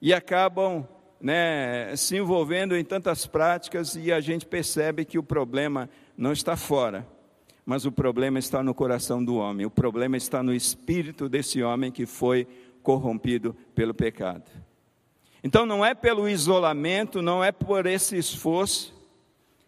e 0.00 0.14
acabam 0.14 0.88
né, 1.20 1.94
se 1.96 2.16
envolvendo 2.16 2.74
em 2.74 2.82
tantas 2.82 3.26
práticas 3.26 3.94
e 3.94 4.10
a 4.10 4.20
gente 4.20 4.46
percebe 4.46 5.04
que 5.04 5.18
o 5.18 5.22
problema 5.22 5.90
não 6.16 6.32
está 6.32 6.56
fora, 6.56 7.06
mas 7.66 7.84
o 7.84 7.92
problema 7.92 8.38
está 8.38 8.62
no 8.62 8.72
coração 8.72 9.22
do 9.22 9.36
homem, 9.36 9.66
o 9.66 9.70
problema 9.70 10.16
está 10.16 10.42
no 10.42 10.54
espírito 10.54 11.28
desse 11.28 11.62
homem 11.62 11.92
que 11.92 12.06
foi 12.06 12.46
corrompido 12.82 13.54
pelo 13.74 13.92
pecado. 13.92 14.50
Então 15.42 15.64
não 15.64 15.84
é 15.84 15.94
pelo 15.94 16.28
isolamento, 16.28 17.22
não 17.22 17.42
é 17.42 17.52
por 17.52 17.86
esse 17.86 18.16
esforço, 18.16 18.94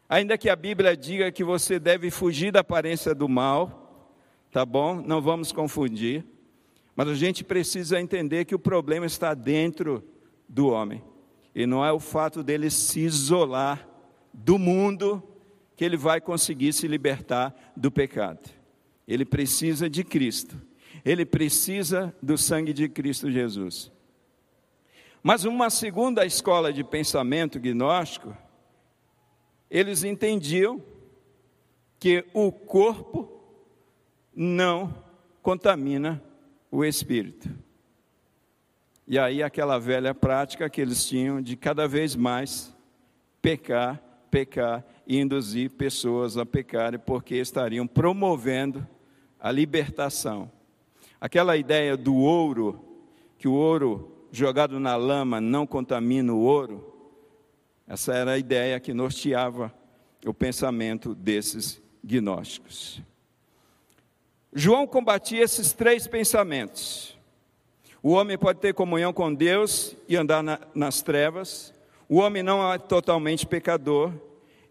ainda 0.09 0.37
que 0.37 0.49
a 0.49 0.57
Bíblia 0.57 0.97
diga 0.97 1.31
que 1.31 1.45
você 1.45 1.79
deve 1.79 2.11
fugir 2.11 2.51
da 2.51 2.61
aparência 2.61 3.15
do 3.15 3.29
mal, 3.29 4.15
tá 4.51 4.65
bom? 4.67 5.01
Não 5.01 5.21
vamos 5.21 5.53
confundir. 5.53 6.25
Mas 6.97 7.09
a 7.09 7.15
gente 7.15 7.45
precisa 7.45 8.01
entender 8.01 8.45
que 8.45 8.55
o 8.55 8.59
problema 8.59 9.07
está 9.07 9.33
dentro 9.33 10.05
do 10.49 10.69
homem. 10.69 11.03
E 11.55 11.67
não 11.67 11.85
é 11.85 11.93
o 11.93 12.01
fato 12.01 12.43
dele 12.43 12.71
se 12.71 13.01
isolar 13.01 13.89
do 14.33 14.59
mundo 14.59 15.23
que 15.77 15.85
ele 15.85 15.97
vai 15.97 16.21
conseguir 16.21 16.73
se 16.73 16.87
libertar 16.87 17.55
do 17.77 17.91
pecado. 17.91 18.51
Ele 19.07 19.25
precisa 19.25 19.89
de 19.89 20.05
Cristo 20.05 20.57
ele 21.05 21.25
precisa 21.25 22.15
do 22.23 22.37
sangue 22.37 22.73
de 22.73 22.89
Cristo 22.89 23.31
Jesus. 23.31 23.91
Mas 25.23 25.45
uma 25.45 25.71
segunda 25.71 26.25
escola 26.25 26.73
de 26.73 26.83
pensamento 26.83 27.59
gnóstico, 27.59 28.37
eles 29.71 30.03
entendiam 30.03 30.83
que 31.99 32.25
o 32.33 32.51
corpo 32.51 33.31
não 34.35 35.05
contamina 35.43 36.23
o 36.71 36.85
espírito. 36.85 37.51
E 39.07 39.19
aí 39.19 39.43
aquela 39.43 39.79
velha 39.79 40.15
prática 40.15 40.71
que 40.71 40.81
eles 40.81 41.05
tinham 41.07 41.43
de 41.43 41.57
cada 41.57 41.87
vez 41.87 42.17
mais 42.17 42.75
pecar, 43.43 44.03
pecar 44.31 44.85
e 45.07 45.19
induzir 45.19 45.71
pessoas 45.71 46.37
a 46.37 46.47
pecarem 46.47 46.99
porque 46.99 47.35
estariam 47.35 47.87
promovendo 47.87 48.87
a 49.39 49.51
libertação 49.51 50.51
Aquela 51.21 51.55
ideia 51.55 51.99
do 51.99 52.17
ouro, 52.17 52.83
que 53.37 53.47
o 53.47 53.53
ouro 53.53 54.20
jogado 54.33 54.79
na 54.79 54.97
lama 54.97 55.41
não 55.41 55.67
contamina 55.67 56.33
o 56.33 56.41
ouro, 56.41 56.91
essa 57.87 58.15
era 58.15 58.33
a 58.33 58.39
ideia 58.39 58.79
que 58.79 58.95
norteava 58.95 59.73
o 60.25 60.33
pensamento 60.33 61.15
desses 61.15 61.83
gnósticos. 62.05 63.03
João 64.53 64.87
combatia 64.87 65.43
esses 65.43 65.73
três 65.73 66.07
pensamentos. 66.07 67.19
O 68.03 68.13
homem 68.13 68.39
pode 68.39 68.61
ter 68.61 68.75
comunhão 68.75 69.13
com 69.13 69.33
Deus 69.33 69.95
e 70.09 70.17
andar 70.17 70.43
na, 70.43 70.59
nas 70.75 71.03
trevas. 71.03 71.73
O 72.09 72.17
homem 72.17 72.43
não 72.43 72.73
é 72.73 72.79
totalmente 72.79 73.47
pecador. 73.47 74.13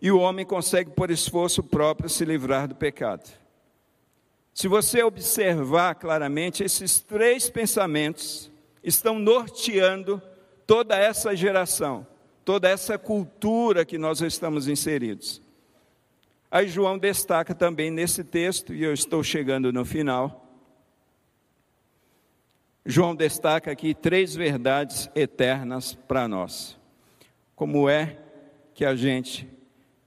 E 0.02 0.12
o 0.12 0.20
homem 0.20 0.46
consegue, 0.46 0.90
por 0.92 1.12
esforço 1.12 1.62
próprio, 1.62 2.10
se 2.10 2.24
livrar 2.26 2.68
do 2.68 2.76
pecado. 2.76 3.30
Se 4.54 4.68
você 4.68 5.04
observar 5.04 5.96
claramente, 5.96 6.64
esses 6.64 7.00
três 7.00 7.50
pensamentos 7.50 8.49
estão 8.84 9.20
norteando 9.20 10.22
toda 10.66 10.98
essa 10.98 11.36
geração, 11.36 12.06
toda 12.46 12.70
essa 12.70 12.98
cultura 12.98 13.86
que 13.86 13.98
nós 13.98 14.22
estamos 14.22 14.68
inseridos. 14.68 15.42
Aí 16.52 16.68
João 16.68 16.98
destaca 16.98 17.54
também 17.54 17.92
nesse 17.92 18.24
texto, 18.24 18.74
e 18.74 18.84
eu 18.84 18.94
estou 18.94 19.24
chegando 19.24 19.72
no 19.72 19.86
final. 19.86 20.48
João 22.86 23.16
destaca 23.16 23.72
aqui 23.72 23.94
três 23.94 24.36
verdades 24.36 25.10
eternas 25.14 25.94
para 26.08 26.28
nós. 26.28 26.78
Como 27.56 27.88
é 27.88 28.18
que 28.74 28.84
a 28.84 28.96
gente 28.96 29.48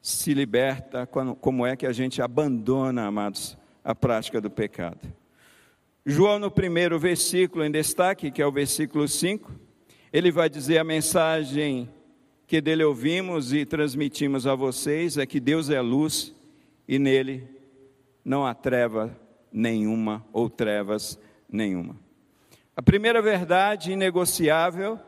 se 0.03 0.35
liberta, 0.35 1.07
como 1.07 1.65
é 1.65 1.77
que 1.77 1.87
a 1.87 1.93
gente 1.93 2.21
abandona, 2.21 3.07
amados, 3.07 3.57
a 3.85 3.95
prática 3.95 4.41
do 4.41 4.51
pecado. 4.51 4.99
João, 6.05 6.37
no 6.37 6.51
primeiro 6.51 6.99
versículo 6.99 7.65
em 7.65 7.71
destaque, 7.71 8.33
que 8.33 8.43
é 8.43 8.47
o 8.47 8.51
versículo 8.51 9.07
5, 9.07 9.53
ele 10.13 10.33
vai 10.33 10.51
dizer 10.51 10.79
a 10.79 10.85
mensagem 10.85 11.89
que 12.45 12.61
dele 12.61 12.83
ouvimos 12.83 13.53
e 13.53 13.65
transmitimos 13.65 14.45
a 14.45 14.57
vocês 14.57 15.17
é 15.17 15.25
que 15.25 15.39
Deus 15.39 15.71
é 15.71 15.81
luz 15.81 16.35
e 16.89 16.99
nele 16.99 17.49
não 18.25 18.45
há 18.45 18.53
treva 18.53 19.17
nenhuma 19.53 20.27
ou 20.33 20.51
trevas 20.51 21.17
nenhuma. 21.49 21.97
A 22.75 22.83
primeira 22.83 23.23
verdade 23.23 23.93
inegociável, 23.93 24.99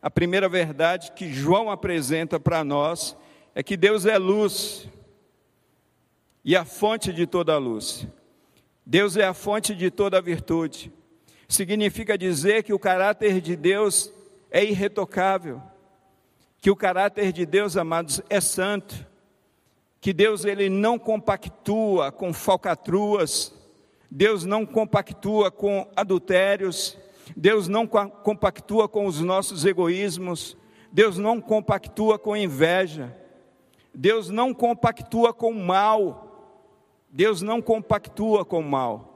a 0.00 0.10
primeira 0.10 0.48
verdade 0.48 1.12
que 1.12 1.30
João 1.30 1.70
apresenta 1.70 2.40
para 2.40 2.64
nós 2.64 3.14
é 3.54 3.62
que 3.62 3.76
Deus 3.76 4.06
é 4.06 4.16
luz 4.16 4.88
e 6.42 6.56
a 6.56 6.64
fonte 6.64 7.12
de 7.12 7.26
toda 7.26 7.52
a 7.52 7.58
luz. 7.58 8.08
Deus 8.84 9.16
é 9.16 9.24
a 9.24 9.34
fonte 9.34 9.74
de 9.74 9.90
toda 9.90 10.18
a 10.18 10.20
virtude. 10.20 10.92
Significa 11.48 12.16
dizer 12.16 12.62
que 12.62 12.72
o 12.72 12.78
caráter 12.78 13.40
de 13.40 13.56
Deus 13.56 14.12
é 14.50 14.64
irretocável, 14.64 15.62
que 16.60 16.70
o 16.70 16.76
caráter 16.76 17.32
de 17.32 17.46
Deus, 17.46 17.76
amados, 17.76 18.20
é 18.28 18.40
santo, 18.40 19.06
que 20.00 20.12
Deus 20.12 20.44
ele 20.44 20.68
não 20.68 20.98
compactua 20.98 22.10
com 22.10 22.32
falcatruas, 22.32 23.52
Deus 24.10 24.44
não 24.44 24.66
compactua 24.66 25.50
com 25.50 25.86
adultérios, 25.94 26.96
Deus 27.36 27.68
não 27.68 27.86
compactua 27.86 28.88
com 28.88 29.06
os 29.06 29.20
nossos 29.20 29.64
egoísmos, 29.64 30.56
Deus 30.90 31.16
não 31.16 31.40
compactua 31.40 32.18
com 32.18 32.36
inveja, 32.36 33.16
Deus 33.94 34.28
não 34.30 34.52
compactua 34.52 35.32
com 35.32 35.52
mal, 35.52 36.29
Deus 37.10 37.42
não 37.42 37.60
compactua 37.60 38.44
com 38.44 38.60
o 38.60 38.64
mal. 38.64 39.10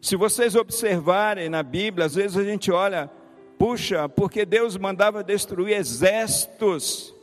Se 0.00 0.16
vocês 0.16 0.54
observarem 0.54 1.48
na 1.48 1.62
Bíblia, 1.62 2.06
às 2.06 2.14
vezes 2.14 2.36
a 2.36 2.44
gente 2.44 2.70
olha, 2.70 3.10
puxa, 3.58 4.08
porque 4.08 4.44
Deus 4.44 4.76
mandava 4.76 5.22
destruir 5.22 5.76
exércitos, 5.76 7.14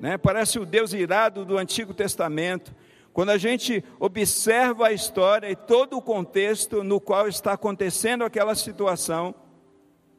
né? 0.00 0.18
parece 0.18 0.58
o 0.58 0.66
Deus 0.66 0.92
irado 0.92 1.44
do 1.44 1.56
Antigo 1.56 1.94
Testamento. 1.94 2.74
Quando 3.12 3.30
a 3.30 3.38
gente 3.38 3.84
observa 4.00 4.88
a 4.88 4.92
história 4.92 5.48
e 5.48 5.54
todo 5.54 5.96
o 5.96 6.02
contexto 6.02 6.82
no 6.82 7.00
qual 7.00 7.28
está 7.28 7.52
acontecendo 7.52 8.24
aquela 8.24 8.56
situação, 8.56 9.32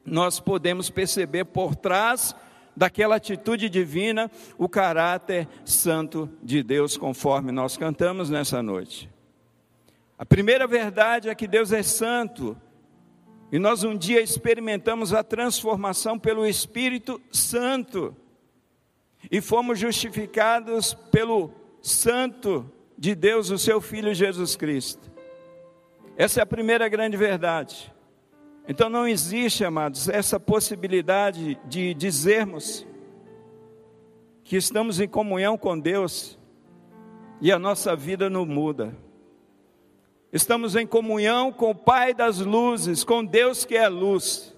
nós 0.05 0.39
podemos 0.39 0.89
perceber 0.89 1.43
por 1.45 1.75
trás 1.75 2.33
daquela 2.76 3.15
atitude 3.15 3.69
divina, 3.69 4.30
o 4.57 4.67
caráter 4.67 5.47
santo 5.63 6.30
de 6.43 6.61
Deus, 6.61 6.97
conforme 6.97 7.51
nós 7.51 7.78
cantamos 7.78 8.30
nessa 8.30 8.61
noite. 8.61 9.09
A 10.17 10.26
primeira 10.26 10.67
verdade 10.67 11.30
é 11.30 11.36
que 11.36 11.47
Deus 11.47 11.71
é 11.71 11.84
santo, 11.84 12.57
e 13.51 13.59
nós 13.59 13.84
um 13.84 13.97
dia 13.97 14.21
experimentamos 14.21 15.13
a 15.13 15.23
transformação 15.23 16.19
pelo 16.19 16.45
Espírito 16.45 17.21
Santo, 17.32 18.15
e 19.32 19.41
fomos 19.41 19.80
justificados 19.80 20.93
pelo 21.11 21.51
Santo 21.82 22.69
de 22.97 23.15
Deus, 23.15 23.49
o 23.49 23.57
seu 23.57 23.82
Filho 23.82 24.13
Jesus 24.13 24.55
Cristo. 24.55 25.11
Essa 26.17 26.39
é 26.39 26.43
a 26.43 26.45
primeira 26.45 26.88
grande 26.88 27.17
verdade. 27.17 27.93
Então 28.68 28.89
não 28.89 29.07
existe, 29.07 29.63
amados, 29.63 30.09
essa 30.09 30.39
possibilidade 30.39 31.59
de 31.66 31.93
dizermos 31.93 32.86
que 34.43 34.55
estamos 34.55 34.99
em 34.99 35.07
comunhão 35.07 35.57
com 35.57 35.78
Deus 35.78 36.38
e 37.39 37.51
a 37.51 37.59
nossa 37.59 37.95
vida 37.95 38.30
não 38.30 38.45
muda. 38.45 38.95
Estamos 40.34 40.76
em 40.76 40.86
comunhão 40.86 41.51
com 41.51 41.72
o 41.72 41.76
Pai 41.76 42.13
das 42.13 42.39
luzes, 42.39 43.03
com 43.03 43.24
Deus 43.24 43.66
que 43.66 43.76
é 43.76 43.88
luz. 43.88 44.55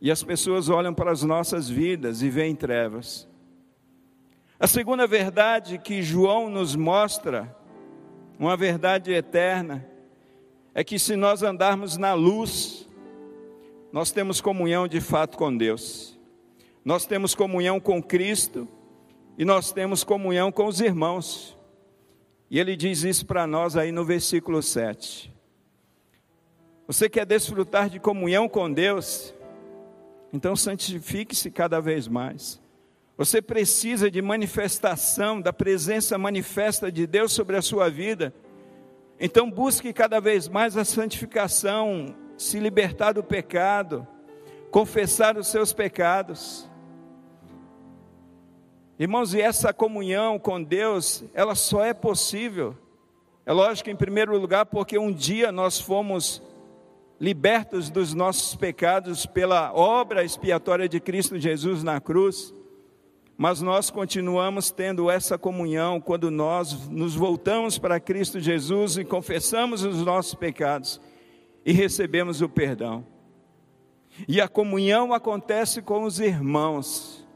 E 0.00 0.10
as 0.10 0.22
pessoas 0.22 0.68
olham 0.68 0.94
para 0.94 1.10
as 1.10 1.22
nossas 1.22 1.68
vidas 1.68 2.22
e 2.22 2.30
veem 2.30 2.54
trevas. 2.54 3.28
A 4.58 4.66
segunda 4.66 5.06
verdade 5.06 5.78
que 5.78 6.02
João 6.02 6.48
nos 6.48 6.76
mostra, 6.76 7.54
uma 8.38 8.56
verdade 8.56 9.12
eterna, 9.12 9.86
é 10.74 10.84
que 10.84 10.98
se 10.98 11.16
nós 11.16 11.42
andarmos 11.42 11.96
na 11.96 12.14
luz, 12.14 12.88
nós 13.92 14.10
temos 14.10 14.40
comunhão 14.40 14.86
de 14.86 15.00
fato 15.00 15.36
com 15.36 15.56
Deus, 15.56 16.18
nós 16.84 17.06
temos 17.06 17.34
comunhão 17.34 17.80
com 17.80 18.02
Cristo 18.02 18.68
e 19.36 19.44
nós 19.44 19.72
temos 19.72 20.04
comunhão 20.04 20.50
com 20.52 20.66
os 20.66 20.80
irmãos. 20.80 21.56
E 22.50 22.58
ele 22.58 22.74
diz 22.74 23.04
isso 23.04 23.26
para 23.26 23.46
nós 23.46 23.76
aí 23.76 23.92
no 23.92 24.04
versículo 24.04 24.62
7. 24.62 25.32
Você 26.86 27.08
quer 27.08 27.24
desfrutar 27.24 27.88
de 27.88 28.00
comunhão 28.00 28.48
com 28.48 28.72
Deus? 28.72 29.32
Então 30.32 30.56
santifique-se 30.56 31.50
cada 31.50 31.80
vez 31.80 32.08
mais. 32.08 32.60
Você 33.16 33.42
precisa 33.42 34.10
de 34.10 34.22
manifestação, 34.22 35.40
da 35.40 35.52
presença 35.52 36.16
manifesta 36.16 36.90
de 36.90 37.06
Deus 37.06 37.32
sobre 37.32 37.56
a 37.56 37.62
sua 37.62 37.90
vida. 37.90 38.34
Então 39.20 39.50
busque 39.50 39.92
cada 39.92 40.20
vez 40.20 40.48
mais 40.48 40.76
a 40.76 40.84
santificação, 40.84 42.16
se 42.40 42.58
libertar 42.58 43.12
do 43.12 43.22
pecado, 43.22 44.08
confessar 44.70 45.36
os 45.36 45.48
seus 45.48 45.74
pecados. 45.74 46.66
Irmãos, 48.98 49.34
e 49.34 49.42
essa 49.42 49.74
comunhão 49.74 50.38
com 50.38 50.62
Deus, 50.62 51.22
ela 51.34 51.54
só 51.54 51.84
é 51.84 51.92
possível, 51.92 52.74
é 53.44 53.52
lógico, 53.52 53.90
em 53.90 53.94
primeiro 53.94 54.38
lugar, 54.38 54.64
porque 54.64 54.98
um 54.98 55.12
dia 55.12 55.52
nós 55.52 55.78
fomos 55.78 56.42
libertos 57.20 57.90
dos 57.90 58.14
nossos 58.14 58.56
pecados 58.56 59.26
pela 59.26 59.70
obra 59.74 60.24
expiatória 60.24 60.88
de 60.88 60.98
Cristo 60.98 61.38
Jesus 61.38 61.82
na 61.82 62.00
cruz, 62.00 62.54
mas 63.36 63.60
nós 63.60 63.90
continuamos 63.90 64.70
tendo 64.70 65.10
essa 65.10 65.36
comunhão 65.36 66.00
quando 66.00 66.30
nós 66.30 66.88
nos 66.88 67.14
voltamos 67.14 67.76
para 67.76 68.00
Cristo 68.00 68.40
Jesus 68.40 68.96
e 68.96 69.04
confessamos 69.04 69.84
os 69.84 70.02
nossos 70.02 70.34
pecados 70.34 70.98
e 71.64 71.72
recebemos 71.72 72.40
o 72.40 72.48
perdão. 72.48 73.06
E 74.26 74.40
a 74.40 74.48
comunhão 74.48 75.12
acontece 75.12 75.80
com 75.80 76.02
os 76.04 76.20
irmãos, 76.20 77.26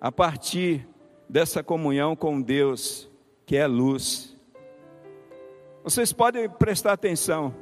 a 0.00 0.10
partir 0.10 0.86
dessa 1.28 1.62
comunhão 1.62 2.16
com 2.16 2.40
Deus, 2.40 3.10
que 3.44 3.56
é 3.56 3.66
luz. 3.66 4.36
Vocês 5.84 6.12
podem 6.12 6.48
prestar 6.48 6.92
atenção, 6.92 7.54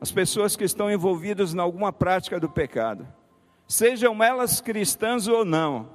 as 0.00 0.10
pessoas 0.10 0.56
que 0.56 0.64
estão 0.64 0.90
envolvidas 0.90 1.54
em 1.54 1.58
alguma 1.58 1.92
prática 1.92 2.38
do 2.38 2.48
pecado, 2.48 3.06
sejam 3.66 4.22
elas 4.22 4.60
cristãs 4.60 5.28
ou 5.28 5.44
não, 5.44 5.88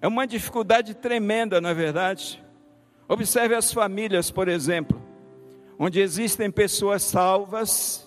é 0.00 0.08
uma 0.08 0.26
dificuldade 0.26 0.94
tremenda, 0.94 1.60
na 1.60 1.70
é 1.70 1.74
verdade. 1.74 2.42
Observe 3.06 3.54
as 3.54 3.70
famílias, 3.70 4.30
por 4.30 4.48
exemplo 4.48 5.09
onde 5.82 5.98
existem 5.98 6.50
pessoas 6.50 7.02
salvas, 7.02 8.06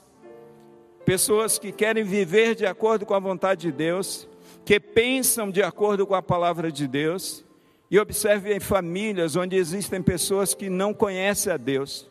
pessoas 1.03 1.57
que 1.57 1.71
querem 1.71 2.03
viver 2.03 2.53
de 2.53 2.67
acordo 2.67 3.03
com 3.03 3.15
a 3.15 3.19
vontade 3.19 3.61
de 3.61 3.71
Deus, 3.71 4.29
que 4.63 4.79
pensam 4.79 5.49
de 5.49 5.63
acordo 5.63 6.05
com 6.05 6.13
a 6.13 6.21
palavra 6.21 6.71
de 6.71 6.87
Deus, 6.87 7.43
e 7.89 7.97
observe 7.97 8.55
em 8.55 8.59
famílias 8.59 9.35
onde 9.35 9.55
existem 9.55 10.03
pessoas 10.03 10.53
que 10.53 10.69
não 10.69 10.93
conhecem 10.93 11.51
a 11.51 11.57
Deus, 11.57 12.07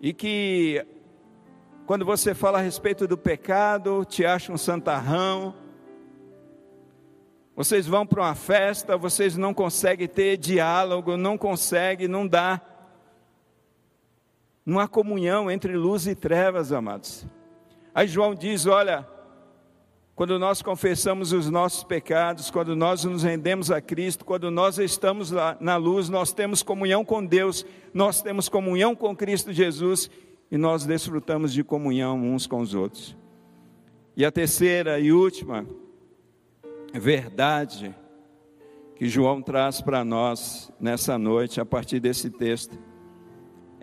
e 0.00 0.12
que, 0.12 0.84
quando 1.86 2.04
você 2.04 2.34
fala 2.34 2.58
a 2.58 2.62
respeito 2.62 3.06
do 3.06 3.16
pecado, 3.16 4.04
te 4.04 4.26
acham 4.26 4.56
um 4.56 4.58
santarrão, 4.58 5.54
vocês 7.54 7.86
vão 7.86 8.04
para 8.04 8.22
uma 8.22 8.34
festa, 8.34 8.96
vocês 8.96 9.36
não 9.36 9.54
conseguem 9.54 10.08
ter 10.08 10.36
diálogo, 10.36 11.16
não 11.16 11.38
conseguem, 11.38 12.08
não 12.08 12.26
dá 12.26 12.60
não 14.66 14.80
há 14.80 14.88
comunhão 14.88 15.48
entre 15.48 15.76
luz 15.76 16.08
e 16.08 16.14
trevas, 16.16 16.72
amados. 16.72 17.24
Aí 17.94 18.08
João 18.08 18.34
diz: 18.34 18.66
olha, 18.66 19.06
quando 20.16 20.38
nós 20.40 20.60
confessamos 20.60 21.32
os 21.32 21.48
nossos 21.48 21.84
pecados, 21.84 22.50
quando 22.50 22.74
nós 22.74 23.04
nos 23.04 23.22
rendemos 23.22 23.70
a 23.70 23.80
Cristo, 23.80 24.24
quando 24.24 24.50
nós 24.50 24.78
estamos 24.78 25.30
na 25.60 25.76
luz, 25.76 26.08
nós 26.08 26.32
temos 26.32 26.62
comunhão 26.62 27.04
com 27.04 27.24
Deus, 27.24 27.64
nós 27.94 28.20
temos 28.20 28.48
comunhão 28.48 28.96
com 28.96 29.14
Cristo 29.14 29.52
Jesus 29.52 30.10
e 30.50 30.58
nós 30.58 30.84
desfrutamos 30.84 31.52
de 31.52 31.62
comunhão 31.62 32.18
uns 32.18 32.46
com 32.46 32.60
os 32.60 32.74
outros. 32.74 33.16
E 34.16 34.24
a 34.24 34.32
terceira 34.32 34.98
e 34.98 35.12
última 35.12 35.66
verdade 36.92 37.94
que 38.96 39.06
João 39.06 39.42
traz 39.42 39.80
para 39.82 40.02
nós 40.02 40.72
nessa 40.80 41.18
noite, 41.18 41.60
a 41.60 41.66
partir 41.66 42.00
desse 42.00 42.30
texto, 42.30 42.78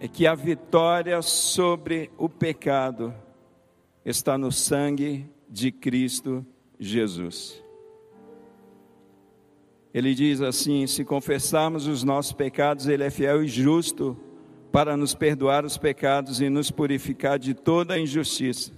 é 0.03 0.07
que 0.09 0.27
a 0.27 0.35
vitória 0.35 1.21
sobre 1.21 2.11
o 2.17 2.27
pecado 2.27 3.13
está 4.03 4.37
no 4.37 4.51
sangue 4.51 5.25
de 5.49 5.71
Cristo 5.71 6.45
Jesus. 6.77 7.63
Ele 9.93 10.13
diz 10.13 10.41
assim: 10.41 10.85
se 10.87 11.05
confessarmos 11.05 11.87
os 11.87 12.03
nossos 12.03 12.33
pecados, 12.33 12.85
Ele 12.85 13.01
é 13.01 13.09
fiel 13.09 13.45
e 13.45 13.47
justo 13.47 14.17
para 14.73 14.97
nos 14.97 15.15
perdoar 15.15 15.63
os 15.63 15.77
pecados 15.77 16.41
e 16.41 16.49
nos 16.49 16.69
purificar 16.69 17.39
de 17.39 17.53
toda 17.53 17.97
injustiça. 17.97 18.73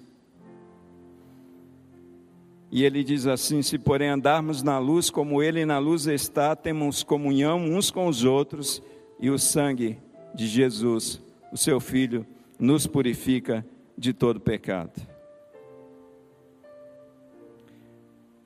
E 2.70 2.84
ele 2.84 3.04
diz 3.04 3.26
assim: 3.26 3.64
se 3.64 3.80
porém 3.80 4.10
andarmos 4.10 4.62
na 4.62 4.78
luz 4.78 5.10
como 5.10 5.42
Ele 5.42 5.66
na 5.66 5.80
luz 5.80 6.06
está, 6.06 6.56
temos 6.56 7.02
comunhão 7.02 7.58
uns 7.58 7.90
com 7.90 8.06
os 8.06 8.24
outros, 8.24 8.80
e 9.20 9.32
o 9.32 9.40
sangue 9.40 9.98
de 10.36 10.48
Jesus, 10.48 11.22
o 11.52 11.58
Seu 11.58 11.80
Filho, 11.80 12.26
nos 12.60 12.86
purifica 12.86 13.66
de 13.98 14.14
todo 14.14 14.40
pecado. 14.40 14.92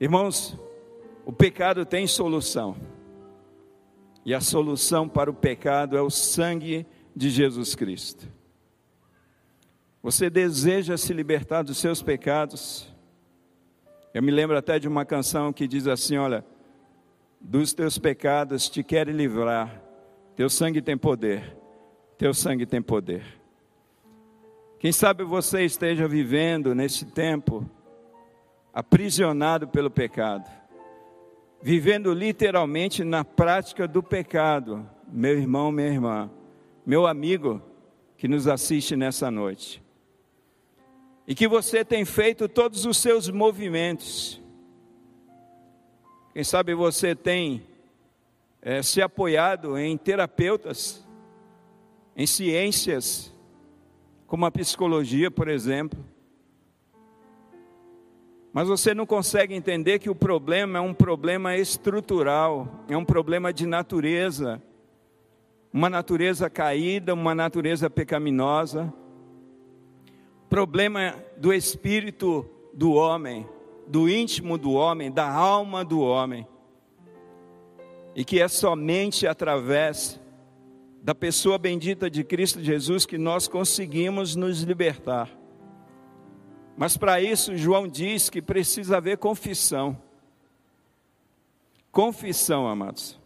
Irmãos, 0.00 0.56
o 1.26 1.32
pecado 1.32 1.84
tem 1.84 2.06
solução. 2.06 2.76
E 4.24 4.32
a 4.32 4.40
solução 4.40 5.08
para 5.08 5.30
o 5.30 5.34
pecado 5.34 5.96
é 5.96 6.00
o 6.00 6.10
sangue 6.10 6.86
de 7.14 7.28
Jesus 7.28 7.74
Cristo. 7.74 8.28
Você 10.02 10.30
deseja 10.30 10.96
se 10.96 11.12
libertar 11.12 11.62
dos 11.62 11.78
seus 11.78 12.02
pecados? 12.02 12.88
Eu 14.14 14.22
me 14.22 14.30
lembro 14.30 14.56
até 14.56 14.78
de 14.78 14.88
uma 14.88 15.04
canção 15.04 15.52
que 15.52 15.68
diz 15.68 15.86
assim: 15.86 16.16
Olha, 16.16 16.44
dos 17.40 17.74
teus 17.74 17.98
pecados 17.98 18.68
te 18.68 18.82
quero 18.82 19.10
livrar, 19.10 19.82
teu 20.34 20.48
sangue 20.48 20.80
tem 20.80 20.96
poder, 20.96 21.56
teu 22.20 22.32
sangue 22.32 22.66
tem 22.66 22.80
poder. 22.80 23.24
Quem 24.78 24.92
sabe 24.92 25.24
você 25.24 25.64
esteja 25.64 26.06
vivendo 26.06 26.74
nesse 26.74 27.04
tempo 27.06 27.68
aprisionado 28.72 29.66
pelo 29.66 29.90
pecado 29.90 30.48
vivendo 31.62 32.12
literalmente 32.12 33.04
na 33.04 33.24
prática 33.24 33.86
do 33.86 34.02
pecado, 34.02 34.88
meu 35.06 35.38
irmão, 35.38 35.70
minha 35.70 35.88
irmã, 35.88 36.30
meu 36.86 37.06
amigo 37.06 37.60
que 38.16 38.26
nos 38.26 38.46
assiste 38.46 38.96
nessa 38.96 39.30
noite. 39.30 39.82
E 41.26 41.34
que 41.34 41.46
você 41.46 41.84
tem 41.84 42.04
feito 42.04 42.48
todos 42.48 42.86
os 42.86 42.96
seus 42.96 43.28
movimentos. 43.28 44.40
Quem 46.32 46.42
sabe 46.42 46.74
você 46.74 47.14
tem 47.14 47.62
é, 48.62 48.82
se 48.82 49.00
apoiado 49.00 49.76
em 49.78 49.96
terapeutas, 49.96 51.06
em 52.16 52.26
ciências, 52.26 53.34
como 54.26 54.46
a 54.46 54.50
psicologia, 54.50 55.30
por 55.30 55.48
exemplo. 55.48 55.98
Mas 58.52 58.68
você 58.68 58.92
não 58.92 59.06
consegue 59.06 59.54
entender 59.54 59.98
que 59.98 60.10
o 60.10 60.14
problema 60.14 60.78
é 60.78 60.80
um 60.80 60.92
problema 60.92 61.56
estrutural, 61.56 62.84
é 62.88 62.96
um 62.96 63.04
problema 63.04 63.52
de 63.52 63.64
natureza, 63.64 64.60
uma 65.72 65.88
natureza 65.88 66.50
caída, 66.50 67.14
uma 67.14 67.34
natureza 67.34 67.88
pecaminosa, 67.88 68.92
problema 70.48 71.14
do 71.36 71.52
espírito 71.52 72.44
do 72.74 72.92
homem, 72.92 73.46
do 73.86 74.08
íntimo 74.08 74.58
do 74.58 74.72
homem, 74.72 75.10
da 75.12 75.30
alma 75.30 75.84
do 75.84 76.00
homem, 76.00 76.46
e 78.16 78.24
que 78.24 78.40
é 78.40 78.48
somente 78.48 79.28
através 79.28 80.19
da 81.02 81.14
pessoa 81.14 81.58
bendita 81.58 82.10
de 82.10 82.22
Cristo 82.22 82.62
Jesus 82.62 83.06
que 83.06 83.16
nós 83.16 83.48
conseguimos 83.48 84.36
nos 84.36 84.62
libertar. 84.62 85.30
Mas 86.76 86.96
para 86.96 87.20
isso, 87.20 87.56
João 87.56 87.88
diz 87.88 88.30
que 88.30 88.40
precisa 88.40 88.98
haver 88.98 89.18
confissão. 89.18 90.00
Confissão, 91.90 92.68
amados. 92.68 93.18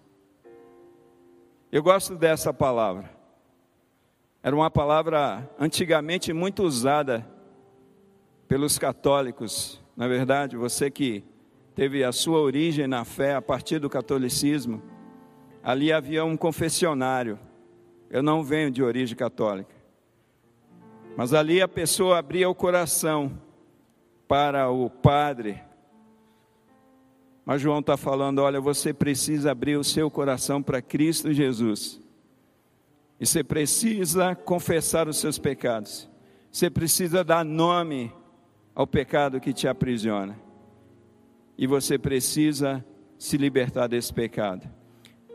Eu 1.71 1.83
gosto 1.83 2.17
dessa 2.17 2.53
palavra. 2.53 3.11
Era 4.43 4.55
uma 4.55 4.71
palavra 4.71 5.49
antigamente 5.59 6.33
muito 6.33 6.63
usada 6.63 7.27
pelos 8.47 8.79
católicos. 8.79 9.83
Na 9.97 10.07
verdade, 10.07 10.57
você 10.57 10.91
que 10.91 11.25
teve 11.75 12.05
a 12.05 12.13
sua 12.13 12.39
origem 12.39 12.87
na 12.87 13.05
fé 13.05 13.35
a 13.35 13.43
partir 13.43 13.79
do 13.79 13.91
catolicismo, 13.91 14.83
ali 15.63 15.93
havia 15.93 16.25
um 16.25 16.37
confessionário. 16.37 17.39
Eu 18.15 18.23
não 18.23 18.45
venho 18.45 18.71
de 18.71 18.81
origem 18.81 19.17
católica. 19.17 19.75
Mas 21.17 21.35
ali 21.35 21.61
a 21.61 21.67
pessoa 21.67 22.17
abria 22.17 22.49
o 22.49 22.55
coração 22.55 23.37
para 24.29 24.71
o 24.71 24.89
padre. 24.89 25.61
Mas 27.45 27.61
João 27.61 27.81
está 27.81 27.97
falando: 27.97 28.39
olha, 28.39 28.61
você 28.61 28.95
precisa 28.95 29.51
abrir 29.51 29.77
o 29.77 29.83
seu 29.83 30.09
coração 30.13 30.63
para 30.63 30.81
Cristo 30.81 31.33
Jesus. 31.33 32.01
E 33.19 33.27
você 33.27 33.43
precisa 33.43 34.37
confessar 34.37 35.09
os 35.09 35.17
seus 35.17 35.37
pecados. 35.37 36.09
Você 36.53 36.71
precisa 36.71 37.25
dar 37.25 37.45
nome 37.45 38.13
ao 38.77 38.87
pecado 38.87 39.41
que 39.41 39.53
te 39.53 39.67
aprisiona. 39.67 40.39
E 41.59 41.67
você 41.67 41.99
precisa 41.99 42.85
se 43.19 43.37
libertar 43.37 43.89
desse 43.89 44.15
pecado. 44.15 44.71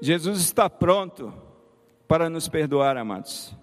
Jesus 0.02 0.40
está 0.40 0.70
pronto 0.70 1.49
para 2.10 2.28
nos 2.28 2.48
perdoar, 2.50 2.98
amados. 2.98 3.56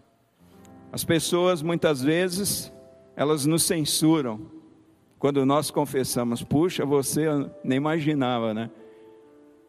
As 0.93 1.05
pessoas 1.05 1.63
muitas 1.63 2.01
vezes 2.01 2.73
elas 3.17 3.45
nos 3.45 3.65
censuram 3.65 4.41
quando 5.19 5.45
nós 5.45 5.69
confessamos, 5.69 6.45
puxa, 6.45 6.87
você 6.87 7.27
nem 7.65 7.79
imaginava, 7.79 8.55
né? 8.55 8.71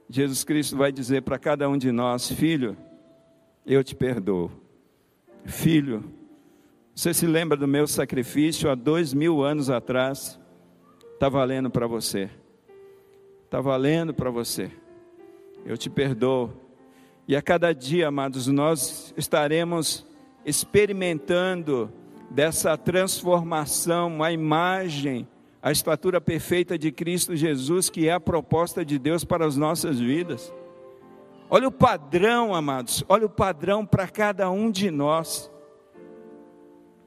Jesus 0.08 0.44
Cristo 0.44 0.78
vai 0.78 0.92
dizer 0.92 1.24
para 1.24 1.40
cada 1.40 1.68
um 1.68 1.76
de 1.76 1.92
nós: 1.92 2.32
Filho, 2.32 2.78
eu 3.66 3.84
te 3.84 3.96
perdoo. 3.96 4.52
Filho, 5.44 6.04
você 6.94 7.16
se 7.16 7.26
lembra 7.26 7.58
do 7.58 7.68
meu 7.68 7.88
sacrifício 7.88 8.70
há 8.70 8.76
dois 8.76 9.12
mil 9.12 9.44
anos 9.44 9.72
atrás? 9.72 10.40
Está 11.16 11.28
valendo 11.28 11.72
para 11.72 11.88
você. 11.88 12.30
Está 13.46 13.60
valendo 13.60 14.14
para 14.14 14.30
você. 14.30 14.70
Eu 15.66 15.76
te 15.76 15.90
perdoo. 15.90 16.67
E 17.28 17.36
a 17.36 17.42
cada 17.42 17.74
dia, 17.74 18.08
amados, 18.08 18.48
nós 18.48 19.14
estaremos 19.18 20.06
experimentando 20.46 21.92
dessa 22.30 22.78
transformação, 22.78 24.24
a 24.24 24.32
imagem 24.32 25.28
a 25.68 25.72
estatura 25.72 26.22
perfeita 26.22 26.78
de 26.78 26.94
Cristo 26.94 27.36
Jesus, 27.36 27.90
que 27.90 28.08
é 28.08 28.14
a 28.14 28.22
proposta 28.22 28.86
de 28.86 28.98
Deus 28.98 29.26
para 29.26 29.46
as 29.46 29.58
nossas 29.58 30.00
vidas. 30.00 30.54
Olha 31.50 31.68
o 31.68 31.72
padrão, 31.72 32.56
amados, 32.56 33.04
olha 33.10 33.26
o 33.26 33.30
padrão 33.30 33.86
para 33.86 34.08
cada 34.08 34.50
um 34.50 34.72
de 34.72 34.90
nós. 34.90 35.52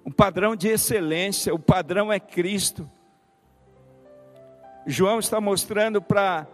Um 0.05 0.11
padrão 0.11 0.55
de 0.55 0.69
excelência, 0.69 1.55
o 1.55 1.59
padrão 1.59 2.13
é 2.13 2.21
Cristo. 2.21 2.87
João 4.87 5.19
está 5.19 5.41
mostrando 5.41 6.03
para 6.03 6.47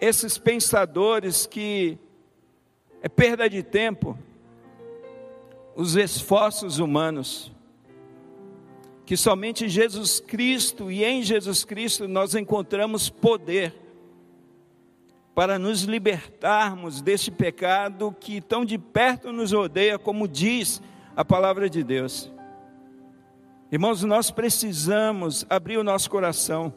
esses 0.00 0.36
pensadores 0.36 1.46
que 1.46 1.98
é 3.04 3.08
perda 3.10 3.50
de 3.50 3.62
tempo, 3.62 4.18
os 5.76 5.94
esforços 5.94 6.78
humanos 6.78 7.52
que 9.04 9.14
somente 9.14 9.68
Jesus 9.68 10.20
Cristo 10.20 10.90
e 10.90 11.04
em 11.04 11.22
Jesus 11.22 11.66
Cristo 11.66 12.08
nós 12.08 12.34
encontramos 12.34 13.10
poder 13.10 13.74
para 15.34 15.58
nos 15.58 15.82
libertarmos 15.82 17.02
deste 17.02 17.30
pecado 17.30 18.16
que 18.18 18.40
tão 18.40 18.64
de 18.64 18.78
perto 18.78 19.30
nos 19.34 19.52
odeia, 19.52 19.98
como 19.98 20.26
diz 20.26 20.80
a 21.14 21.22
palavra 21.22 21.68
de 21.68 21.84
Deus. 21.84 22.32
Irmãos, 23.70 24.02
nós 24.02 24.30
precisamos 24.30 25.44
abrir 25.50 25.76
o 25.76 25.84
nosso 25.84 26.08
coração. 26.08 26.72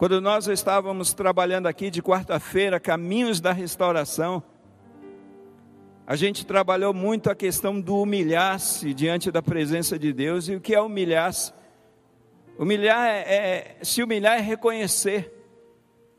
Quando 0.00 0.18
nós 0.18 0.46
estávamos 0.46 1.12
trabalhando 1.12 1.66
aqui 1.66 1.90
de 1.90 2.02
quarta-feira, 2.02 2.80
caminhos 2.80 3.38
da 3.38 3.52
restauração, 3.52 4.42
a 6.06 6.16
gente 6.16 6.46
trabalhou 6.46 6.94
muito 6.94 7.28
a 7.28 7.34
questão 7.34 7.78
do 7.78 7.98
humilhar-se 7.98 8.94
diante 8.94 9.30
da 9.30 9.42
presença 9.42 9.98
de 9.98 10.10
Deus. 10.10 10.48
E 10.48 10.54
o 10.54 10.60
que 10.60 10.74
é 10.74 10.80
humilhar-se? 10.80 11.52
Humilhar 12.58 13.08
é, 13.08 13.18
é, 13.20 13.76
se 13.82 14.02
humilhar 14.02 14.38
é 14.38 14.40
reconhecer 14.40 15.34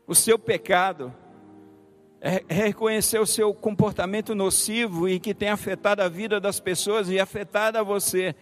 o 0.06 0.14
seu 0.14 0.38
pecado, 0.38 1.12
é, 2.20 2.40
reconhecer 2.48 3.18
o 3.18 3.26
seu 3.26 3.52
comportamento 3.52 4.32
nocivo 4.32 5.08
e 5.08 5.18
que 5.18 5.34
tem 5.34 5.48
afetado 5.48 6.02
a 6.02 6.08
vida 6.08 6.38
das 6.38 6.60
pessoas 6.60 7.10
e 7.10 7.18
afetado 7.18 7.78
a 7.78 7.82
você. 7.82 8.36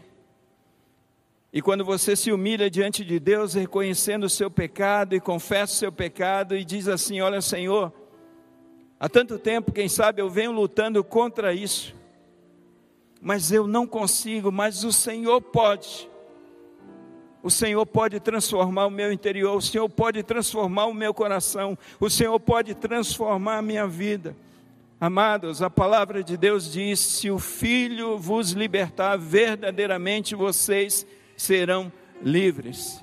E 1.53 1.61
quando 1.61 1.85
você 1.85 2.15
se 2.15 2.31
humilha 2.31 2.71
diante 2.71 3.05
de 3.05 3.19
Deus, 3.19 3.55
reconhecendo 3.55 4.25
o 4.25 4.31
seu 4.31 4.49
pecado 4.49 5.17
e 5.17 5.21
confessa 5.21 5.73
o 5.73 5.77
seu 5.77 5.93
pecado 5.93 6.57
e 6.57 6.65
diz 6.65 6.87
assim: 6.87 7.21
Olha, 7.21 7.41
Senhor, 7.41 7.93
há 9.01 9.09
tanto 9.09 9.37
tempo, 9.37 9.73
quem 9.73 9.89
sabe, 9.89 10.23
eu 10.23 10.31
venho 10.31 10.53
lutando 10.53 11.03
contra 11.03 11.53
isso, 11.53 11.93
mas 13.21 13.51
eu 13.51 13.67
não 13.67 13.85
consigo, 13.85 14.53
mas 14.53 14.85
o 14.85 14.93
Senhor 14.93 15.41
pode. 15.41 16.09
O 17.43 17.51
Senhor 17.51 17.85
pode 17.85 18.21
transformar 18.21 18.87
o 18.87 18.91
meu 18.91 19.11
interior, 19.11 19.57
o 19.57 19.63
Senhor 19.63 19.89
pode 19.89 20.23
transformar 20.23 20.85
o 20.85 20.95
meu 20.95 21.13
coração, 21.13 21.77
o 21.99 22.09
Senhor 22.09 22.39
pode 22.39 22.75
transformar 22.75 23.59
a 23.59 23.63
minha 23.63 23.89
vida. 23.89 24.37
Amados, 25.01 25.63
a 25.63 25.71
palavra 25.71 26.23
de 26.23 26.37
Deus 26.37 26.71
diz: 26.71 27.01
se 27.01 27.29
o 27.29 27.41
Filho 27.41 28.17
vos 28.19 28.53
libertar, 28.53 29.17
verdadeiramente 29.17 30.37
vocês 30.37 31.05
serão 31.41 31.91
livres. 32.23 33.03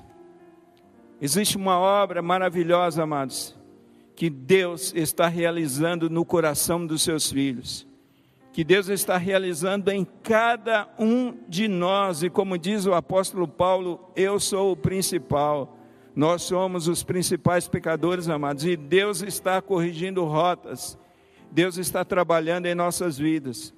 Existe 1.20 1.56
uma 1.56 1.76
obra 1.78 2.22
maravilhosa, 2.22 3.02
amados, 3.02 3.56
que 4.14 4.30
Deus 4.30 4.92
está 4.94 5.26
realizando 5.26 6.08
no 6.08 6.24
coração 6.24 6.86
dos 6.86 7.02
seus 7.02 7.32
filhos, 7.32 7.86
que 8.52 8.62
Deus 8.62 8.88
está 8.88 9.16
realizando 9.16 9.90
em 9.90 10.04
cada 10.22 10.88
um 10.98 11.36
de 11.48 11.66
nós, 11.66 12.22
e 12.22 12.30
como 12.30 12.56
diz 12.56 12.86
o 12.86 12.94
apóstolo 12.94 13.48
Paulo, 13.48 14.08
eu 14.14 14.38
sou 14.38 14.72
o 14.72 14.76
principal. 14.76 15.76
Nós 16.14 16.42
somos 16.42 16.86
os 16.86 17.02
principais 17.02 17.66
pecadores, 17.68 18.28
amados, 18.28 18.64
e 18.64 18.76
Deus 18.76 19.20
está 19.20 19.60
corrigindo 19.60 20.24
rotas, 20.24 20.96
Deus 21.50 21.76
está 21.76 22.04
trabalhando 22.04 22.66
em 22.66 22.74
nossas 22.74 23.18
vidas. 23.18 23.74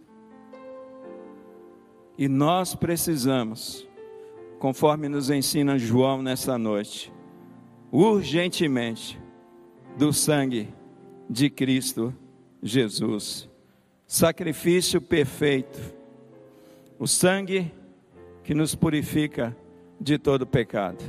E 2.18 2.28
nós 2.28 2.74
precisamos 2.74 3.89
conforme 4.61 5.08
nos 5.08 5.30
ensina 5.30 5.78
João 5.78 6.20
nessa 6.20 6.58
noite, 6.58 7.11
urgentemente, 7.90 9.18
do 9.96 10.12
sangue 10.12 10.68
de 11.28 11.48
Cristo 11.48 12.14
Jesus. 12.62 13.48
Sacrifício 14.06 15.00
perfeito, 15.00 15.78
o 16.98 17.06
sangue 17.06 17.72
que 18.44 18.54
nos 18.54 18.74
purifica 18.74 19.56
de 19.98 20.18
todo 20.18 20.46
pecado. 20.46 21.02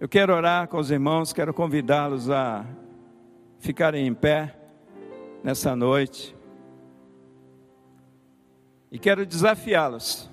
Eu 0.00 0.08
quero 0.08 0.34
orar 0.34 0.66
com 0.66 0.78
os 0.78 0.90
irmãos, 0.90 1.32
quero 1.32 1.54
convidá-los 1.54 2.28
a 2.30 2.66
ficarem 3.60 4.08
em 4.08 4.14
pé 4.14 4.58
nessa 5.44 5.76
noite. 5.76 6.34
E 8.90 8.98
quero 8.98 9.24
desafiá-los 9.24 10.29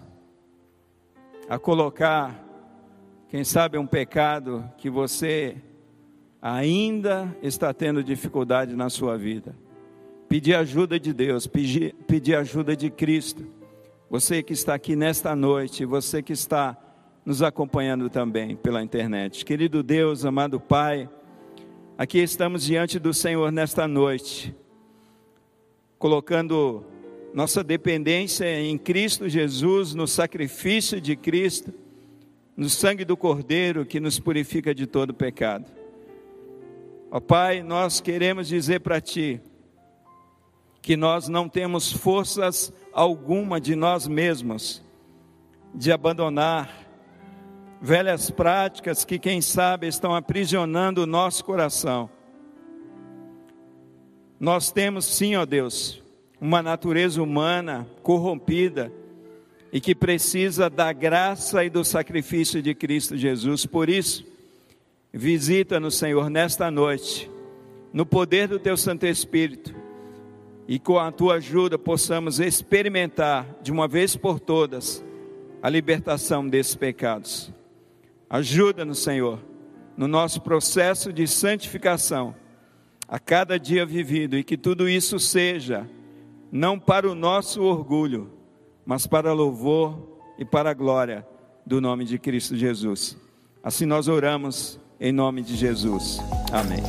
a 1.49 1.57
colocar, 1.57 2.43
quem 3.29 3.43
sabe, 3.43 3.77
um 3.77 3.87
pecado 3.87 4.69
que 4.77 4.89
você 4.89 5.57
ainda 6.41 7.35
está 7.41 7.73
tendo 7.73 8.03
dificuldade 8.03 8.75
na 8.75 8.89
sua 8.89 9.17
vida. 9.17 9.55
Pedir 10.27 10.55
ajuda 10.55 10.99
de 10.99 11.13
Deus, 11.13 11.47
pedir, 11.47 11.95
pedir 12.05 12.35
ajuda 12.35 12.75
de 12.75 12.89
Cristo. 12.89 13.45
Você 14.09 14.43
que 14.43 14.53
está 14.53 14.73
aqui 14.73 14.95
nesta 14.95 15.35
noite, 15.35 15.85
você 15.85 16.21
que 16.21 16.33
está 16.33 16.77
nos 17.25 17.41
acompanhando 17.41 18.09
também 18.09 18.55
pela 18.55 18.83
internet. 18.83 19.43
Querido 19.45 19.81
Deus, 19.81 20.25
amado 20.25 20.59
Pai, 20.59 21.09
aqui 21.97 22.19
estamos 22.19 22.63
diante 22.63 22.99
do 22.99 23.13
Senhor 23.13 23.51
nesta 23.51 23.87
noite, 23.87 24.55
colocando 25.97 26.85
nossa 27.33 27.63
dependência 27.63 28.59
em 28.59 28.77
Cristo 28.77 29.29
Jesus, 29.29 29.93
no 29.93 30.07
sacrifício 30.07 30.99
de 30.99 31.15
Cristo, 31.15 31.73
no 32.55 32.69
sangue 32.69 33.05
do 33.05 33.15
Cordeiro 33.15 33.85
que 33.85 33.99
nos 33.99 34.19
purifica 34.19 34.73
de 34.73 34.87
todo 34.87 35.13
pecado. 35.13 35.65
Ó 37.11 37.19
Pai, 37.19 37.61
nós 37.61 38.01
queremos 38.01 38.47
dizer 38.47 38.79
para 38.79 38.99
Ti 38.99 39.39
que 40.81 40.97
nós 40.97 41.27
não 41.27 41.47
temos 41.47 41.91
forças 41.91 42.73
alguma 42.91 43.61
de 43.61 43.75
nós 43.75 44.07
mesmos 44.07 44.81
de 45.73 45.91
abandonar 45.91 46.87
velhas 47.81 48.31
práticas 48.31 49.05
que, 49.05 49.19
quem 49.19 49.41
sabe, 49.41 49.87
estão 49.87 50.15
aprisionando 50.15 51.03
o 51.03 51.05
nosso 51.05 51.43
coração. 51.45 52.09
Nós 54.39 54.71
temos 54.71 55.05
sim, 55.05 55.35
ó 55.35 55.45
Deus, 55.45 56.01
uma 56.39 56.61
natureza 56.61 57.21
humana 57.21 57.87
corrompida 58.03 58.91
e 59.71 59.81
que 59.81 59.93
precisa 59.93 60.69
da 60.69 60.93
graça 60.93 61.63
e 61.63 61.69
do 61.69 61.83
sacrifício 61.83 62.61
de 62.61 62.73
Cristo 62.73 63.17
Jesus. 63.17 63.65
Por 63.65 63.89
isso, 63.89 64.25
visita-nos, 65.11 65.97
Senhor, 65.97 66.29
nesta 66.29 66.71
noite, 66.71 67.29
no 67.91 68.05
poder 68.05 68.47
do 68.47 68.59
Teu 68.59 68.77
Santo 68.77 69.05
Espírito, 69.05 69.75
e 70.67 70.77
com 70.77 70.99
a 70.99 71.11
Tua 71.11 71.35
ajuda 71.35 71.77
possamos 71.77 72.39
experimentar 72.39 73.47
de 73.61 73.71
uma 73.71 73.87
vez 73.87 74.15
por 74.15 74.39
todas 74.39 75.03
a 75.61 75.69
libertação 75.69 76.47
desses 76.47 76.75
pecados. 76.75 77.51
Ajuda-nos, 78.29 78.99
Senhor, 78.99 79.39
no 79.95 80.07
nosso 80.07 80.41
processo 80.41 81.11
de 81.11 81.25
santificação, 81.25 82.35
a 83.07 83.17
cada 83.17 83.57
dia 83.57 83.85
vivido, 83.85 84.37
e 84.37 84.43
que 84.43 84.57
tudo 84.57 84.89
isso 84.89 85.17
seja 85.17 85.89
não 86.51 86.79
para 86.79 87.09
o 87.09 87.15
nosso 87.15 87.61
orgulho, 87.61 88.29
mas 88.85 89.05
para 89.05 89.33
louvor 89.33 89.97
e 90.37 90.45
para 90.45 90.71
a 90.71 90.73
glória 90.73 91.25
do 91.65 91.81
nome 91.81 92.05
de 92.05 92.17
Cristo 92.17 92.55
Jesus. 92.55 93.17
Assim 93.63 93.85
nós 93.85 94.07
oramos 94.07 94.79
em 94.99 95.11
nome 95.11 95.41
de 95.41 95.55
Jesus. 95.55 96.19
Amém. 96.51 96.81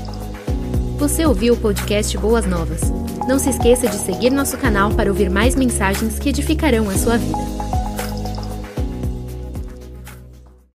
Você 0.98 1.24
ouviu 1.26 1.54
o 1.54 1.60
podcast 1.60 2.16
Boas 2.18 2.46
Novas? 2.46 2.82
Não 3.28 3.38
se 3.38 3.50
esqueça 3.50 3.88
de 3.88 3.96
seguir 3.96 4.30
nosso 4.30 4.56
canal 4.56 4.94
para 4.94 5.10
ouvir 5.10 5.28
mais 5.28 5.54
mensagens 5.54 6.18
que 6.18 6.30
edificarão 6.30 6.88
a 6.88 6.94
sua 6.96 7.18
vida. 7.18 7.57